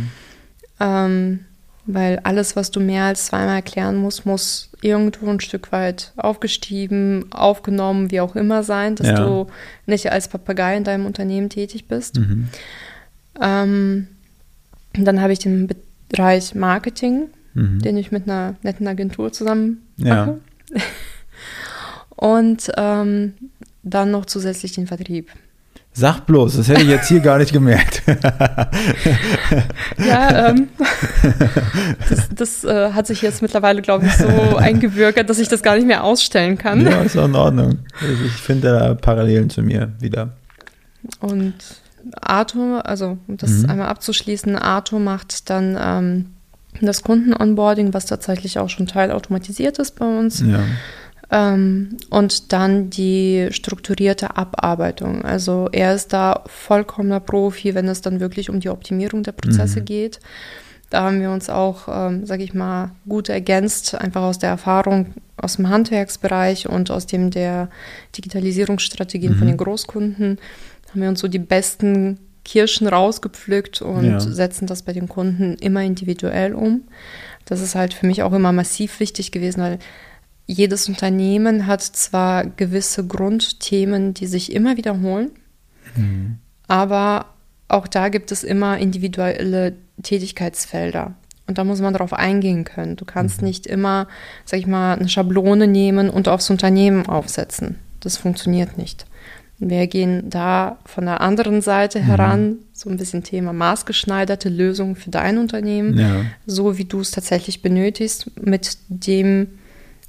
Ähm, 0.80 1.40
weil 1.84 2.20
alles, 2.22 2.54
was 2.54 2.70
du 2.70 2.80
mehr 2.80 3.04
als 3.04 3.26
zweimal 3.26 3.56
erklären 3.56 3.96
musst, 3.96 4.24
muss 4.24 4.70
irgendwo 4.82 5.28
ein 5.28 5.40
Stück 5.40 5.72
weit 5.72 6.12
aufgestiegen, 6.16 7.26
aufgenommen, 7.32 8.10
wie 8.10 8.20
auch 8.20 8.36
immer 8.36 8.62
sein, 8.62 8.94
dass 8.94 9.08
ja. 9.08 9.16
du 9.16 9.48
nicht 9.86 10.12
als 10.12 10.28
Papagei 10.28 10.76
in 10.76 10.84
deinem 10.84 11.06
Unternehmen 11.06 11.48
tätig 11.48 11.88
bist. 11.88 12.18
Mhm. 12.18 12.48
Ähm, 13.40 14.08
dann 14.94 15.20
habe 15.20 15.32
ich 15.32 15.40
den 15.40 15.68
Bereich 16.08 16.54
Marketing, 16.54 17.28
mhm. 17.54 17.80
den 17.80 17.96
ich 17.96 18.12
mit 18.12 18.28
einer 18.28 18.54
netten 18.62 18.86
Agentur 18.86 19.32
zusammen 19.32 19.82
mache. 19.96 20.38
Ja. 20.70 20.80
Und 22.16 22.70
ähm, 22.76 23.34
dann 23.82 24.12
noch 24.12 24.26
zusätzlich 24.26 24.72
den 24.72 24.86
Vertrieb. 24.86 25.30
Sag 25.94 26.24
bloß, 26.24 26.56
das 26.56 26.68
hätte 26.68 26.82
ich 26.82 26.88
jetzt 26.88 27.08
hier 27.08 27.20
gar 27.20 27.36
nicht 27.36 27.52
gemerkt. 27.52 28.02
ja, 29.98 30.48
ähm, 30.48 30.68
das, 32.08 32.28
das 32.34 32.64
äh, 32.64 32.92
hat 32.92 33.06
sich 33.06 33.20
jetzt 33.20 33.42
mittlerweile, 33.42 33.82
glaube 33.82 34.06
ich, 34.06 34.12
so 34.16 34.56
eingewirkt, 34.56 35.28
dass 35.28 35.38
ich 35.38 35.48
das 35.48 35.62
gar 35.62 35.76
nicht 35.76 35.86
mehr 35.86 36.02
ausstellen 36.02 36.56
kann. 36.56 36.86
Ja, 36.86 37.02
ist 37.02 37.18
auch 37.18 37.26
in 37.26 37.34
Ordnung. 37.34 37.78
Also 38.00 38.24
ich 38.24 38.32
finde 38.32 38.68
da 38.72 38.94
Parallelen 38.94 39.50
zu 39.50 39.62
mir 39.62 39.92
wieder. 40.00 40.30
Und 41.20 41.54
Arthur, 42.20 42.86
also 42.86 43.18
um 43.28 43.36
das 43.36 43.50
mhm. 43.50 43.70
einmal 43.70 43.88
abzuschließen, 43.88 44.56
Arthur 44.56 44.98
macht 44.98 45.50
dann 45.50 45.76
ähm, 45.78 46.26
das 46.80 47.02
Kunden-Onboarding, 47.02 47.92
was 47.92 48.06
tatsächlich 48.06 48.58
auch 48.58 48.70
schon 48.70 48.86
teilautomatisiert 48.86 49.78
ist 49.78 49.96
bei 49.98 50.06
uns. 50.06 50.40
Ja. 50.40 50.60
Ähm, 51.32 51.96
und 52.10 52.52
dann 52.52 52.90
die 52.90 53.48
strukturierte 53.50 54.36
Abarbeitung. 54.36 55.24
Also 55.24 55.70
er 55.72 55.94
ist 55.94 56.12
da 56.12 56.44
vollkommener 56.46 57.20
Profi, 57.20 57.74
wenn 57.74 57.88
es 57.88 58.02
dann 58.02 58.20
wirklich 58.20 58.50
um 58.50 58.60
die 58.60 58.68
Optimierung 58.68 59.22
der 59.22 59.32
Prozesse 59.32 59.80
mhm. 59.80 59.84
geht. 59.86 60.20
Da 60.90 61.04
haben 61.04 61.22
wir 61.22 61.30
uns 61.30 61.48
auch, 61.48 61.88
ähm, 61.88 62.26
sage 62.26 62.44
ich 62.44 62.52
mal, 62.52 62.90
gut 63.08 63.30
ergänzt, 63.30 63.94
einfach 63.94 64.20
aus 64.20 64.38
der 64.38 64.50
Erfahrung 64.50 65.14
aus 65.38 65.56
dem 65.56 65.70
Handwerksbereich 65.70 66.68
und 66.68 66.90
aus 66.90 67.06
dem 67.06 67.30
der 67.30 67.70
Digitalisierungsstrategien 68.14 69.32
mhm. 69.32 69.38
von 69.38 69.46
den 69.46 69.56
Großkunden. 69.56 70.38
Haben 70.90 71.00
wir 71.00 71.08
uns 71.08 71.20
so 71.20 71.28
die 71.28 71.38
besten 71.38 72.18
Kirschen 72.44 72.86
rausgepflückt 72.86 73.80
und 73.80 74.04
ja. 74.04 74.20
setzen 74.20 74.66
das 74.66 74.82
bei 74.82 74.92
den 74.92 75.08
Kunden 75.08 75.54
immer 75.54 75.82
individuell 75.82 76.52
um. 76.52 76.82
Das 77.46 77.62
ist 77.62 77.74
halt 77.74 77.94
für 77.94 78.06
mich 78.06 78.22
auch 78.22 78.34
immer 78.34 78.52
massiv 78.52 79.00
wichtig 79.00 79.32
gewesen, 79.32 79.62
weil 79.62 79.78
jedes 80.46 80.88
Unternehmen 80.88 81.66
hat 81.66 81.82
zwar 81.82 82.44
gewisse 82.44 83.06
Grundthemen, 83.06 84.14
die 84.14 84.26
sich 84.26 84.52
immer 84.52 84.76
wiederholen, 84.76 85.30
mhm. 85.96 86.38
aber 86.68 87.26
auch 87.68 87.86
da 87.86 88.08
gibt 88.08 88.32
es 88.32 88.44
immer 88.44 88.78
individuelle 88.78 89.74
Tätigkeitsfelder. 90.02 91.14
Und 91.46 91.58
da 91.58 91.64
muss 91.64 91.80
man 91.80 91.92
darauf 91.92 92.12
eingehen 92.12 92.64
können. 92.64 92.96
Du 92.96 93.04
kannst 93.04 93.40
mhm. 93.40 93.48
nicht 93.48 93.66
immer, 93.66 94.06
sag 94.44 94.60
ich 94.60 94.66
mal, 94.66 94.94
eine 94.94 95.08
Schablone 95.08 95.66
nehmen 95.66 96.08
und 96.08 96.28
aufs 96.28 96.50
Unternehmen 96.50 97.06
aufsetzen. 97.06 97.78
Das 98.00 98.16
funktioniert 98.16 98.78
nicht. 98.78 99.06
Wir 99.58 99.86
gehen 99.86 100.28
da 100.28 100.78
von 100.84 101.04
der 101.04 101.20
anderen 101.20 101.62
Seite 101.62 102.00
mhm. 102.00 102.04
heran, 102.04 102.56
so 102.72 102.90
ein 102.90 102.96
bisschen 102.96 103.22
Thema 103.22 103.52
maßgeschneiderte 103.52 104.48
Lösungen 104.48 104.96
für 104.96 105.10
dein 105.10 105.38
Unternehmen, 105.38 105.98
ja. 105.98 106.24
so 106.46 106.78
wie 106.78 106.84
du 106.84 107.00
es 107.00 107.10
tatsächlich 107.10 107.62
benötigst, 107.62 108.30
mit 108.40 108.76
dem 108.88 109.48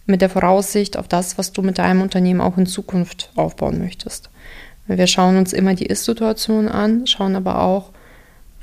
mit 0.05 0.21
der 0.21 0.29
Voraussicht 0.29 0.97
auf 0.97 1.07
das, 1.07 1.37
was 1.37 1.51
du 1.53 1.61
mit 1.61 1.77
deinem 1.77 2.01
Unternehmen 2.01 2.41
auch 2.41 2.57
in 2.57 2.65
Zukunft 2.65 3.31
aufbauen 3.35 3.79
möchtest. 3.79 4.29
Wir 4.85 5.07
schauen 5.07 5.37
uns 5.37 5.53
immer 5.53 5.75
die 5.75 5.85
Ist-Situation 5.85 6.67
an, 6.67 7.07
schauen 7.07 7.35
aber 7.35 7.61
auch, 7.61 7.91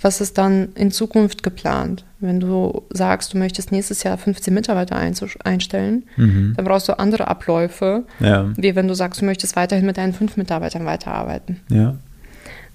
was 0.02 0.20
ist 0.20 0.38
dann 0.38 0.70
in 0.74 0.90
Zukunft 0.90 1.42
geplant. 1.42 2.04
Wenn 2.20 2.40
du 2.40 2.82
sagst, 2.90 3.32
du 3.32 3.38
möchtest 3.38 3.72
nächstes 3.72 4.02
Jahr 4.02 4.16
15 4.16 4.52
Mitarbeiter 4.52 4.96
einstellen, 4.96 6.04
mhm. 6.16 6.54
dann 6.56 6.64
brauchst 6.64 6.88
du 6.88 6.98
andere 6.98 7.28
Abläufe, 7.28 8.04
ja. 8.18 8.50
wie 8.56 8.74
wenn 8.74 8.88
du 8.88 8.94
sagst, 8.94 9.20
du 9.20 9.24
möchtest 9.24 9.56
weiterhin 9.56 9.86
mit 9.86 9.96
deinen 9.96 10.12
fünf 10.12 10.36
Mitarbeitern 10.36 10.86
weiterarbeiten. 10.86 11.60
Ja. 11.68 11.96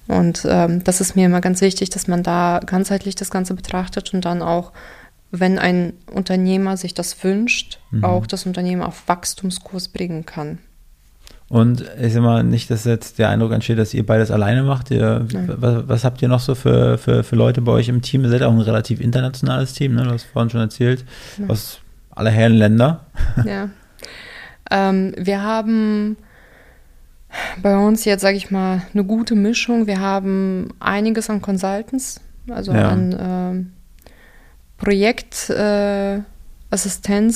Und 0.08 0.46
ähm, 0.48 0.84
das 0.84 1.02
ist 1.02 1.16
mir 1.16 1.26
immer 1.26 1.42
ganz 1.42 1.62
wichtig, 1.62 1.90
dass 1.90 2.08
man 2.08 2.22
da 2.22 2.60
ganzheitlich 2.64 3.16
das 3.16 3.32
Ganze 3.32 3.56
betrachtet 3.56 4.14
und 4.14 4.24
dann 4.24 4.44
auch 4.44 4.72
wenn 5.40 5.60
ein 5.60 5.94
Unternehmer 6.12 6.78
sich 6.78 6.94
das 6.94 7.24
wünscht, 7.24 7.80
mhm. 7.92 8.04
auch 8.04 8.28
das 8.28 8.46
Unternehmen 8.46 8.82
auf 8.82 9.08
Wachstumskurs 9.08 9.90
bringen 9.90 10.26
kann. 10.26 10.60
Und 11.48 11.86
ich 12.02 12.14
sag 12.14 12.24
mal, 12.24 12.44
nicht, 12.44 12.72
dass 12.72 12.86
jetzt 12.86 13.20
der 13.20 13.30
Eindruck 13.30 13.52
entsteht, 13.52 13.78
dass 13.78 13.94
ihr 13.94 14.06
beides 14.06 14.32
alleine 14.32 14.64
macht. 14.64 14.90
Ihr, 14.90 15.28
was, 15.30 15.88
was, 15.88 16.04
habt 16.04 16.22
ihr 16.22 16.28
noch 16.28 16.40
so 16.40 16.56
für, 16.56 16.98
für, 16.98 17.24
für 17.24 17.36
Leute 17.36 17.62
bei 17.62 17.72
euch 17.72 17.88
im 17.88 18.02
Team? 18.02 18.24
Ihr 18.24 18.30
seid 18.30 18.42
auch 18.42 18.52
ein 18.52 18.62
relativ 18.62 19.00
internationales 19.00 19.74
Team, 19.74 19.94
ne? 19.94 20.04
du 20.04 20.12
hast 20.12 20.24
vorhin 20.24 20.50
schon 20.50 20.62
erzählt, 20.62 21.06
ja. 21.38 21.48
aus 21.48 21.82
aller 22.10 22.32
Herren 22.32 22.54
Länder. 22.54 23.06
ja. 23.46 23.70
Ähm, 24.72 25.14
wir 25.18 25.44
haben 25.44 26.18
bei 27.62 27.78
uns 27.78 28.06
jetzt, 28.06 28.22
sage 28.22 28.38
ich 28.38 28.50
mal, 28.50 28.82
eine 28.94 29.04
gute 29.04 29.36
Mischung. 29.36 29.86
Wir 29.86 30.00
haben 30.00 30.70
einiges 30.80 31.30
an 31.30 31.42
Consultants, 31.42 32.22
also 32.50 32.74
ja. 32.74 32.90
an 32.90 33.72
äh, 34.78 34.84
Projekt. 34.84 35.50
Äh, 35.50 36.22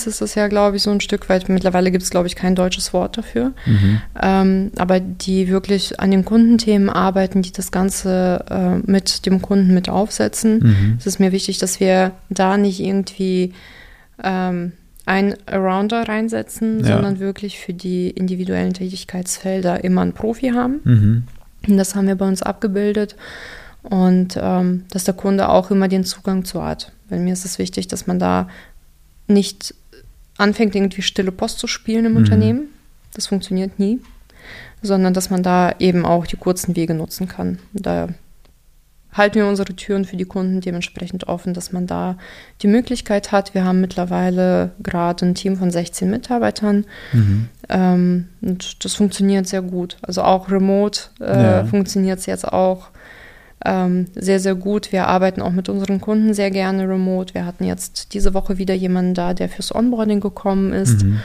ist 0.06 0.22
das 0.22 0.36
ja, 0.36 0.48
glaube 0.48 0.78
ich, 0.78 0.84
so 0.84 0.92
ein 0.92 1.02
Stück 1.02 1.30
weit. 1.30 1.48
Mittlerweile 1.50 1.92
gibt 1.92 2.04
es, 2.04 2.10
glaube 2.10 2.28
ich, 2.28 2.36
kein 2.36 2.56
deutsches 2.56 2.94
Wort 2.94 3.18
dafür. 3.18 3.54
Mhm. 3.66 4.02
Ähm, 4.22 4.72
aber 4.78 5.00
die 5.00 5.48
wirklich 5.48 6.00
an 6.00 6.12
den 6.12 6.26
Kundenthemen 6.26 6.90
arbeiten, 6.90 7.42
die 7.42 7.52
das 7.52 7.72
Ganze 7.72 8.44
äh, 8.50 8.92
mit 8.92 9.26
dem 9.26 9.42
Kunden 9.42 9.74
mit 9.74 9.88
aufsetzen. 9.88 10.60
Mhm. 10.60 10.96
Es 11.00 11.08
ist 11.08 11.20
mir 11.20 11.32
wichtig, 11.32 11.58
dass 11.58 11.80
wir 11.80 12.12
da 12.30 12.58
nicht 12.58 12.82
irgendwie 12.82 13.54
ähm, 14.22 14.74
ein 15.06 15.36
Arounder 15.46 16.08
reinsetzen, 16.08 16.82
ja. 16.82 16.94
sondern 16.94 17.20
wirklich 17.20 17.60
für 17.60 17.74
die 17.74 18.10
individuellen 18.10 18.74
Tätigkeitsfelder 18.74 19.84
immer 19.84 20.02
einen 20.02 20.14
Profi 20.14 20.50
haben. 20.50 20.82
Mhm. 20.84 21.24
Und 21.68 21.78
das 21.78 21.96
haben 21.96 22.08
wir 22.08 22.16
bei 22.16 22.28
uns 22.28 22.44
abgebildet. 22.44 23.16
Und 23.84 24.38
ähm, 24.40 24.84
dass 24.92 25.06
der 25.06 25.14
Kunde 25.14 25.48
auch 25.50 25.72
immer 25.72 25.88
den 25.88 26.04
Zugang 26.04 26.44
zu 26.44 26.62
hat. 26.64 26.92
Weil 27.10 27.20
mir 27.20 27.34
ist 27.34 27.46
es 27.46 27.60
wichtig, 27.60 27.88
dass 27.88 28.08
man 28.08 28.20
da 28.20 28.48
nicht 29.28 29.74
anfängt, 30.38 30.76
irgendwie 30.76 31.02
stille 31.02 31.32
Post 31.32 31.60
zu 31.60 31.68
spielen 31.68 32.06
im 32.06 32.12
mhm. 32.14 32.18
Unternehmen. 32.18 32.68
Das 33.14 33.28
funktioniert 33.28 33.80
nie. 33.80 34.00
Sondern 34.82 35.14
dass 35.14 35.30
man 35.30 35.44
da 35.44 35.76
eben 35.80 36.06
auch 36.06 36.26
die 36.26 36.38
kurzen 36.38 36.76
Wege 36.76 36.94
nutzen 36.94 37.28
kann. 37.28 37.60
Da 37.74 38.10
halten 39.12 39.36
wir 39.36 39.48
unsere 39.48 39.76
Türen 39.76 40.06
für 40.06 40.18
die 40.18 40.26
Kunden 40.26 40.62
dementsprechend 40.62 41.28
offen, 41.28 41.54
dass 41.54 41.72
man 41.72 41.88
da 41.88 42.18
die 42.62 42.68
Möglichkeit 42.68 43.32
hat. 43.32 43.54
Wir 43.54 43.66
haben 43.66 43.82
mittlerweile 43.82 44.72
gerade 44.82 45.26
ein 45.26 45.36
Team 45.36 45.58
von 45.58 45.72
16 45.72 46.10
Mitarbeitern 46.10 46.86
mhm. 47.12 47.50
ähm, 47.70 48.30
und 48.42 48.86
das 48.86 48.94
funktioniert 48.96 49.48
sehr 49.48 49.62
gut. 49.62 49.98
Also 50.02 50.22
auch 50.22 50.52
remote 50.52 51.02
äh, 51.20 51.44
ja. 51.44 51.66
funktioniert 51.66 52.20
es 52.20 52.28
jetzt 52.28 52.48
auch 52.48 52.90
ähm, 53.66 54.08
sehr, 54.16 54.40
sehr 54.40 54.56
gut. 54.56 54.92
Wir 54.92 55.08
arbeiten 55.08 55.42
auch 55.42 55.52
mit 55.52 55.68
unseren 55.70 56.00
Kunden 56.00 56.34
sehr 56.34 56.52
gerne 56.52 56.88
remote. 56.88 57.34
Wir 57.34 57.46
hatten 57.46 57.66
jetzt 57.66 58.14
diese 58.14 58.34
Woche 58.34 58.58
wieder 58.58 58.74
jemanden 58.74 59.14
da, 59.14 59.34
der 59.34 59.50
fürs 59.50 59.74
Onboarding 59.74 60.22
gekommen 60.22 60.72
ist, 60.72 61.04
mhm. 61.04 61.20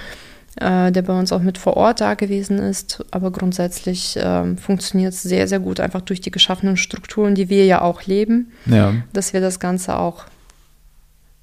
äh, 0.57 0.91
der 0.91 1.03
bei 1.03 1.17
uns 1.17 1.33
auch 1.33 1.43
mit 1.43 1.59
vor 1.59 1.77
Ort 1.77 2.01
da 2.01 2.15
gewesen 2.15 2.59
ist. 2.59 3.05
Aber 3.13 3.31
grundsätzlich 3.31 4.17
äh, 4.17 4.57
funktioniert 4.57 5.13
es 5.13 5.23
sehr, 5.23 5.47
sehr 5.47 5.61
gut, 5.61 5.79
einfach 5.79 6.01
durch 6.01 6.21
die 6.21 6.33
geschaffenen 6.33 6.77
Strukturen, 6.77 7.37
die 7.37 7.49
wir 7.49 7.67
ja 7.67 7.83
auch 7.83 8.03
leben, 8.03 8.53
ja. 8.67 8.95
dass 9.13 9.33
wir 9.33 9.41
das 9.41 9.61
Ganze 9.61 9.97
auch 9.97 10.25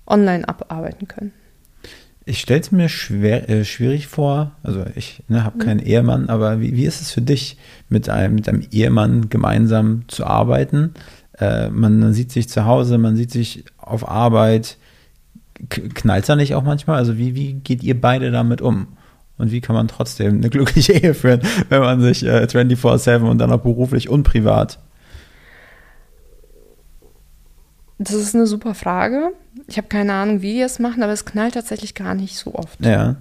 online 0.06 0.48
abarbeiten 0.48 1.08
können. 1.08 1.32
Ich 2.26 2.40
stelle 2.40 2.62
es 2.62 2.72
mir 2.72 2.88
schwer, 2.88 3.50
äh, 3.50 3.66
schwierig 3.66 4.08
vor. 4.08 4.52
Also 4.62 4.86
ich 4.96 5.24
ne, 5.28 5.44
habe 5.44 5.58
keinen 5.58 5.80
mhm. 5.80 5.88
Ehemann, 5.88 6.30
aber 6.30 6.62
wie, 6.62 6.76
wie 6.76 6.86
ist 6.86 7.02
es 7.02 7.12
für 7.12 7.22
dich, 7.22 7.58
mit 7.90 8.10
einem, 8.10 8.36
mit 8.36 8.48
einem 8.48 8.64
Ehemann 8.72 9.30
gemeinsam 9.30 10.04
zu 10.08 10.26
arbeiten? 10.26 10.94
Äh, 11.40 11.70
man, 11.70 12.00
man, 12.00 12.14
sieht 12.14 12.32
sich 12.32 12.48
zu 12.48 12.66
Hause, 12.66 12.98
man 12.98 13.16
sieht 13.16 13.32
sich 13.32 13.66
auf 13.78 14.08
Arbeit. 14.08 14.78
Knallt 15.70 16.30
da 16.30 16.36
nicht 16.36 16.54
auch 16.54 16.64
manchmal? 16.64 16.98
Also 16.98 17.18
wie, 17.18 17.36
wie 17.36 17.54
geht 17.54 17.84
ihr 17.84 18.00
beide 18.00 18.30
damit 18.32 18.62
um? 18.62 18.88
Und 19.38 19.52
wie 19.52 19.62
kann 19.62 19.76
man 19.76 19.88
trotzdem 19.88 20.36
eine 20.36 20.50
glückliche 20.50 20.94
Ehe 20.94 21.16
führen, 21.16 21.42
wenn 21.70 21.82
man 21.82 22.02
sich 22.02 22.24
äh, 22.24 22.44
24-7 22.44 23.22
und 23.22 23.40
dann 23.40 23.52
auch 23.52 23.62
beruflich 23.62 24.10
und 24.10 24.24
privat 24.24 24.80
Das 28.04 28.16
ist 28.16 28.36
eine 28.36 28.48
super 28.48 28.74
Frage. 28.74 29.32
Ich 29.72 29.78
habe 29.78 29.88
keine 29.88 30.12
Ahnung, 30.12 30.42
wie 30.42 30.56
wir 30.56 30.66
es 30.66 30.80
machen, 30.80 31.02
aber 31.02 31.14
es 31.14 31.24
knallt 31.24 31.54
tatsächlich 31.54 31.96
gar 31.96 32.14
nicht 32.14 32.36
so 32.36 32.54
oft. 32.54 32.86
Ja. 32.86 33.16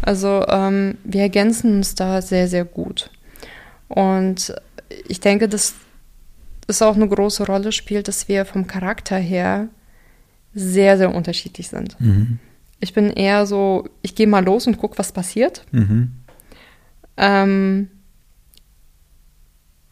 Also 0.00 0.44
ähm, 0.48 0.98
wir 1.04 1.20
ergänzen 1.20 1.76
uns 1.76 1.94
da 1.94 2.20
sehr, 2.20 2.48
sehr 2.48 2.64
gut. 2.64 3.10
Und 3.86 4.52
ich 5.06 5.20
denke, 5.20 5.48
dass 5.48 5.74
es 6.66 6.82
auch 6.82 6.96
eine 6.96 7.06
große 7.06 7.46
Rolle 7.46 7.70
spielt, 7.70 8.08
dass 8.08 8.26
wir 8.26 8.44
vom 8.44 8.66
Charakter 8.66 9.16
her 9.16 9.68
sehr, 10.52 10.98
sehr 10.98 11.14
unterschiedlich 11.14 11.68
sind. 11.68 11.98
Mhm. 12.00 12.40
Ich 12.80 12.92
bin 12.92 13.10
eher 13.10 13.46
so, 13.46 13.88
ich 14.02 14.16
gehe 14.16 14.26
mal 14.26 14.44
los 14.44 14.66
und 14.66 14.78
gucke, 14.78 14.98
was 14.98 15.12
passiert. 15.12 15.64
Mhm. 15.70 16.10
Ähm, 17.16 17.88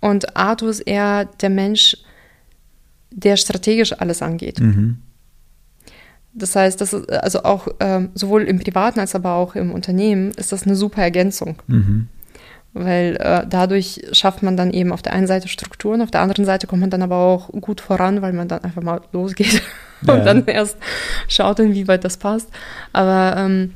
und 0.00 0.36
Arthur 0.36 0.70
ist 0.70 0.80
eher 0.80 1.26
der 1.26 1.50
Mensch, 1.50 1.96
der 3.12 3.36
strategisch 3.36 3.92
alles 3.92 4.20
angeht. 4.20 4.58
Mhm. 4.58 5.02
Das 6.33 6.55
heißt, 6.55 6.81
das 6.81 6.93
ist 6.93 7.11
also 7.11 7.43
auch 7.43 7.68
ähm, 7.81 8.11
sowohl 8.14 8.43
im 8.43 8.61
Privaten 8.61 9.01
als 9.01 9.14
aber 9.14 9.35
auch 9.35 9.57
im 9.57 9.72
Unternehmen 9.72 10.31
ist 10.33 10.53
das 10.53 10.64
eine 10.64 10.76
super 10.76 11.03
Ergänzung. 11.03 11.57
Mhm. 11.66 12.09
Weil 12.72 13.16
äh, 13.16 13.45
dadurch 13.49 14.01
schafft 14.12 14.45
man 14.45 14.57
dann 14.57 14.70
eben 14.70 14.93
auf 14.93 15.03
der 15.03 15.12
einen 15.12 15.26
Seite 15.26 15.49
Strukturen, 15.49 16.03
auf 16.03 16.12
der 16.12 16.20
anderen 16.20 16.45
Seite 16.45 16.68
kommt 16.68 16.83
man 16.83 16.91
dann 16.91 17.03
aber 17.03 17.16
auch 17.16 17.49
gut 17.49 17.81
voran, 17.81 18.22
weil 18.22 18.33
man 18.33 18.47
dann 18.47 18.62
einfach 18.62 18.83
mal 18.83 19.01
losgeht 19.12 19.61
ja. 20.07 20.14
und 20.14 20.24
dann 20.24 20.47
erst 20.47 20.76
schaut, 21.26 21.59
inwieweit 21.59 22.05
das 22.05 22.16
passt. 22.16 22.49
Aber 22.93 23.37
ähm, 23.37 23.72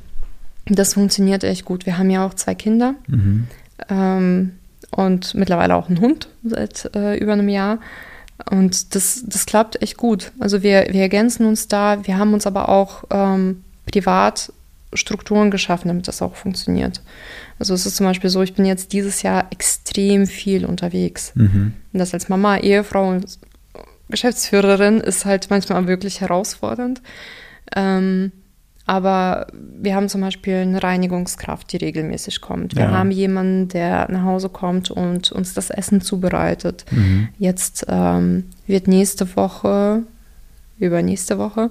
das 0.67 0.95
funktioniert 0.95 1.43
echt 1.43 1.65
gut. 1.65 1.87
Wir 1.87 1.99
haben 1.99 2.11
ja 2.11 2.25
auch 2.25 2.35
zwei 2.35 2.55
Kinder 2.55 2.95
mhm. 3.09 3.49
ähm, 3.89 4.53
und 4.93 5.35
mittlerweile 5.35 5.75
auch 5.75 5.89
einen 5.89 6.01
Hund 6.01 6.29
seit 6.45 6.91
äh, 6.95 7.19
über 7.19 7.33
einem 7.33 7.49
Jahr. 7.49 7.79
Und 8.51 8.95
das, 8.95 9.25
das 9.27 9.47
klappt 9.47 9.81
echt 9.81 9.97
gut. 9.97 10.33
Also 10.39 10.63
wir, 10.63 10.89
wir 10.91 11.03
ergänzen 11.03 11.47
uns 11.47 11.69
da, 11.69 12.07
wir 12.07 12.19
haben 12.19 12.35
uns 12.35 12.47
aber 12.47 12.69
auch 12.69 13.05
ähm, 13.11 13.63
privat 13.91 14.53
Strukturen 14.93 15.51
geschaffen, 15.51 15.89
damit 15.89 16.09
das 16.09 16.23
auch 16.23 16.35
funktioniert. 16.35 17.01
Also 17.59 17.75
es 17.75 17.87
ist 17.87 17.97
zum 17.97 18.07
Beispiel 18.07 18.31
so, 18.31 18.43
ich 18.43 18.55
bin 18.55 18.65
jetzt 18.65 18.93
dieses 18.93 19.23
Jahr 19.23 19.47
extrem 19.51 20.27
viel 20.27 20.65
unterwegs. 20.65 21.33
Mhm. 21.35 21.75
Und 21.93 21.99
das 21.99 22.15
als 22.15 22.29
Mama, 22.29 22.59
Ehefrau 22.59 23.11
und 23.11 23.39
Geschäftsführerin 24.09 25.01
ist 25.01 25.25
halt 25.25 25.49
manchmal 25.51 25.87
wirklich 25.87 26.21
herausfordernd. 26.21 27.03
Ähm, 27.75 28.33
aber 28.87 29.47
wir 29.53 29.95
haben 29.95 30.09
zum 30.09 30.21
Beispiel 30.21 30.57
eine 30.57 30.83
Reinigungskraft, 30.83 31.73
die 31.73 31.79
regelmäßig 31.79 32.41
kommt. 32.43 32.77
Wir 32.77 32.85
ja. 32.85 32.91
haben 32.91 33.11
jemanden, 33.11 33.69
der 33.69 34.11
nach 34.11 34.25
Hause 34.25 34.51
kommt 34.51 34.91
und 34.91 35.33
uns 35.33 35.55
das 35.55 35.71
Essen 35.71 36.03
zubereitet. 36.03 36.85
Mhm. 36.91 37.29
Jetzt 37.39 37.87
ähm, 37.89 38.45
wird 38.67 38.87
nächste 38.87 39.37
Woche, 39.37 40.03
übernächste 40.79 41.39
Woche, 41.39 41.71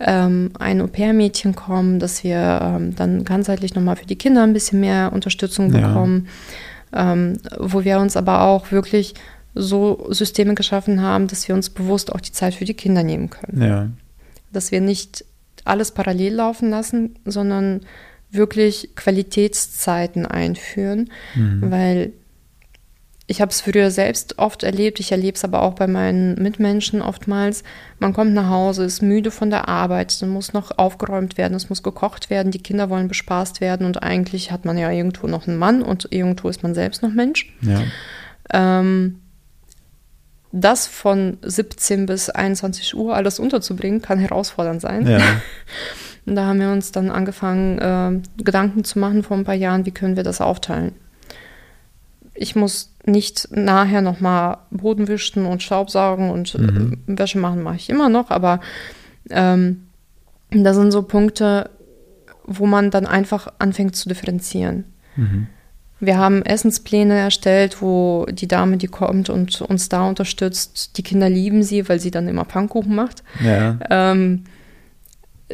ähm, 0.00 0.52
ein 0.58 0.80
Au-pair-Mädchen 0.80 1.54
kommen, 1.54 1.98
dass 1.98 2.24
wir 2.24 2.60
ähm, 2.62 2.96
dann 2.96 3.24
ganzheitlich 3.24 3.74
nochmal 3.74 3.96
für 3.96 4.06
die 4.06 4.16
Kinder 4.16 4.42
ein 4.42 4.54
bisschen 4.54 4.80
mehr 4.80 5.12
Unterstützung 5.12 5.70
bekommen. 5.70 6.28
Ja. 6.92 7.12
Ähm, 7.12 7.40
wo 7.58 7.84
wir 7.84 7.98
uns 7.98 8.16
aber 8.16 8.42
auch 8.42 8.70
wirklich 8.70 9.14
so 9.54 10.06
Systeme 10.10 10.54
geschaffen 10.54 11.02
haben, 11.02 11.26
dass 11.26 11.46
wir 11.48 11.54
uns 11.54 11.68
bewusst 11.68 12.12
auch 12.12 12.20
die 12.20 12.32
Zeit 12.32 12.54
für 12.54 12.64
die 12.64 12.74
Kinder 12.74 13.02
nehmen 13.02 13.30
können. 13.30 13.62
Ja. 13.62 13.88
Dass 14.52 14.70
wir 14.70 14.80
nicht 14.80 15.24
alles 15.64 15.92
parallel 15.92 16.34
laufen 16.34 16.70
lassen, 16.70 17.18
sondern 17.24 17.80
wirklich 18.30 18.90
Qualitätszeiten 18.96 20.26
einführen, 20.26 21.10
mhm. 21.34 21.70
weil 21.70 22.12
ich 23.26 23.40
habe 23.40 23.50
es 23.50 23.62
früher 23.62 23.90
selbst 23.90 24.38
oft 24.38 24.64
erlebt, 24.64 25.00
ich 25.00 25.10
erlebe 25.10 25.34
es 25.34 25.44
aber 25.44 25.62
auch 25.62 25.74
bei 25.74 25.86
meinen 25.86 26.34
Mitmenschen 26.34 27.00
oftmals. 27.00 27.64
Man 27.98 28.12
kommt 28.12 28.34
nach 28.34 28.50
Hause, 28.50 28.84
ist 28.84 29.00
müde 29.00 29.30
von 29.30 29.48
der 29.48 29.66
Arbeit, 29.66 30.12
es 30.12 30.20
muss 30.20 30.52
noch 30.52 30.76
aufgeräumt 30.76 31.38
werden, 31.38 31.54
es 31.54 31.70
muss 31.70 31.82
gekocht 31.82 32.28
werden, 32.28 32.52
die 32.52 32.62
Kinder 32.62 32.90
wollen 32.90 33.08
bespaßt 33.08 33.62
werden 33.62 33.86
und 33.86 34.02
eigentlich 34.02 34.52
hat 34.52 34.66
man 34.66 34.76
ja 34.76 34.90
irgendwo 34.90 35.26
noch 35.26 35.46
einen 35.46 35.56
Mann 35.56 35.80
und 35.82 36.08
irgendwo 36.10 36.48
ist 36.50 36.62
man 36.62 36.74
selbst 36.74 37.02
noch 37.02 37.14
Mensch. 37.14 37.54
Ja. 37.62 37.82
Ähm, 38.52 39.20
das 40.56 40.86
von 40.86 41.38
17 41.42 42.06
bis 42.06 42.30
21 42.30 42.96
Uhr 42.96 43.16
alles 43.16 43.40
unterzubringen, 43.40 44.00
kann 44.00 44.20
herausfordernd 44.20 44.80
sein. 44.80 45.06
Ja. 45.06 45.18
Und 46.26 46.36
da 46.36 46.46
haben 46.46 46.60
wir 46.60 46.70
uns 46.70 46.92
dann 46.92 47.10
angefangen, 47.10 47.78
äh, 47.78 48.42
Gedanken 48.42 48.84
zu 48.84 48.98
machen 49.00 49.24
vor 49.24 49.36
ein 49.36 49.44
paar 49.44 49.54
Jahren, 49.54 49.84
wie 49.84 49.90
können 49.90 50.16
wir 50.16 50.22
das 50.22 50.40
aufteilen. 50.40 50.92
Ich 52.34 52.54
muss 52.54 52.94
nicht 53.04 53.48
nachher 53.50 54.00
nochmal 54.00 54.58
Boden 54.70 55.08
wischen 55.08 55.44
und 55.44 55.62
Staubsaugen 55.62 56.30
und 56.30 56.54
äh, 56.54 56.58
mhm. 56.58 56.98
äh, 57.08 57.18
Wäsche 57.18 57.38
machen, 57.38 57.62
mache 57.62 57.76
ich 57.76 57.90
immer 57.90 58.08
noch, 58.08 58.30
aber 58.30 58.60
ähm, 59.30 59.88
da 60.50 60.72
sind 60.72 60.92
so 60.92 61.02
Punkte, 61.02 61.68
wo 62.46 62.64
man 62.66 62.90
dann 62.90 63.06
einfach 63.06 63.52
anfängt 63.58 63.96
zu 63.96 64.08
differenzieren. 64.08 64.84
Mhm. 65.16 65.48
Wir 66.00 66.18
haben 66.18 66.42
Essenspläne 66.42 67.18
erstellt, 67.18 67.80
wo 67.80 68.26
die 68.30 68.48
Dame, 68.48 68.76
die 68.76 68.88
kommt 68.88 69.30
und 69.30 69.60
uns 69.60 69.88
da 69.88 70.08
unterstützt, 70.08 70.96
die 70.96 71.02
Kinder 71.02 71.28
lieben 71.28 71.62
sie, 71.62 71.88
weil 71.88 72.00
sie 72.00 72.10
dann 72.10 72.28
immer 72.28 72.44
Pfannkuchen 72.44 72.94
macht. 72.94 73.22
Ja. 73.42 73.78
Ähm, 73.90 74.44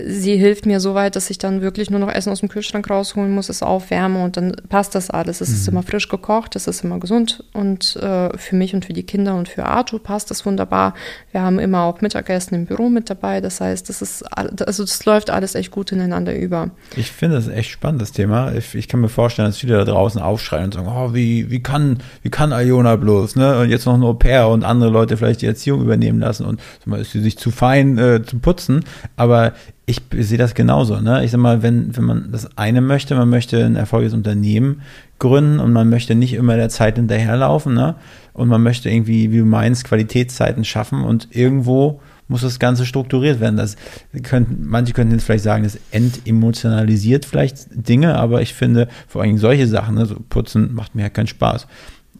sie 0.06 0.36
hilft 0.36 0.66
mir 0.66 0.80
so 0.80 0.94
weit, 0.94 1.16
dass 1.16 1.30
ich 1.30 1.38
dann 1.38 1.60
wirklich 1.62 1.90
nur 1.90 2.00
noch 2.00 2.12
Essen 2.12 2.30
aus 2.30 2.40
dem 2.40 2.48
Kühlschrank 2.48 2.88
rausholen 2.88 3.32
muss, 3.32 3.48
es 3.48 3.62
aufwärme 3.62 4.22
und 4.22 4.36
dann 4.36 4.56
passt 4.68 4.94
das 4.94 5.10
alles. 5.10 5.40
Es 5.40 5.48
mhm. 5.48 5.54
ist 5.54 5.68
immer 5.68 5.82
frisch 5.82 6.08
gekocht, 6.08 6.56
es 6.56 6.66
ist 6.66 6.84
immer 6.84 6.98
gesund 6.98 7.44
und 7.52 7.96
äh, 7.96 8.36
für 8.36 8.56
mich 8.56 8.74
und 8.74 8.84
für 8.84 8.92
die 8.92 9.02
Kinder 9.02 9.34
und 9.34 9.48
für 9.48 9.64
Arthur 9.64 10.02
passt 10.02 10.30
das 10.30 10.46
wunderbar. 10.46 10.94
Wir 11.32 11.42
haben 11.42 11.58
immer 11.58 11.82
auch 11.82 12.00
Mittagessen 12.00 12.54
im 12.54 12.66
Büro 12.66 12.88
mit 12.88 13.10
dabei, 13.10 13.40
das 13.40 13.60
heißt, 13.60 13.88
das 13.88 14.02
ist 14.02 14.22
also 14.22 14.84
das 14.84 15.04
läuft 15.04 15.30
alles 15.30 15.54
echt 15.54 15.70
gut 15.70 15.92
ineinander 15.92 16.34
über. 16.34 16.70
Ich 16.96 17.10
finde 17.10 17.36
das 17.36 17.48
echt 17.48 17.70
spannend, 17.70 18.02
das 18.02 18.12
Thema. 18.12 18.52
Ich, 18.54 18.74
ich, 18.74 18.88
kann 18.88 19.00
mir 19.00 19.08
vorstellen, 19.08 19.48
dass 19.48 19.58
viele 19.58 19.76
da 19.76 19.84
draußen 19.84 20.20
aufschreien 20.20 20.66
und 20.66 20.74
sagen, 20.74 20.88
oh, 20.88 21.14
wie, 21.14 21.50
wie 21.50 21.62
kann, 21.62 21.98
wie 22.22 22.30
kann 22.30 22.52
Iona 22.52 22.96
bloß, 22.96 23.36
ne? 23.36 23.60
Und 23.60 23.70
jetzt 23.70 23.86
noch 23.86 23.94
ein 23.94 24.02
Au 24.02 24.14
pair 24.14 24.48
und 24.48 24.64
andere 24.64 24.90
Leute 24.90 25.16
vielleicht 25.16 25.42
die 25.42 25.46
Erziehung 25.46 25.80
übernehmen 25.80 26.20
lassen 26.20 26.44
und 26.46 26.60
mal, 26.86 27.00
ist 27.00 27.12
sie 27.12 27.20
sich 27.20 27.38
zu 27.38 27.50
fein 27.50 27.98
äh, 27.98 28.22
zu 28.24 28.38
putzen. 28.38 28.84
Aber 29.16 29.52
ich 29.90 30.00
sehe 30.12 30.38
das 30.38 30.54
genauso. 30.54 31.00
Ne? 31.00 31.24
Ich 31.24 31.32
sag 31.32 31.40
mal, 31.40 31.62
wenn, 31.62 31.96
wenn 31.96 32.04
man 32.04 32.30
das 32.30 32.56
eine 32.56 32.80
möchte, 32.80 33.16
man 33.16 33.28
möchte 33.28 33.64
ein 33.64 33.74
erfolgreiches 33.76 34.14
Unternehmen 34.14 34.82
gründen 35.18 35.58
und 35.58 35.72
man 35.72 35.90
möchte 35.90 36.14
nicht 36.14 36.32
immer 36.34 36.56
der 36.56 36.68
Zeit 36.68 36.96
hinterherlaufen, 36.96 37.74
ne? 37.74 37.96
Und 38.32 38.48
man 38.48 38.62
möchte 38.62 38.88
irgendwie, 38.88 39.32
wie 39.32 39.38
du 39.38 39.44
meinst, 39.44 39.84
Qualitätszeiten 39.84 40.64
schaffen 40.64 41.02
und 41.02 41.28
irgendwo 41.32 42.00
muss 42.28 42.42
das 42.42 42.60
Ganze 42.60 42.86
strukturiert 42.86 43.40
werden. 43.40 43.56
Das 43.56 43.76
können, 44.22 44.64
manche 44.64 44.92
könnten 44.92 45.12
jetzt 45.12 45.24
vielleicht 45.24 45.44
sagen, 45.44 45.64
das 45.64 45.78
entemotionalisiert 45.90 47.24
vielleicht 47.24 47.66
Dinge, 47.70 48.14
aber 48.14 48.40
ich 48.40 48.54
finde 48.54 48.88
vor 49.08 49.22
allem 49.22 49.36
solche 49.36 49.66
Sachen, 49.66 49.96
ne, 49.96 50.06
so 50.06 50.16
putzen 50.28 50.72
macht 50.72 50.94
mir 50.94 51.02
ja 51.02 51.08
keinen 51.10 51.26
Spaß 51.26 51.66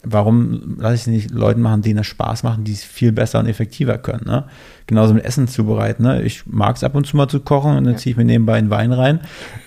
warum 0.02 0.76
lasse 0.78 0.94
ich 0.94 1.00
es 1.02 1.06
nicht 1.06 1.30
Leuten 1.30 1.60
machen, 1.60 1.82
denen 1.82 1.98
das 1.98 2.06
Spaß 2.06 2.42
machen, 2.42 2.64
die 2.64 2.72
es 2.72 2.82
viel 2.82 3.12
besser 3.12 3.38
und 3.38 3.46
effektiver 3.46 3.98
können. 3.98 4.24
Ne? 4.26 4.44
Genauso 4.86 5.14
mit 5.14 5.24
Essen 5.24 5.46
zubereiten. 5.46 6.02
Ne? 6.02 6.22
Ich 6.22 6.46
mag 6.46 6.76
es 6.76 6.84
ab 6.84 6.94
und 6.94 7.06
zu 7.06 7.16
mal 7.16 7.28
zu 7.28 7.40
kochen 7.40 7.76
und 7.76 7.84
dann 7.84 7.94
ja. 7.94 7.98
ziehe 7.98 8.12
ich 8.12 8.16
mir 8.16 8.24
nebenbei 8.24 8.54
einen 8.54 8.70
Wein 8.70 8.92
rein. 8.92 9.20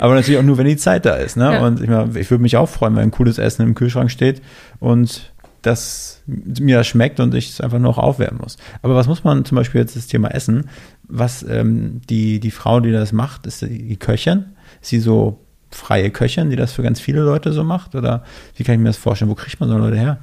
Aber 0.00 0.14
natürlich 0.14 0.38
auch 0.38 0.44
nur, 0.44 0.58
wenn 0.58 0.66
die 0.66 0.76
Zeit 0.76 1.06
da 1.06 1.14
ist. 1.14 1.36
Ne? 1.36 1.52
Ja. 1.52 1.66
Und 1.66 1.80
ich, 1.80 1.88
mein, 1.88 2.14
ich 2.16 2.30
würde 2.30 2.42
mich 2.42 2.56
auch 2.56 2.68
freuen, 2.68 2.94
wenn 2.96 3.04
ein 3.04 3.10
cooles 3.10 3.38
Essen 3.38 3.62
im 3.62 3.74
Kühlschrank 3.74 4.10
steht 4.10 4.42
und 4.80 5.32
das 5.62 6.22
mir 6.26 6.78
das 6.78 6.86
schmeckt 6.86 7.20
und 7.20 7.34
ich 7.34 7.50
es 7.50 7.60
einfach 7.60 7.78
noch 7.78 7.96
aufwärmen 7.96 8.40
muss. 8.42 8.58
Aber 8.82 8.94
was 8.94 9.06
muss 9.06 9.24
man 9.24 9.46
zum 9.46 9.56
Beispiel 9.56 9.80
jetzt 9.80 9.96
das 9.96 10.06
Thema 10.06 10.28
Essen? 10.28 10.68
Was 11.08 11.42
ähm, 11.42 12.02
die, 12.10 12.38
die 12.38 12.50
Frau, 12.50 12.80
die 12.80 12.92
das 12.92 13.12
macht, 13.12 13.46
ist 13.46 13.62
die, 13.62 13.88
die 13.88 13.96
Köchin. 13.96 14.44
Ist 14.82 14.90
sie 14.90 15.00
so 15.00 15.43
freie 15.74 16.10
Köchin, 16.10 16.50
die 16.50 16.56
das 16.56 16.72
für 16.72 16.82
ganz 16.82 17.00
viele 17.00 17.20
Leute 17.20 17.52
so 17.52 17.64
macht? 17.64 17.94
Oder 17.94 18.24
wie 18.56 18.64
kann 18.64 18.74
ich 18.74 18.80
mir 18.80 18.88
das 18.88 18.96
vorstellen? 18.96 19.30
Wo 19.30 19.34
kriegt 19.34 19.60
man 19.60 19.68
so 19.68 19.76
Leute 19.76 19.96
her? 19.96 20.18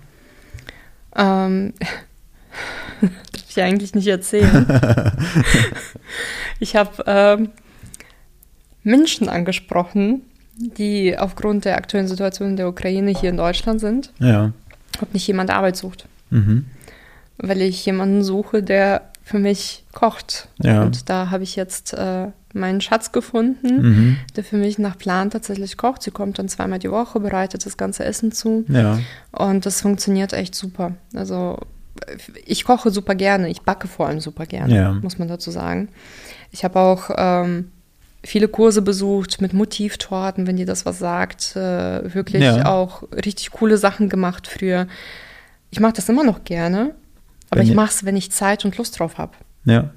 Ähm, 1.15 1.73
darf 3.01 3.49
ich 3.49 3.61
eigentlich 3.61 3.93
nicht 3.93 4.07
erzählen. 4.07 4.65
ich 6.59 6.75
habe 6.75 7.03
ähm, 7.05 7.49
Menschen 8.83 9.29
angesprochen, 9.29 10.21
die 10.55 11.17
aufgrund 11.17 11.65
der 11.65 11.77
aktuellen 11.77 12.07
Situation 12.07 12.49
in 12.49 12.57
der 12.57 12.67
Ukraine 12.67 13.11
hier 13.11 13.29
in 13.29 13.37
Deutschland 13.37 13.79
sind. 13.79 14.11
Ja. 14.19 14.51
Ob 15.01 15.13
nicht 15.13 15.27
jemand 15.27 15.49
Arbeit 15.49 15.77
sucht. 15.77 16.07
Mhm. 16.29 16.65
Weil 17.37 17.61
ich 17.61 17.85
jemanden 17.85 18.23
suche, 18.23 18.63
der 18.63 19.10
für 19.31 19.39
mich 19.39 19.85
kocht. 19.93 20.49
Ja. 20.61 20.83
Und 20.83 21.09
da 21.09 21.29
habe 21.31 21.43
ich 21.43 21.55
jetzt 21.55 21.93
äh, 21.93 22.27
meinen 22.53 22.81
Schatz 22.81 23.13
gefunden, 23.13 23.81
mhm. 23.81 24.17
der 24.35 24.43
für 24.43 24.57
mich 24.57 24.77
nach 24.77 24.97
Plan 24.97 25.29
tatsächlich 25.29 25.77
kocht. 25.77 26.03
Sie 26.03 26.11
kommt 26.11 26.37
dann 26.37 26.49
zweimal 26.49 26.79
die 26.79 26.91
Woche, 26.91 27.19
bereitet 27.21 27.65
das 27.65 27.77
ganze 27.77 28.03
Essen 28.03 28.33
zu. 28.33 28.65
Ja. 28.67 28.99
Und 29.31 29.65
das 29.65 29.81
funktioniert 29.81 30.33
echt 30.33 30.53
super. 30.53 30.93
Also 31.15 31.57
ich 32.45 32.65
koche 32.65 32.91
super 32.91 33.15
gerne, 33.15 33.49
ich 33.49 33.61
backe 33.61 33.87
vor 33.87 34.07
allem 34.07 34.19
super 34.19 34.45
gerne, 34.45 34.75
ja. 34.75 34.91
muss 34.93 35.17
man 35.17 35.29
dazu 35.29 35.49
sagen. 35.49 35.89
Ich 36.51 36.65
habe 36.65 36.79
auch 36.79 37.09
ähm, 37.15 37.71
viele 38.23 38.49
Kurse 38.49 38.81
besucht 38.81 39.41
mit 39.41 39.53
Motivtorten, 39.53 40.45
wenn 40.45 40.57
dir 40.57 40.65
das 40.65 40.85
was 40.85 40.99
sagt. 40.99 41.55
Äh, 41.55 42.13
wirklich 42.13 42.43
ja. 42.43 42.65
auch 42.65 43.03
richtig 43.25 43.51
coole 43.51 43.77
Sachen 43.77 44.09
gemacht 44.09 44.47
früher. 44.47 44.87
Ich 45.69 45.79
mache 45.79 45.93
das 45.93 46.09
immer 46.09 46.25
noch 46.25 46.43
gerne, 46.43 46.95
aber 47.51 47.61
wenn 47.61 47.67
ich 47.67 47.75
mache 47.75 47.91
es, 47.91 48.05
wenn 48.05 48.17
ich 48.17 48.31
Zeit 48.31 48.65
und 48.65 48.77
Lust 48.77 48.99
drauf 48.99 49.19
habe. 49.19 49.33
Ja. 49.65 49.91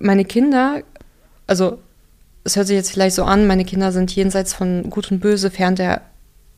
Meine 0.00 0.26
Kinder 0.26 0.82
also 1.48 1.78
es 2.44 2.54
hört 2.54 2.68
sich 2.68 2.76
jetzt 2.76 2.92
vielleicht 2.92 3.16
so 3.16 3.24
an, 3.24 3.48
meine 3.48 3.64
Kinder 3.64 3.90
sind 3.90 4.14
jenseits 4.14 4.54
von 4.54 4.88
Gut 4.90 5.10
und 5.10 5.18
Böse, 5.18 5.50
fern 5.50 5.74
der 5.74 6.02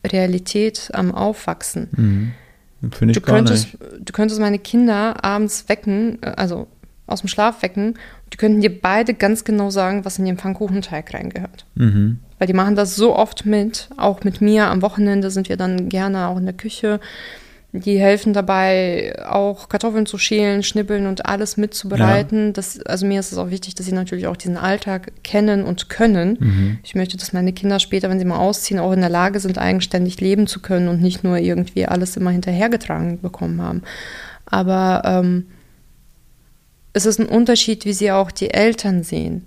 Realität 0.05 0.89
am 0.93 1.13
Aufwachsen. 1.13 1.87
Mhm. 1.91 2.31
Finde 2.91 3.11
ich 3.11 3.17
du, 3.17 3.21
könntest, 3.21 3.79
nicht. 3.79 4.07
du 4.07 4.13
könntest 4.13 4.39
meine 4.39 4.59
Kinder 4.59 5.23
abends 5.23 5.67
wecken, 5.69 6.19
also 6.23 6.67
aus 7.07 7.21
dem 7.21 7.27
Schlaf 7.27 7.61
wecken, 7.61 7.95
die 8.31 8.37
könnten 8.37 8.61
dir 8.61 8.81
beide 8.81 9.13
ganz 9.13 9.43
genau 9.43 9.69
sagen, 9.69 10.05
was 10.05 10.17
in 10.17 10.25
den 10.25 10.37
Pfannkuchenteig 10.37 11.13
reingehört. 11.13 11.65
Mhm. 11.75 12.19
Weil 12.39 12.47
die 12.47 12.53
machen 12.53 12.75
das 12.75 12.95
so 12.95 13.15
oft 13.15 13.45
mit, 13.45 13.89
auch 13.97 14.23
mit 14.23 14.41
mir. 14.41 14.67
Am 14.67 14.81
Wochenende 14.81 15.29
sind 15.29 15.49
wir 15.49 15.57
dann 15.57 15.89
gerne 15.89 16.27
auch 16.27 16.37
in 16.37 16.45
der 16.45 16.55
Küche. 16.55 16.99
Die 17.73 17.97
helfen 17.99 18.33
dabei, 18.33 19.15
auch 19.25 19.69
Kartoffeln 19.69 20.05
zu 20.05 20.17
schälen, 20.17 20.61
schnippeln 20.61 21.07
und 21.07 21.25
alles 21.25 21.55
mitzubereiten. 21.55 22.47
Ja. 22.47 22.51
Das, 22.51 22.81
also 22.85 23.05
mir 23.05 23.19
ist 23.19 23.31
es 23.31 23.37
auch 23.37 23.49
wichtig, 23.49 23.75
dass 23.75 23.85
sie 23.85 23.93
natürlich 23.93 24.27
auch 24.27 24.35
diesen 24.35 24.57
Alltag 24.57 25.13
kennen 25.23 25.63
und 25.63 25.87
können. 25.87 26.37
Mhm. 26.39 26.79
Ich 26.83 26.95
möchte, 26.95 27.15
dass 27.15 27.31
meine 27.31 27.53
Kinder 27.53 27.79
später, 27.79 28.09
wenn 28.09 28.19
sie 28.19 28.25
mal 28.25 28.39
ausziehen, 28.39 28.79
auch 28.79 28.91
in 28.91 28.99
der 28.99 29.09
Lage 29.09 29.39
sind, 29.39 29.57
eigenständig 29.57 30.19
leben 30.19 30.47
zu 30.47 30.59
können 30.59 30.89
und 30.89 31.01
nicht 31.01 31.23
nur 31.23 31.37
irgendwie 31.37 31.85
alles 31.85 32.17
immer 32.17 32.31
hinterhergetragen 32.31 33.21
bekommen 33.21 33.61
haben. 33.61 33.83
Aber 34.45 35.03
ähm, 35.05 35.45
es 36.91 37.05
ist 37.05 37.21
ein 37.21 37.27
Unterschied, 37.27 37.85
wie 37.85 37.93
sie 37.93 38.11
auch 38.11 38.31
die 38.31 38.53
Eltern 38.53 39.03
sehen. 39.03 39.45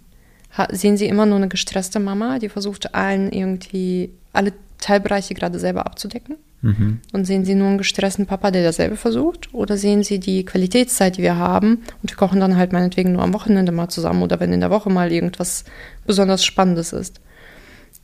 Ha 0.57 0.69
sehen 0.71 0.97
sie 0.97 1.09
immer 1.09 1.27
nur 1.27 1.37
eine 1.37 1.49
gestresste 1.49 2.01
Mama, 2.01 2.39
die 2.39 2.49
versucht, 2.49 2.95
allen 2.95 3.33
irgendwie 3.33 4.11
alle 4.33 4.55
Teilbereiche 4.79 5.35
gerade 5.35 5.59
selber 5.59 5.85
abzudecken? 5.85 6.37
Mhm. 6.65 7.01
Und 7.13 7.27
sehen 7.27 7.45
Sie 7.45 7.55
nur 7.55 7.69
einen 7.69 7.79
gestressten 7.79 8.25
Papa, 8.25 8.51
der 8.51 8.65
dasselbe 8.65 8.97
versucht? 8.97 9.53
Oder 9.53 9.77
sehen 9.77 10.03
Sie 10.03 10.19
die 10.19 10.47
Qualitätszeit, 10.47 11.19
die 11.19 11.23
wir 11.23 11.37
haben 11.37 11.83
und 12.03 12.11
wir 12.11 12.17
kochen 12.17 12.41
dann 12.41 12.57
halt 12.57 12.73
meinetwegen 12.73 13.13
nur 13.13 13.23
am 13.23 13.35
Wochenende 13.35 13.71
mal 13.71 13.91
zusammen 13.91 14.23
oder 14.23 14.41
wenn 14.41 14.53
in 14.53 14.61
der 14.61 14.71
Woche 14.71 14.89
mal 14.89 15.13
irgendwas 15.13 15.65
besonders 16.07 16.43
Spannendes 16.43 16.95
ist? 16.95 17.21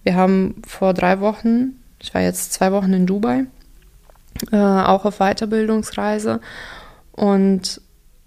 Wir 0.02 0.14
haben 0.14 0.61
vor 0.66 0.92
drei 0.92 1.20
Wochen, 1.20 1.76
ich 2.02 2.12
war 2.12 2.20
jetzt 2.20 2.52
zwei 2.52 2.70
Wochen 2.72 2.92
in 2.92 3.06
Dubai, 3.06 3.46
äh, 4.52 4.56
auch 4.56 5.06
auf 5.06 5.18
Weiterbildungsreise 5.18 6.40
und 7.12 7.80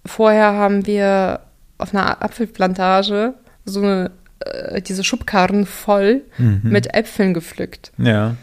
vorher 0.05 0.53
haben 0.53 0.87
wir 0.87 1.41
auf 1.77 1.93
einer 1.93 2.23
Apfelplantage 2.23 3.35
so 3.65 3.81
eine, 3.81 4.11
äh, 4.39 4.81
diese 4.81 5.03
Schubkarren 5.03 5.67
voll 5.67 6.23
mhm. 6.39 6.61
mit 6.63 6.93
Äpfeln 6.95 7.35
gepflückt. 7.35 7.91
Ja. 7.97 8.35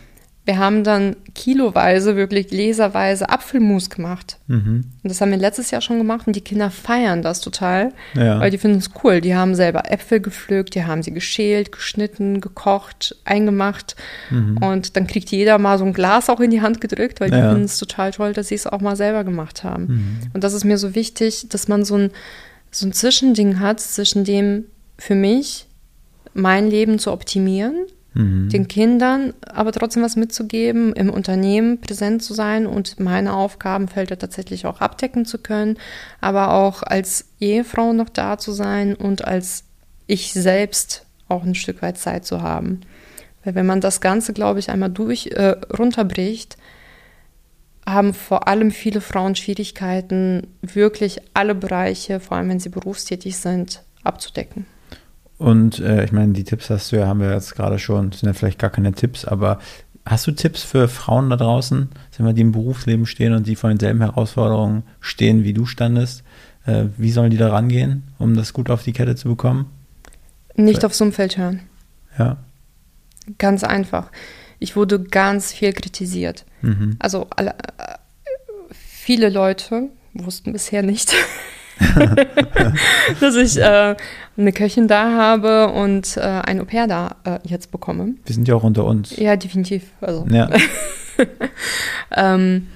Wir 0.50 0.58
haben 0.58 0.82
dann 0.82 1.14
kiloweise, 1.36 2.16
wirklich 2.16 2.48
gläserweise 2.48 3.28
Apfelmus 3.28 3.88
gemacht. 3.88 4.38
Mhm. 4.48 4.82
Und 5.00 5.08
das 5.08 5.20
haben 5.20 5.30
wir 5.30 5.38
letztes 5.38 5.70
Jahr 5.70 5.80
schon 5.80 5.98
gemacht 5.98 6.26
und 6.26 6.34
die 6.34 6.40
Kinder 6.40 6.72
feiern 6.72 7.22
das 7.22 7.40
total, 7.40 7.92
ja. 8.14 8.40
weil 8.40 8.50
die 8.50 8.58
finden 8.58 8.78
es 8.78 8.90
cool. 9.04 9.20
Die 9.20 9.36
haben 9.36 9.54
selber 9.54 9.88
Äpfel 9.92 10.18
gepflückt, 10.18 10.74
die 10.74 10.84
haben 10.84 11.04
sie 11.04 11.12
geschält, 11.12 11.70
geschnitten, 11.70 12.40
gekocht, 12.40 13.14
eingemacht. 13.24 13.94
Mhm. 14.30 14.56
Und 14.56 14.96
dann 14.96 15.06
kriegt 15.06 15.30
jeder 15.30 15.56
mal 15.58 15.78
so 15.78 15.84
ein 15.84 15.92
Glas 15.92 16.28
auch 16.28 16.40
in 16.40 16.50
die 16.50 16.62
Hand 16.62 16.80
gedrückt, 16.80 17.20
weil 17.20 17.30
die 17.30 17.38
ja. 17.38 17.50
finden 17.50 17.66
es 17.66 17.78
total 17.78 18.10
toll, 18.10 18.32
dass 18.32 18.48
sie 18.48 18.56
es 18.56 18.66
auch 18.66 18.80
mal 18.80 18.96
selber 18.96 19.22
gemacht 19.22 19.62
haben. 19.62 19.86
Mhm. 19.86 20.18
Und 20.34 20.42
das 20.42 20.52
ist 20.52 20.64
mir 20.64 20.78
so 20.78 20.96
wichtig, 20.96 21.48
dass 21.48 21.68
man 21.68 21.84
so 21.84 21.94
ein, 21.94 22.10
so 22.72 22.88
ein 22.88 22.92
Zwischending 22.92 23.60
hat 23.60 23.78
zwischen 23.78 24.24
dem 24.24 24.64
für 24.98 25.14
mich 25.14 25.66
mein 26.34 26.68
Leben 26.68 26.98
zu 26.98 27.12
optimieren 27.12 27.86
mhm. 28.14 28.48
den 28.48 28.68
Kindern 28.68 29.34
aber 29.46 29.72
trotzdem 29.72 30.02
was 30.02 30.16
mitzugeben, 30.16 30.92
im 30.92 31.10
Unternehmen 31.10 31.80
präsent 31.80 32.22
zu 32.22 32.34
sein 32.34 32.66
und 32.66 33.00
meine 33.00 33.34
Aufgabenfelder 33.34 34.18
tatsächlich 34.18 34.66
auch 34.66 34.80
abdecken 34.80 35.24
zu 35.24 35.38
können, 35.38 35.78
aber 36.20 36.52
auch 36.52 36.82
als 36.82 37.26
Ehefrau 37.40 37.92
noch 37.92 38.08
da 38.08 38.38
zu 38.38 38.52
sein 38.52 38.94
und 38.94 39.24
als 39.24 39.64
ich 40.06 40.32
selbst 40.32 41.06
auch 41.28 41.44
ein 41.44 41.54
Stück 41.54 41.82
weit 41.82 41.98
Zeit 41.98 42.26
zu 42.26 42.42
haben. 42.42 42.80
Weil 43.44 43.54
wenn 43.54 43.66
man 43.66 43.80
das 43.80 44.00
Ganze, 44.00 44.32
glaube 44.32 44.58
ich, 44.58 44.70
einmal 44.70 44.90
durch 44.90 45.28
äh, 45.28 45.56
runterbricht, 45.76 46.56
haben 47.86 48.14
vor 48.14 48.46
allem 48.46 48.70
viele 48.70 49.00
Frauen 49.00 49.34
Schwierigkeiten, 49.34 50.46
wirklich 50.60 51.20
alle 51.34 51.54
Bereiche, 51.54 52.20
vor 52.20 52.36
allem 52.36 52.50
wenn 52.50 52.60
sie 52.60 52.68
berufstätig 52.68 53.36
sind, 53.38 53.82
abzudecken. 54.04 54.66
Und 55.40 55.78
äh, 55.78 56.04
ich 56.04 56.12
meine, 56.12 56.34
die 56.34 56.44
Tipps 56.44 56.68
hast 56.68 56.92
du 56.92 56.96
ja, 56.96 57.06
haben 57.06 57.20
wir 57.20 57.32
jetzt 57.32 57.56
gerade 57.56 57.78
schon, 57.78 58.12
sind 58.12 58.26
ja 58.26 58.34
vielleicht 58.34 58.58
gar 58.58 58.68
keine 58.68 58.92
Tipps, 58.92 59.24
aber 59.24 59.58
hast 60.04 60.26
du 60.26 60.32
Tipps 60.32 60.62
für 60.62 60.86
Frauen 60.86 61.30
da 61.30 61.36
draußen, 61.36 61.88
die 62.18 62.40
im 62.42 62.52
Berufsleben 62.52 63.06
stehen 63.06 63.32
und 63.32 63.46
die 63.46 63.56
vor 63.56 63.70
denselben 63.70 64.02
Herausforderungen 64.02 64.82
stehen, 65.00 65.42
wie 65.42 65.54
du 65.54 65.64
standest? 65.64 66.24
Äh, 66.66 66.88
wie 66.98 67.10
sollen 67.10 67.30
die 67.30 67.38
da 67.38 67.48
rangehen, 67.48 68.02
um 68.18 68.36
das 68.36 68.52
gut 68.52 68.68
auf 68.68 68.82
die 68.82 68.92
Kette 68.92 69.16
zu 69.16 69.28
bekommen? 69.28 69.70
Nicht 70.56 70.84
aufs 70.84 71.00
Umfeld 71.00 71.38
hören. 71.38 71.60
Ja. 72.18 72.36
Ganz 73.38 73.64
einfach. 73.64 74.12
Ich 74.58 74.76
wurde 74.76 75.00
ganz 75.00 75.54
viel 75.54 75.72
kritisiert. 75.72 76.44
Mhm. 76.60 76.96
Also 76.98 77.28
alle, 77.34 77.52
äh, 77.52 77.94
viele 78.74 79.30
Leute 79.30 79.88
wussten 80.12 80.52
bisher 80.52 80.82
nicht, 80.82 81.14
dass 83.20 83.36
ich 83.36 83.56
äh, 83.56 83.96
eine 84.40 84.52
Köchin 84.52 84.88
da 84.88 85.12
habe 85.16 85.68
und 85.72 86.16
äh, 86.16 86.20
ein 86.20 86.60
Au-pair 86.60 86.86
da 86.86 87.16
äh, 87.24 87.38
jetzt 87.44 87.70
bekomme. 87.70 88.14
Wir 88.24 88.34
sind 88.34 88.48
ja 88.48 88.54
auch 88.54 88.64
unter 88.64 88.84
uns. 88.84 89.16
Ja, 89.16 89.36
definitiv. 89.36 89.84
Also. 90.00 90.26
Ja. 90.30 90.48
ähm, 92.16 92.66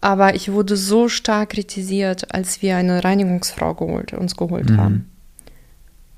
aber 0.00 0.34
ich 0.34 0.52
wurde 0.52 0.76
so 0.76 1.08
stark 1.08 1.50
kritisiert, 1.50 2.34
als 2.34 2.60
wir 2.62 2.76
eine 2.76 3.04
Reinigungsfrau 3.04 3.74
geholt, 3.74 4.12
uns 4.12 4.36
geholt 4.36 4.70
Mhm. 4.70 4.76
haben. 4.76 5.10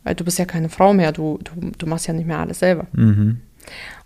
Weil 0.03 0.15
du 0.15 0.25
bist 0.25 0.39
ja 0.39 0.45
keine 0.45 0.69
Frau 0.69 0.93
mehr, 0.93 1.13
du, 1.13 1.39
du, 1.45 1.71
du 1.77 1.87
machst 1.87 2.07
ja 2.07 2.15
nicht 2.15 2.27
mehr 2.27 2.39
alles 2.39 2.61
selber. 2.61 2.87
Mhm. 2.93 3.41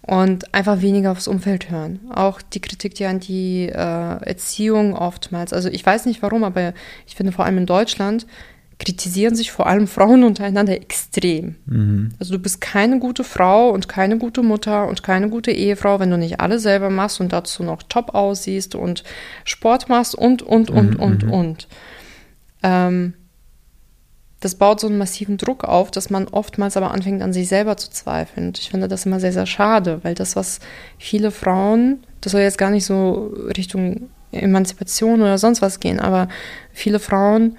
Und 0.03 0.55
einfach 0.55 0.81
weniger 0.81 1.13
aufs 1.13 1.29
Umfeld 1.29 1.71
hören. 1.71 2.01
Auch 2.15 2.41
die 2.41 2.61
Kritik, 2.61 2.95
die 2.95 3.05
an 3.05 3.21
die 3.21 3.69
äh, 3.69 3.73
Erziehung 3.75 4.95
oftmals. 4.95 5.53
Also 5.53 5.69
ich 5.69 5.85
weiß 5.85 6.07
nicht 6.07 6.23
warum, 6.23 6.43
aber 6.43 6.73
ich 7.07 7.15
finde 7.17 7.33
vor 7.33 7.45
allem 7.45 7.59
in 7.59 7.67
Deutschland 7.67 8.27
kritisieren 8.81 9.37
sich 9.37 9.53
vor 9.53 9.67
allem 9.67 9.87
Frauen 9.87 10.25
untereinander 10.25 10.73
extrem. 10.73 11.57
Mhm. 11.67 12.09
Also 12.19 12.33
du 12.33 12.39
bist 12.41 12.61
keine 12.61 12.99
gute 12.99 13.23
Frau 13.23 13.71
und 13.71 13.89
keine 13.89 14.19
gute 14.19 14.43
Mutter 14.43 14.89
und 14.89 15.03
keine 15.03 15.29
gute 15.29 15.53
Ehefrau, 15.53 16.01
wenn 16.01 16.11
du 16.11 16.19
nicht 16.19 16.41
alles 16.41 16.63
selber 16.63 16.91
machst 16.91 17.21
und 17.21 17.33
dazu 17.33 17.63
noch 17.63 17.83
top 17.85 18.15
aussiehst 18.15 18.75
und 18.75 19.05
Sport 19.45 19.89
machst 19.89 20.15
und, 20.15 20.43
und, 20.43 20.71
und, 20.71 20.95
Mhm, 20.95 21.01
und, 21.01 21.23
mhm. 21.25 21.33
und. 21.33 21.69
Ähm, 22.63 23.15
das 24.41 24.55
baut 24.55 24.81
so 24.81 24.87
einen 24.87 24.97
massiven 24.97 25.37
Druck 25.37 25.65
auf, 25.65 25.91
dass 25.91 26.09
man 26.09 26.27
oftmals 26.29 26.79
aber 26.79 26.91
anfängt, 26.93 27.23
an 27.23 27.35
sich 27.35 27.49
selber 27.49 27.77
zu 27.77 27.91
zweifeln. 27.91 28.49
Und 28.49 28.59
ich 28.59 28.71
finde 28.71 28.89
das 28.89 29.05
immer 29.05 29.21
sehr, 29.21 29.35
sehr 29.35 29.45
schade, 29.45 30.01
weil 30.03 30.15
das, 30.15 30.35
was 30.35 30.61
viele 30.97 31.31
Frauen, 31.31 31.99
das 32.23 32.33
soll 32.33 32.41
jetzt 32.41 32.57
gar 32.57 32.71
nicht 32.71 32.87
so 32.87 33.35
Richtung 33.55 34.09
Emanzipation 34.33 35.21
oder 35.21 35.37
sonst 35.37 35.61
was 35.61 35.81
gehen, 35.81 36.01
aber 36.01 36.29
viele 36.73 36.99
Frauen 36.99 37.59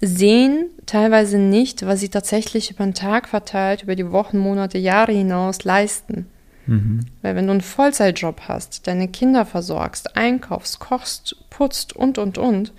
sehen 0.00 0.70
teilweise 0.86 1.38
nicht, 1.38 1.86
was 1.86 2.00
sie 2.00 2.08
tatsächlich 2.08 2.70
über 2.70 2.84
den 2.84 2.94
Tag 2.94 3.28
verteilt, 3.28 3.82
über 3.82 3.96
die 3.96 4.10
Wochen, 4.10 4.38
Monate, 4.38 4.78
Jahre 4.78 5.12
hinaus 5.12 5.64
leisten. 5.64 6.26
Mhm. 6.66 7.00
Weil 7.22 7.36
wenn 7.36 7.46
du 7.46 7.52
einen 7.52 7.60
Vollzeitjob 7.60 8.42
hast, 8.48 8.86
deine 8.86 9.08
Kinder 9.08 9.44
versorgst, 9.44 10.16
einkaufst, 10.16 10.80
kochst, 10.80 11.36
putzt 11.50 11.94
und, 11.94 12.18
und, 12.18 12.38
und, 12.38 12.72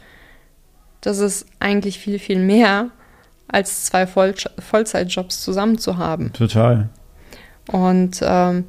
das 1.01 1.19
ist 1.19 1.45
eigentlich 1.59 1.99
viel, 1.99 2.19
viel 2.19 2.39
mehr, 2.39 2.89
als 3.47 3.85
zwei 3.85 4.07
Voll 4.07 4.33
Vollzeitjobs 4.57 5.41
zusammen 5.41 5.77
zu 5.77 5.97
haben. 5.97 6.33
Total. 6.33 6.89
Und 7.71 8.19
ähm, 8.23 8.65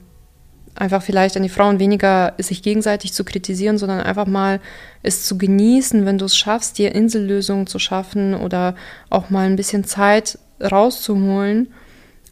einfach 0.78 1.02
vielleicht 1.02 1.36
an 1.36 1.42
die 1.42 1.48
Frauen 1.48 1.78
weniger 1.78 2.34
sich 2.38 2.62
gegenseitig 2.62 3.12
zu 3.12 3.24
kritisieren, 3.24 3.78
sondern 3.78 4.00
einfach 4.00 4.26
mal 4.26 4.60
es 5.02 5.24
zu 5.24 5.38
genießen, 5.38 6.06
wenn 6.06 6.18
du 6.18 6.24
es 6.24 6.36
schaffst, 6.36 6.78
dir 6.78 6.94
Insellösungen 6.94 7.66
zu 7.66 7.78
schaffen 7.78 8.34
oder 8.34 8.74
auch 9.10 9.30
mal 9.30 9.46
ein 9.46 9.56
bisschen 9.56 9.84
Zeit 9.84 10.38
rauszuholen 10.60 11.68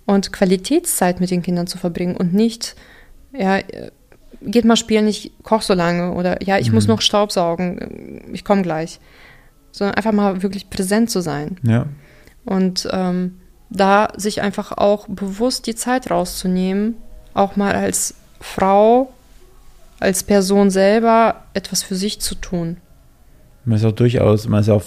und 0.07 0.33
Qualitätszeit 0.33 1.21
mit 1.21 1.31
den 1.31 1.43
Kindern 1.43 1.67
zu 1.67 1.79
verbringen 1.79 2.17
und 2.17 2.35
nicht, 2.35 2.75
ja, 3.33 3.59
geht 4.43 4.65
mal 4.65 4.77
spielen, 4.77 5.09
ich 5.09 5.33
koch 5.43 5.63
so 5.63 5.75
lange 5.75 6.13
oder 6.13 6.43
ja, 6.43 6.59
ich 6.59 6.73
muss 6.73 6.85
Mhm. 6.87 6.95
noch 6.95 7.01
Staubsaugen, 7.01 8.31
ich 8.33 8.45
komme 8.45 8.63
gleich. 8.63 9.01
Sondern 9.73 9.97
einfach 9.97 10.13
mal 10.13 10.43
wirklich 10.43 10.71
präsent 10.71 11.11
zu 11.11 11.21
sein. 11.21 11.57
Ja. 11.63 11.87
Und 12.45 12.89
ähm, 12.93 13.41
da 13.71 14.09
sich 14.17 14.41
einfach 14.41 14.73
auch 14.73 15.09
bewusst 15.09 15.67
die 15.67 15.75
Zeit 15.75 16.11
rauszunehmen, 16.11 16.95
auch 17.33 17.57
mal 17.57 17.75
als 17.75 18.15
Frau, 18.45 19.11
als 20.01 20.23
Person 20.23 20.71
selber 20.71 21.37
etwas 21.55 21.83
für 21.83 21.95
sich 21.95 22.21
zu 22.21 22.35
tun. 22.35 22.77
Man 23.65 23.79
ist 23.79 23.85
auch 23.87 23.93
durchaus, 23.93 24.47
man 24.47 24.61
ist 24.61 24.69
auch 24.69 24.83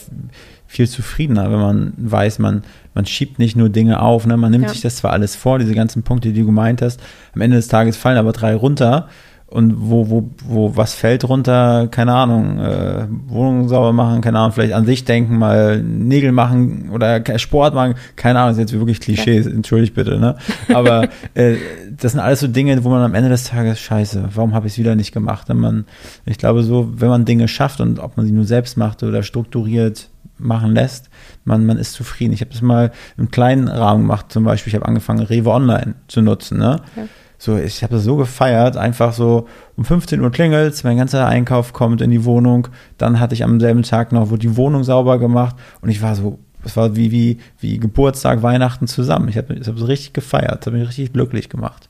viel 0.67 0.87
zufriedener, 0.87 1.51
wenn 1.51 1.59
man 1.59 1.93
weiß, 1.97 2.37
man, 2.37 2.63
man 2.93 3.07
schiebt 3.07 3.39
nicht 3.39 3.55
nur 3.55 3.69
Dinge 3.69 3.99
auf, 4.01 4.27
ne? 4.27 4.37
man 4.37 4.51
nimmt 4.51 4.65
Ja. 4.65 4.69
sich 4.69 4.81
das 4.81 4.97
zwar 4.97 5.11
alles 5.11 5.35
vor, 5.35 5.57
diese 5.57 5.73
ganzen 5.73 6.03
Punkte, 6.03 6.31
die 6.33 6.41
du 6.41 6.45
gemeint 6.45 6.83
hast, 6.83 6.99
am 7.33 7.41
Ende 7.41 7.57
des 7.57 7.67
Tages 7.67 7.97
fallen 7.97 8.17
aber 8.17 8.31
drei 8.31 8.53
runter 8.53 9.09
und 9.47 9.75
wo, 9.77 10.09
wo, 10.09 10.29
wo 10.45 10.75
was 10.75 10.93
fällt 10.93 11.27
runter, 11.27 11.87
keine 11.89 12.13
Ahnung, 12.13 12.59
äh, 12.59 13.07
Wohnung 13.27 13.69
sauber 13.69 13.93
machen, 13.93 14.19
keine 14.21 14.39
Ahnung, 14.39 14.51
vielleicht 14.51 14.73
an 14.73 14.85
sich 14.85 15.05
denken, 15.05 15.37
mal 15.37 15.81
Nägel 15.81 16.33
machen 16.33 16.89
oder 16.91 17.23
Sport 17.39 17.73
machen, 17.73 17.95
keine 18.17 18.39
Ahnung, 18.39 18.49
das 18.49 18.57
ist 18.57 18.71
jetzt 18.71 18.79
wirklich 18.79 18.99
Klischee, 18.99 19.37
entschuldigt 19.37 19.95
bitte, 19.95 20.19
ne? 20.19 20.35
Aber 20.73 21.07
äh, 21.33 21.55
das 21.97 22.11
sind 22.11 22.19
alles 22.19 22.41
so 22.41 22.47
Dinge, 22.47 22.83
wo 22.83 22.89
man 22.89 23.01
am 23.01 23.15
Ende 23.15 23.29
des 23.29 23.45
Tages, 23.45 23.79
scheiße, 23.79 24.29
warum 24.33 24.53
habe 24.53 24.67
ich 24.67 24.73
es 24.73 24.79
wieder 24.79 24.95
nicht 24.95 25.13
gemacht? 25.13 25.49
Und 25.49 25.59
man, 25.59 25.85
ich 26.25 26.37
glaube 26.37 26.63
so, 26.63 26.89
wenn 26.97 27.09
man 27.09 27.23
Dinge 27.23 27.47
schafft 27.47 27.79
und 27.79 27.99
ob 27.99 28.17
man 28.17 28.25
sie 28.25 28.33
nur 28.33 28.45
selbst 28.45 28.75
macht 28.77 29.01
oder 29.01 29.23
strukturiert 29.23 30.09
machen 30.37 30.75
lässt, 30.75 31.09
man, 31.45 31.65
man 31.65 31.77
ist 31.77 31.93
zufrieden. 31.93 32.33
Ich 32.33 32.41
habe 32.41 32.51
das 32.51 32.61
mal 32.61 32.91
im 33.17 33.31
kleinen 33.31 33.69
Rahmen 33.69 34.01
gemacht, 34.01 34.25
zum 34.29 34.43
Beispiel, 34.43 34.71
ich 34.71 34.75
habe 34.75 34.85
angefangen, 34.85 35.23
Rewe 35.23 35.51
Online 35.51 35.95
zu 36.09 36.21
nutzen, 36.21 36.57
ne? 36.57 36.81
Ja. 36.97 37.03
So, 37.37 37.57
ich 37.57 37.83
habe 37.83 37.95
das 37.95 38.03
so 38.03 38.15
gefeiert, 38.15 38.77
einfach 38.77 39.13
so 39.13 39.47
um 39.75 39.85
15 39.85 40.19
Uhr 40.21 40.31
klingelt 40.31 40.83
mein 40.83 40.97
ganzer 40.97 41.27
Einkauf 41.27 41.71
kommt 41.71 42.01
in 42.01 42.09
die 42.09 42.25
Wohnung, 42.25 42.67
dann 42.97 43.19
hatte 43.19 43.35
ich 43.35 43.43
am 43.43 43.59
selben 43.59 43.83
Tag 43.83 44.11
noch, 44.11 44.29
wurde 44.29 44.39
die 44.39 44.57
Wohnung 44.57 44.83
sauber 44.83 45.19
gemacht 45.19 45.55
und 45.81 45.89
ich 45.89 46.01
war 46.01 46.15
so, 46.15 46.39
es 46.65 46.75
war 46.75 46.95
wie, 46.95 47.11
wie, 47.11 47.37
wie 47.59 47.77
Geburtstag, 47.77 48.41
Weihnachten 48.41 48.87
zusammen. 48.87 49.29
Ich 49.29 49.37
habe 49.37 49.53
ich 49.53 49.67
hab 49.67 49.77
so 49.77 49.85
richtig 49.85 50.13
gefeiert, 50.13 50.65
habe 50.65 50.77
mich 50.77 50.87
richtig 50.87 51.13
glücklich 51.13 51.49
gemacht. 51.49 51.89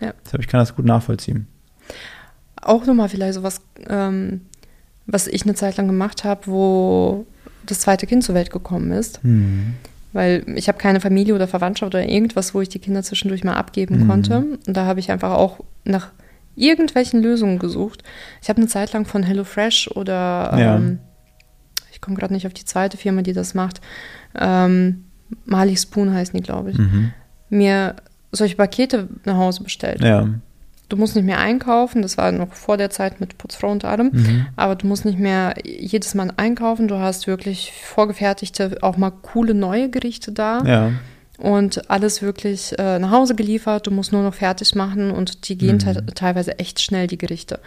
Ja. 0.00 0.12
Deshalb, 0.24 0.42
ich 0.42 0.48
kann 0.48 0.60
das 0.60 0.74
gut 0.74 0.84
nachvollziehen. 0.84 1.46
Auch 2.60 2.84
nochmal 2.84 3.08
vielleicht 3.08 3.34
sowas, 3.34 3.60
ähm, 3.88 4.42
was 5.06 5.26
ich 5.28 5.44
eine 5.44 5.54
Zeit 5.54 5.76
lang 5.76 5.86
gemacht 5.86 6.24
habe, 6.24 6.42
wo 6.46 7.26
das 7.64 7.80
zweite 7.80 8.06
Kind 8.06 8.24
zur 8.24 8.34
Welt 8.34 8.50
gekommen 8.50 8.90
ist. 8.92 9.22
Hm. 9.22 9.74
Weil 10.12 10.44
ich 10.56 10.68
habe 10.68 10.78
keine 10.78 11.00
Familie 11.00 11.34
oder 11.34 11.46
Verwandtschaft 11.46 11.94
oder 11.94 12.08
irgendwas, 12.08 12.54
wo 12.54 12.60
ich 12.60 12.68
die 12.68 12.78
Kinder 12.78 13.02
zwischendurch 13.02 13.44
mal 13.44 13.54
abgeben 13.56 14.04
Mhm. 14.04 14.08
konnte. 14.08 14.38
Und 14.66 14.76
da 14.76 14.86
habe 14.86 15.00
ich 15.00 15.10
einfach 15.10 15.32
auch 15.32 15.60
nach 15.84 16.12
irgendwelchen 16.56 17.22
Lösungen 17.22 17.58
gesucht. 17.58 18.02
Ich 18.42 18.48
habe 18.48 18.56
eine 18.58 18.66
Zeit 18.68 18.92
lang 18.92 19.04
von 19.04 19.22
HelloFresh 19.22 19.88
oder 19.94 20.54
Ja. 20.58 20.76
ähm, 20.76 20.98
ich 21.92 22.00
komme 22.00 22.16
gerade 22.16 22.32
nicht 22.32 22.46
auf 22.46 22.54
die 22.54 22.64
zweite 22.64 22.96
Firma, 22.96 23.22
die 23.22 23.32
das 23.32 23.54
macht. 23.54 23.80
Ähm, 24.38 25.04
Mali 25.44 25.76
Spoon 25.76 26.12
heißen 26.12 26.36
die, 26.36 26.42
glaube 26.42 26.70
ich. 26.70 26.78
Mhm. 26.78 27.12
Mir 27.50 27.96
solche 28.32 28.56
Pakete 28.56 29.08
nach 29.24 29.36
Hause 29.36 29.62
bestellt. 29.62 30.02
Ja. 30.02 30.26
Du 30.88 30.96
musst 30.96 31.14
nicht 31.16 31.24
mehr 31.26 31.38
einkaufen, 31.38 32.00
das 32.00 32.16
war 32.16 32.32
noch 32.32 32.54
vor 32.54 32.78
der 32.78 32.88
Zeit 32.88 33.20
mit 33.20 33.36
Putzfrau 33.36 33.70
und 33.70 33.84
allem, 33.84 34.10
Mhm. 34.12 34.46
aber 34.56 34.74
du 34.74 34.86
musst 34.86 35.04
nicht 35.04 35.18
mehr 35.18 35.54
jedes 35.64 36.14
Mal 36.14 36.32
einkaufen. 36.38 36.88
Du 36.88 36.98
hast 36.98 37.26
wirklich 37.26 37.72
vorgefertigte, 37.84 38.78
auch 38.80 38.96
mal 38.96 39.10
coole 39.10 39.52
neue 39.52 39.90
Gerichte 39.90 40.32
da 40.32 40.62
Ja. 40.64 40.92
und 41.36 41.90
alles 41.90 42.22
wirklich 42.22 42.74
äh, 42.78 42.98
nach 42.98 43.10
Hause 43.10 43.34
geliefert. 43.34 43.86
Du 43.86 43.90
musst 43.90 44.12
nur 44.12 44.22
noch 44.22 44.32
fertig 44.32 44.74
machen 44.74 45.10
und 45.10 45.48
die 45.50 45.58
gehen 45.58 45.74
Mhm. 45.76 45.78
te 45.80 46.06
teilweise 46.14 46.58
echt 46.58 46.80
schnell, 46.80 47.06
die 47.06 47.18
Gerichte. 47.18 47.60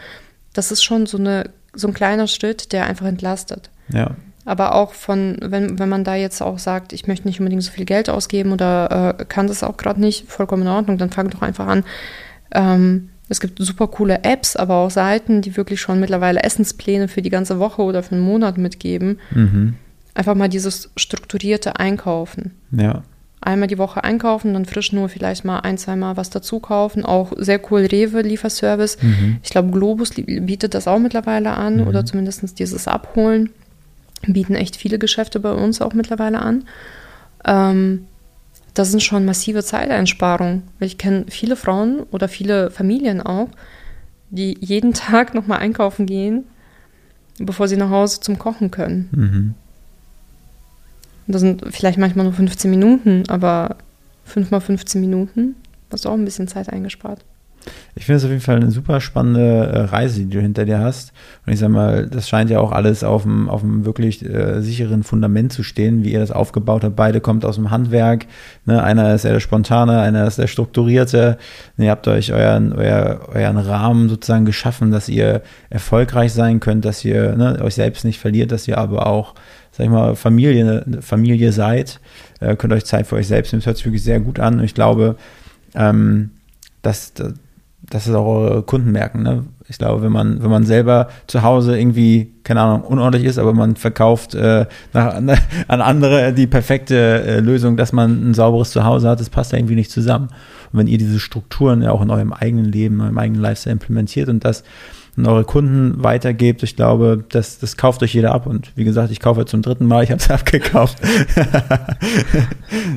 Das 0.54 0.72
ist 0.72 0.84
schon 0.84 1.06
so, 1.06 1.18
eine, 1.20 1.52
so 1.74 1.88
ein 1.88 1.94
kleiner 1.94 2.26
Schritt, 2.28 2.72
der 2.74 2.88
einfach 2.88 3.06
entlastet. 3.06 3.70
Ja. 3.90 4.16
Aber 4.46 4.74
auch 4.74 4.94
von, 4.94 5.38
wenn, 5.40 5.78
wenn 5.78 5.90
man 5.90 6.04
da 6.04 6.16
jetzt 6.16 6.42
auch 6.42 6.58
sagt, 6.58 6.92
ich 6.92 7.06
möchte 7.08 7.28
nicht 7.28 7.40
unbedingt 7.40 7.62
so 7.62 7.72
viel 7.72 7.86
Geld 7.86 8.10
ausgeben 8.10 8.52
oder 8.52 9.16
äh, 9.20 9.26
kann 9.26 9.46
das 9.46 9.62
auch 9.62 9.78
gerade 9.78 10.02
nicht, 10.02 10.28
vollkommen 10.28 10.64
in 10.64 10.70
Ordnung, 10.70 10.98
dann 10.98 11.12
fang 11.12 11.30
doch 11.30 11.44
einfach 11.44 11.68
an. 11.68 11.84
Ähm, 12.54 13.11
es 13.32 13.40
gibt 13.40 13.58
super 13.60 13.88
coole 13.88 14.24
Apps, 14.24 14.56
aber 14.58 14.76
auch 14.76 14.92
Seiten, 14.92 15.42
die 15.42 15.56
wirklich 15.56 15.80
schon 15.80 16.00
mittlerweile 16.02 16.44
Essenspläne 16.44 17.08
für 17.08 17.22
die 17.22 17.30
ganze 17.30 17.60
Woche 17.60 17.82
oder 17.82 18.04
für 18.04 18.16
einen 18.16 18.24
Monat 18.26 18.58
mitgeben. 18.58 19.20
Mhm. 19.34 19.76
Einfach 20.14 20.36
mal 20.36 20.50
dieses 20.50 20.90
strukturierte 20.98 21.80
Einkaufen. 21.80 22.52
Ja. 22.72 23.04
Einmal 23.40 23.70
die 23.70 23.78
Woche 23.78 24.04
einkaufen, 24.04 24.54
dann 24.54 24.66
frisch 24.66 24.92
nur 24.92 25.08
vielleicht 25.08 25.46
mal 25.46 25.60
ein, 25.62 25.78
zweimal 25.78 26.18
was 26.18 26.30
dazu 26.30 26.60
kaufen. 26.60 27.06
Auch 27.06 27.32
sehr 27.38 27.60
cool 27.72 27.86
Rewe-Lieferservice. 27.86 28.98
Mhm. 29.02 29.38
Ich 29.42 29.50
glaube, 29.50 29.72
Globus 29.72 30.12
bietet 30.12 30.74
das 30.74 30.88
auch 30.88 31.00
mittlerweile 31.00 31.52
an 31.52 31.78
Mhm. 31.78 31.88
oder 31.88 32.06
zumindest 32.06 32.60
dieses 32.60 32.88
Abholen. 32.90 33.50
Bieten 34.28 34.56
echt 34.56 34.76
viele 34.76 35.00
Geschäfte 35.00 35.40
bei 35.40 35.54
uns 35.54 35.82
auch 35.82 35.94
mittlerweile 35.94 36.40
an. 36.42 36.66
Ähm, 37.46 38.08
das 38.74 38.92
sind 38.92 39.04
schon 39.04 39.26
massive 39.26 39.64
Zeiteinsparungen. 39.64 40.64
Weil 40.80 40.88
Ich 40.88 40.98
kenne 40.98 41.26
viele 41.30 41.56
Frauen 41.56 42.04
oder 42.12 42.28
viele 42.28 42.72
Familien 42.72 43.22
auch, 43.22 43.50
die 44.30 44.58
jeden 44.60 44.94
Tag 44.96 45.34
nochmal 45.34 45.60
einkaufen 45.60 46.06
gehen, 46.06 46.46
bevor 47.38 47.68
sie 47.68 47.78
nach 47.78 47.90
Hause 47.90 48.20
zum 48.22 48.40
Kochen 48.40 48.72
können. 48.72 49.10
Mhm. 49.12 49.56
Das 51.28 51.42
sind 51.42 51.64
vielleicht 51.70 51.98
manchmal 51.98 52.26
nur 52.26 52.34
15 52.34 52.70
Minuten, 52.70 53.24
aber 53.30 53.78
5 54.26 54.52
mal 54.52 54.60
15 54.60 55.00
Minuten 55.00 55.56
hast 55.92 56.06
du 56.06 56.10
auch 56.10 56.14
ein 56.14 56.26
bisschen 56.26 56.48
Zeit 56.48 56.70
eingespart. 56.70 57.24
Ich 57.96 58.06
finde 58.06 58.18
es 58.18 58.24
auf 58.24 58.30
jeden 58.30 58.42
Fall 58.42 58.56
eine 58.56 58.72
super 58.72 59.02
spannende 59.02 59.68
äh, 59.68 59.80
Reise, 59.82 60.22
die 60.22 60.30
du 60.30 60.40
hinter 60.40 60.66
dir 60.66 60.80
hast. 60.80 61.12
Und 61.46 61.54
ich 61.54 61.60
sag 61.60 61.70
mal, 61.70 62.08
das 62.08 62.30
scheint 62.30 62.50
ja 62.50 62.60
auch 62.60 62.72
alles 62.72 63.04
auf 63.04 63.26
einem, 63.26 63.50
auf 63.50 63.64
einem 63.64 63.86
wirklich 63.86 64.26
äh, 64.26 64.62
sicheren 64.62 65.04
Fundament 65.04 65.52
zu 65.52 65.62
stehen, 65.64 66.04
wie 66.04 66.14
ihr 66.14 66.20
das 66.20 66.32
aufgebaut 66.32 66.84
habt. 66.84 66.96
Beide 66.96 67.20
kommt 67.20 67.44
aus 67.44 67.56
dem 67.56 67.70
Handwerk. 67.70 68.28
Ne? 68.66 68.82
Einer 68.82 69.14
ist 69.14 69.26
eher 69.26 69.34
der 69.34 69.40
spontane, 69.42 70.00
einer 70.00 70.26
ist 70.26 70.38
der 70.40 70.48
strukturierte. 70.48 71.38
Und 71.78 71.84
ihr 71.84 71.92
habt 71.92 72.08
euch 72.08 72.32
euren, 72.32 72.74
euer, 72.74 73.28
euren 73.34 73.58
Rahmen 73.58 74.08
sozusagen 74.08 74.46
geschaffen, 74.46 74.92
dass 74.92 75.10
ihr 75.10 75.42
erfolgreich 75.70 76.32
sein 76.32 76.62
könnt, 76.62 76.86
dass 76.86 77.04
ihr 77.04 77.36
ne, 77.36 77.60
euch 77.62 77.76
selbst 77.76 78.06
nicht 78.06 78.20
verliert, 78.20 78.52
dass 78.52 78.68
ihr 78.68 78.78
aber 78.78 79.06
auch, 79.06 79.36
sag 79.72 79.86
ich 79.86 79.92
mal, 79.92 80.16
Familie, 80.16 80.86
Familie 81.02 81.52
seid. 81.52 82.00
Äh, 82.40 82.56
könnt 82.56 82.72
euch 82.72 82.86
Zeit 82.86 83.06
für 83.06 83.18
euch 83.18 83.28
selbst 83.28 83.52
nehmen. 83.52 83.60
Das 83.60 83.68
hört 83.68 83.78
sich 83.78 83.86
wirklich 83.86 84.04
sehr 84.04 84.22
gut 84.22 84.40
an. 84.40 84.60
Und 84.60 84.64
ich 84.64 84.74
glaube, 84.74 85.18
ähm, 85.76 86.32
dass, 86.82 87.14
dass 87.14 87.34
dass 87.92 88.08
es 88.08 88.16
auch 88.16 88.26
eure 88.26 88.64
Kunden 88.64 88.92
merken. 88.92 89.22
Ne? 89.22 89.44
Ich 89.68 89.78
glaube, 89.78 90.02
wenn 90.02 90.12
man, 90.12 90.42
wenn 90.42 90.50
man 90.50 90.66
selber 90.66 91.10
zu 91.28 91.44
Hause 91.44 91.78
irgendwie, 91.78 92.34
keine 92.44 92.62
Ahnung, 92.62 92.82
unordentlich 92.84 93.30
ist, 93.30 93.38
aber 93.38 93.54
man 93.54 93.76
verkauft 93.76 94.34
äh, 94.34 94.66
nach, 94.94 95.14
an 95.16 95.30
andere 95.82 96.34
die 96.34 96.48
perfekte 96.48 96.96
äh, 96.96 97.40
Lösung, 97.40 97.78
dass 97.78 97.94
man 97.94 98.32
ein 98.32 98.34
sauberes 98.34 98.72
Zuhause 98.72 99.10
hat, 99.10 99.20
das 99.20 99.30
passt 99.30 99.52
ja 99.52 99.60
irgendwie 99.60 99.76
nicht 99.76 99.92
zusammen. 99.92 100.30
Und 100.72 100.80
wenn 100.80 100.88
ihr 100.88 100.98
diese 100.98 101.20
Strukturen 101.20 101.82
ja 101.82 101.92
auch 101.92 102.02
in 102.02 102.10
eurem 102.10 102.34
eigenen 102.34 102.66
Leben, 102.66 102.96
in 102.96 103.02
eurem 103.02 103.18
eigenen 103.18 103.42
Lifestyle 103.42 103.74
implementiert 103.74 104.30
und 104.30 104.44
das 104.46 104.64
an 105.22 105.28
eure 105.28 105.44
Kunden 105.44 106.04
weitergebt. 106.04 106.64
Ich 106.64 106.76
glaube, 106.76 107.24
das, 107.30 107.60
das 107.60 107.78
kauft 107.78 108.02
euch 108.04 108.14
jeder 108.14 108.34
ab. 108.34 108.48
Und 108.48 108.76
wie 108.76 108.84
gesagt, 108.84 109.12
ich 109.12 109.20
kaufe 109.20 109.46
zum 109.46 109.62
dritten 109.62 109.86
Mal, 109.86 110.04
ich 110.04 110.12
habe 110.12 110.20
es 110.20 110.30
abgekauft. 110.30 110.98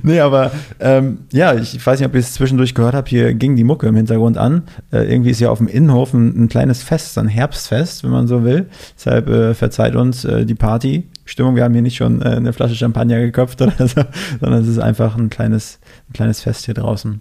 nee, 0.03 0.21
aber 0.21 0.51
ähm, 0.81 1.19
ja, 1.33 1.55
ich 1.55 1.85
weiß 1.85 2.01
nicht, 2.01 2.09
ob 2.09 2.15
ihr 2.15 2.21
es 2.21 2.35
zwischendurch 2.35 2.75
gehört 2.75 2.95
habt, 2.95 3.09
hier 3.09 3.35
ging 3.35 3.57
die 3.57 3.65
Mucke 3.65 3.87
im 3.87 3.97
Hintergrund 3.97 4.39
an. 4.39 4.63
Äh, 4.93 5.11
irgendwie 5.11 5.31
ist 5.31 5.41
ja 5.41 5.51
auf 5.51 5.59
dem 5.59 5.69
Innenhof 5.69 6.15
ein, 6.15 6.45
ein, 6.45 6.49
kleines 6.49 6.83
Fest, 6.83 7.19
ein 7.19 7.29
Herbstfest, 7.29 8.05
wenn 8.05 8.11
man 8.11 8.27
so 8.27 8.45
will. 8.45 8.67
Deshalb 8.97 9.29
äh, 9.29 9.55
verzeiht 9.55 9.95
uns 9.95 10.25
äh, 10.25 10.47
die 10.47 10.55
Party. 10.55 11.09
Stimmung, 11.27 11.57
wir 11.57 11.65
haben 11.65 11.73
hier 11.73 11.83
nicht 11.83 11.97
schon 11.97 12.23
äh, 12.23 12.27
eine 12.27 12.53
Flasche 12.53 12.75
Champagner 12.75 13.21
geköpft 13.21 13.61
oder 13.63 13.89
so, 13.89 14.03
sondern 14.41 14.63
es 14.63 14.69
ist 14.69 14.79
einfach 14.79 15.17
ein 15.17 15.31
kleines, 15.31 15.79
ein 16.09 16.13
kleines 16.13 16.41
Fest 16.41 16.65
hier 16.65 16.75
draußen. 16.75 17.21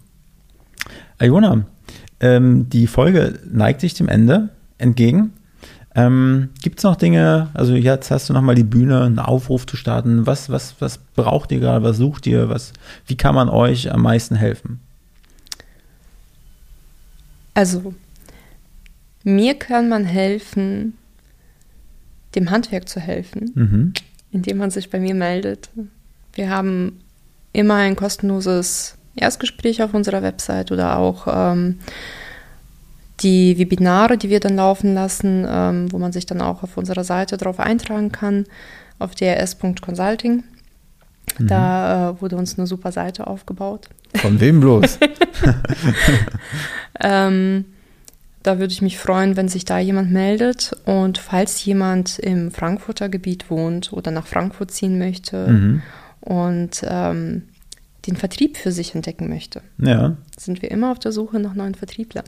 Iona, 1.22 1.66
ähm, 2.20 2.70
die 2.70 2.88
Folge 2.88 3.40
neigt 3.50 3.82
sich 3.82 3.94
dem 3.94 4.08
Ende 4.08 4.50
entgegen. 4.78 5.34
Ähm, 5.96 6.50
Gibt 6.62 6.80
es 6.80 6.84
noch 6.84 6.96
Dinge, 6.96 7.50
also 7.54 7.76
jetzt 7.76 8.10
hast 8.10 8.30
du 8.30 8.34
nochmal 8.34 8.56
die 8.56 8.64
Bühne, 8.64 9.04
einen 9.04 9.20
Aufruf 9.20 9.68
zu 9.68 9.78
starten. 9.78 10.26
Was, 10.26 10.50
was, 10.50 10.76
was 10.80 10.98
braucht 10.98 11.52
ihr 11.52 11.60
gerade? 11.60 11.84
Was 11.84 11.98
sucht 11.98 12.26
ihr? 12.26 12.50
Was, 12.50 12.74
wie 13.06 13.16
kann 13.16 13.36
man 13.36 13.48
euch 13.48 13.92
am 13.92 14.02
meisten 14.02 14.36
helfen? 14.36 14.80
Also, 17.54 17.94
mir 19.24 19.54
kann 19.54 19.88
man 19.88 20.06
helfen, 20.06 20.98
dem 22.34 22.50
Handwerk 22.50 22.90
zu 22.90 23.00
helfen, 23.00 23.52
mhm. 23.54 23.94
indem 24.32 24.58
man 24.58 24.72
sich 24.72 24.90
bei 24.90 25.00
mir 25.00 25.14
meldet. 25.14 25.70
Wir 26.34 26.50
haben 26.50 27.00
immer 27.52 27.76
ein 27.76 27.96
kostenloses 27.96 28.98
Erstgespräch 29.16 29.84
auf 29.84 29.94
unserer 29.94 30.24
Website 30.24 30.72
oder 30.72 30.98
auch 30.98 31.28
ähm, 31.28 31.78
die 33.20 33.58
Webinare, 33.58 34.18
die 34.18 34.30
wir 34.30 34.40
dann 34.40 34.56
laufen 34.56 34.94
lassen, 34.94 35.46
ähm, 35.48 35.92
wo 35.92 36.00
man 36.00 36.12
sich 36.12 36.26
dann 36.26 36.42
auch 36.42 36.64
auf 36.64 36.78
unserer 36.78 37.04
Seite 37.04 37.38
drauf 37.38 37.60
eintragen 37.60 38.12
kann, 38.12 38.46
auf 39.00 39.16
drs.consulting. 39.16 40.44
Mhm. 41.38 41.48
Da 41.48 42.10
äh, 42.10 42.22
wurde 42.22 42.36
uns 42.36 42.58
eine 42.58 42.68
super 42.68 42.92
Seite 42.92 43.28
aufgebaut. 43.28 43.90
Von 44.16 44.40
wem 44.40 44.60
bloß? 44.60 45.00
ähm, 47.00 47.66
da 48.44 48.60
würde 48.60 48.74
ich 48.74 48.82
mich 48.82 48.98
freuen, 48.98 49.38
wenn 49.38 49.48
sich 49.48 49.66
da 49.66 49.80
jemand 49.80 50.12
meldet. 50.12 50.76
Und 50.86 51.18
falls 51.18 51.64
jemand 51.66 52.20
im 52.20 52.52
Frankfurter 52.52 53.10
Gebiet 53.10 53.50
wohnt 53.50 53.94
oder 53.94 54.12
nach 54.12 54.28
Frankfurt 54.28 54.72
ziehen 54.72 55.00
möchte 55.00 55.48
mhm. 55.48 55.82
und 56.20 56.82
ähm, 56.86 57.44
den 58.06 58.18
Vertrieb 58.18 58.58
für 58.58 58.74
sich 58.74 58.94
entdecken 58.96 59.30
möchte, 59.30 59.62
ja. 59.78 60.18
sind 60.38 60.62
wir 60.62 60.72
immer 60.72 60.92
auf 60.92 61.00
der 61.00 61.14
Suche 61.14 61.40
nach 61.40 61.54
neuen 61.54 61.76
Vertrieblern. 61.76 62.26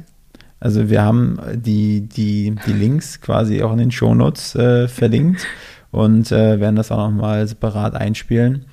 Also 0.65 0.89
wir 0.89 1.03
haben 1.03 1.37
die, 1.53 2.01
die, 2.09 2.55
die 2.65 2.73
Links 2.73 3.21
quasi 3.21 3.61
auch 3.61 3.71
in 3.71 3.77
den 3.77 3.91
Shownotes 3.91 4.55
äh, 4.55 4.87
verlinkt 4.87 5.45
und 5.91 6.31
äh, 6.31 6.59
werden 6.59 6.75
das 6.75 6.91
auch 6.91 6.97
nochmal 6.97 7.47
separat 7.47 7.93
einspielen. 7.93 8.65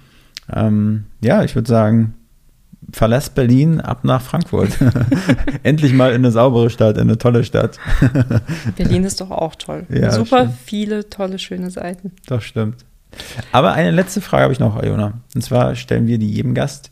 Ähm, 0.50 1.04
ja, 1.20 1.44
ich 1.44 1.54
würde 1.54 1.68
sagen, 1.68 2.14
verlässt 2.94 3.34
Berlin 3.34 3.78
ab 3.82 4.04
nach 4.04 4.22
Frankfurt. 4.22 4.70
Endlich 5.64 5.92
mal 5.92 6.12
in 6.12 6.22
eine 6.22 6.30
saubere 6.30 6.70
Stadt, 6.70 6.96
in 6.96 7.02
eine 7.02 7.18
tolle 7.18 7.44
Stadt. 7.44 7.78
Berlin 8.76 9.04
ist 9.04 9.20
doch 9.20 9.30
auch 9.30 9.54
toll. 9.54 9.84
Ja, 9.90 10.12
Super 10.12 10.44
stimmt. 10.44 10.58
viele 10.64 11.10
tolle, 11.10 11.38
schöne 11.38 11.68
Seiten. 11.70 12.12
Doch, 12.26 12.40
stimmt. 12.40 12.86
Aber 13.52 13.74
eine 13.74 13.90
letzte 13.90 14.22
Frage 14.22 14.44
habe 14.44 14.54
ich 14.54 14.60
noch, 14.60 14.82
Iona. 14.82 15.20
Und 15.34 15.42
zwar 15.42 15.74
stellen 15.74 16.06
wir 16.06 16.16
die 16.16 16.30
jedem 16.30 16.54
Gast 16.54 16.90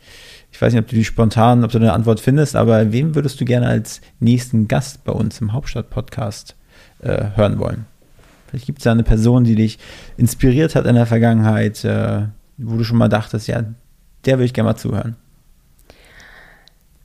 ich 0.60 0.62
weiß 0.62 0.74
nicht, 0.74 0.82
ob 0.82 0.88
du 0.90 0.94
die 0.94 1.06
spontan, 1.06 1.64
ob 1.64 1.70
du 1.70 1.78
eine 1.78 1.94
Antwort 1.94 2.20
findest, 2.20 2.54
aber 2.54 2.92
wem 2.92 3.14
würdest 3.14 3.40
du 3.40 3.46
gerne 3.46 3.66
als 3.66 4.02
nächsten 4.18 4.68
Gast 4.68 5.04
bei 5.04 5.12
uns 5.12 5.40
im 5.40 5.54
Hauptstadt-Podcast 5.54 6.54
äh, 6.98 7.28
hören 7.34 7.58
wollen? 7.58 7.86
Vielleicht 8.46 8.66
gibt 8.66 8.80
es 8.80 8.84
da 8.84 8.92
eine 8.92 9.02
Person, 9.02 9.44
die 9.44 9.54
dich 9.54 9.78
inspiriert 10.18 10.74
hat 10.74 10.84
in 10.84 10.96
der 10.96 11.06
Vergangenheit, 11.06 11.82
äh, 11.86 12.26
wo 12.58 12.76
du 12.76 12.84
schon 12.84 12.98
mal 12.98 13.08
dachtest, 13.08 13.48
ja, 13.48 13.64
der 14.26 14.36
würde 14.36 14.44
ich 14.44 14.52
gerne 14.52 14.68
mal 14.68 14.76
zuhören. 14.76 15.16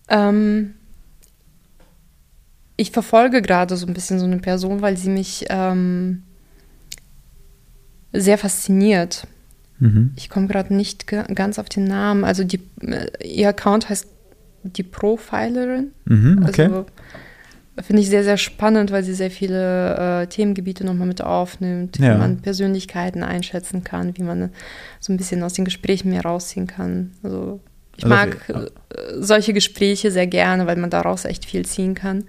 Ähm, 0.09 0.73
ich 2.75 2.91
verfolge 2.91 3.41
gerade 3.41 3.77
so 3.77 3.87
ein 3.87 3.93
bisschen 3.93 4.19
so 4.19 4.25
eine 4.25 4.39
Person, 4.39 4.81
weil 4.81 4.97
sie 4.97 5.09
mich 5.09 5.45
ähm, 5.47 6.23
sehr 8.11 8.37
fasziniert. 8.37 9.27
Mhm. 9.79 10.11
Ich 10.15 10.29
komme 10.29 10.47
gerade 10.47 10.73
nicht 10.73 11.07
ganz 11.07 11.59
auf 11.59 11.69
den 11.69 11.85
Namen. 11.85 12.23
Also 12.23 12.43
die, 12.43 12.61
äh, 12.81 13.07
ihr 13.23 13.49
Account 13.49 13.89
heißt 13.89 14.07
die 14.63 14.83
Profilerin. 14.83 15.91
Mhm, 16.05 16.45
okay. 16.47 16.65
Also 16.65 16.85
finde 17.83 18.01
ich 18.01 18.09
sehr, 18.09 18.23
sehr 18.23 18.37
spannend, 18.37 18.91
weil 18.91 19.03
sie 19.03 19.13
sehr 19.13 19.31
viele 19.31 20.21
äh, 20.21 20.27
Themengebiete 20.27 20.85
nochmal 20.85 21.07
mit 21.07 21.21
aufnimmt, 21.21 21.99
ja. 21.99 22.15
wie 22.15 22.19
man 22.19 22.37
Persönlichkeiten 22.37 23.21
einschätzen 23.21 23.83
kann, 23.83 24.17
wie 24.17 24.23
man 24.23 24.49
so 24.99 25.11
ein 25.11 25.17
bisschen 25.17 25.43
aus 25.43 25.53
den 25.53 25.65
Gesprächen 25.65 26.09
mehr 26.09 26.21
rausziehen 26.21 26.67
kann. 26.67 27.11
Also 27.21 27.59
ich 27.97 28.05
also 28.05 28.15
mag 28.15 28.37
okay. 28.49 28.65
Äh, 28.65 29.21
solche 29.21 29.53
Gespräche 29.53 30.11
sehr 30.11 30.27
gerne, 30.27 30.67
weil 30.67 30.77
man 30.77 30.89
daraus 30.89 31.25
echt 31.25 31.45
viel 31.45 31.65
ziehen 31.65 31.95
kann. 31.95 32.23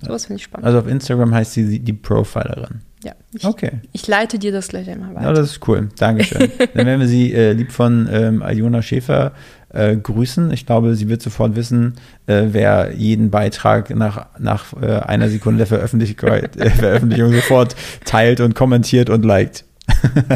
Sowas 0.00 0.26
finde 0.26 0.38
ich 0.38 0.44
spannend. 0.44 0.66
Also 0.66 0.80
auf 0.80 0.88
Instagram 0.88 1.34
heißt 1.34 1.52
sie 1.54 1.78
die 1.78 1.92
Profilerin. 1.92 2.80
Ja, 3.04 3.12
ich, 3.34 3.44
okay. 3.44 3.72
ich 3.92 4.06
leite 4.06 4.38
dir 4.38 4.50
das 4.50 4.68
gleich 4.68 4.88
einmal 4.88 5.14
weiter. 5.14 5.26
Ja, 5.26 5.32
das 5.32 5.50
ist 5.50 5.68
cool. 5.68 5.90
Dankeschön. 5.98 6.50
Dann 6.74 6.86
werden 6.86 7.00
wir 7.00 7.08
sie 7.08 7.34
äh, 7.34 7.52
lieb 7.52 7.70
von 7.70 8.08
ähm, 8.10 8.42
Iona 8.42 8.80
Schäfer 8.80 9.32
äh, 9.74 9.96
grüßen. 9.96 10.50
Ich 10.52 10.64
glaube, 10.64 10.94
sie 10.94 11.08
wird 11.08 11.20
sofort 11.20 11.54
wissen, 11.54 11.94
äh, 12.26 12.44
wer 12.52 12.92
jeden 12.94 13.30
Beitrag 13.30 13.94
nach, 13.94 14.26
nach 14.38 14.72
äh, 14.80 15.00
einer 15.00 15.28
Sekunde 15.28 15.58
der 15.58 15.66
Veröffentlich 15.66 16.20
äh, 16.22 16.48
Veröffentlichung 16.70 17.32
sofort 17.32 17.76
teilt 18.04 18.40
und 18.40 18.54
kommentiert 18.54 19.10
und 19.10 19.24
liked. 19.24 19.64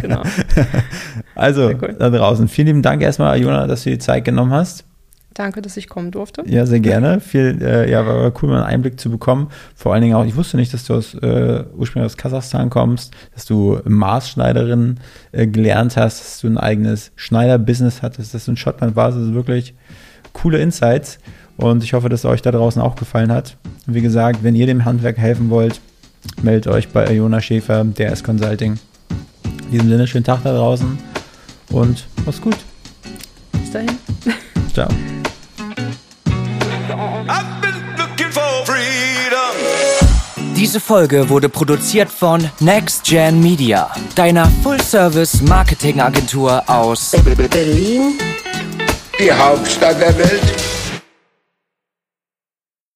genau. 0.03 0.23
also, 1.35 1.69
cool. 1.69 1.97
da 1.99 2.11
draußen, 2.11 2.49
vielen 2.49 2.67
lieben 2.67 2.83
Dank 2.83 3.01
erstmal, 3.01 3.41
Iona, 3.41 3.67
dass 3.67 3.85
du 3.85 3.91
die 3.91 3.99
Zeit 3.99 4.27
genommen 4.27 4.53
hast. 4.53 4.85
Danke, 5.39 5.63
dass 5.63 5.77
ich 5.77 5.89
kommen 5.89 6.11
durfte. 6.11 6.43
Ja, 6.49 6.67
sehr 6.67 6.81
gerne. 6.81 7.21
Viel, 7.21 7.63
äh, 7.63 7.89
ja, 7.89 8.05
war 8.05 8.33
cool, 8.43 8.49
mal 8.49 8.57
einen 8.57 8.65
Einblick 8.65 8.99
zu 8.99 9.09
bekommen. 9.09 9.51
Vor 9.77 9.95
allen 9.95 10.03
Dingen 10.03 10.17
auch, 10.17 10.25
ich 10.25 10.35
wusste 10.35 10.57
nicht, 10.57 10.75
dass 10.75 10.85
du 10.85 10.95
aus, 10.95 11.15
äh, 11.15 11.63
ursprünglich 11.77 12.11
aus 12.11 12.17
Kasachstan 12.17 12.71
kommst, 12.71 13.15
dass 13.35 13.45
du 13.45 13.79
Maßschneiderin 13.85 14.99
äh, 15.31 15.47
gelernt 15.47 15.97
hast, 15.97 16.19
dass 16.19 16.41
du 16.41 16.49
ein 16.49 16.59
eigenes 16.59 17.13
Schneider-Business 17.15 18.03
hattest, 18.03 18.35
dass 18.35 18.47
du 18.47 18.51
in 18.51 18.57
Schottland 18.57 18.97
warst. 18.97 19.17
Also 19.17 19.33
wirklich 19.33 19.75
coole 20.33 20.59
Insights. 20.59 21.21
Und 21.57 21.85
ich 21.85 21.93
hoffe, 21.93 22.09
dass 22.09 22.21
es 22.21 22.27
euch 22.27 22.43
da 22.43 22.51
draußen 22.51 22.83
auch 22.83 22.97
gefallen 22.97 23.31
hat. 23.31 23.57
Und 23.87 23.95
wie 23.95 24.03
gesagt, 24.03 24.43
wenn 24.43 24.57
ihr 24.57 24.67
dem 24.67 24.85
Handwerk 24.85 25.19
helfen 25.19 25.51
wollt, 25.51 25.81
meldet 26.43 26.67
euch 26.67 26.89
bei 26.89 27.15
Iona 27.15 27.41
Schäfer, 27.41 27.85
der 27.85 28.13
ist 28.13 28.25
Consulting. 28.25 28.77
In 29.67 29.71
diesem 29.71 29.89
Sinne, 29.89 30.09
schönen 30.09 30.25
Tag 30.25 30.43
da 30.43 30.53
draußen 30.53 30.99
und 31.71 32.09
mach's 32.27 32.41
gut. 32.41 32.57
Bis 33.53 33.71
dahin. 33.71 33.91
Ciao. 34.73 34.89
Diese 40.59 40.81
Folge 40.81 41.29
wurde 41.29 41.49
produziert 41.49 42.11
von 42.11 42.51
Next 42.59 43.05
Gen 43.05 43.41
Media, 43.41 43.89
deiner 44.17 44.51
Full-Service-Marketing-Agentur 44.65 46.69
aus 46.69 47.13
Berlin, 47.13 48.19
die 49.21 49.33
Hauptstadt 49.33 50.01
der 50.01 50.19
Welt. 50.19 50.43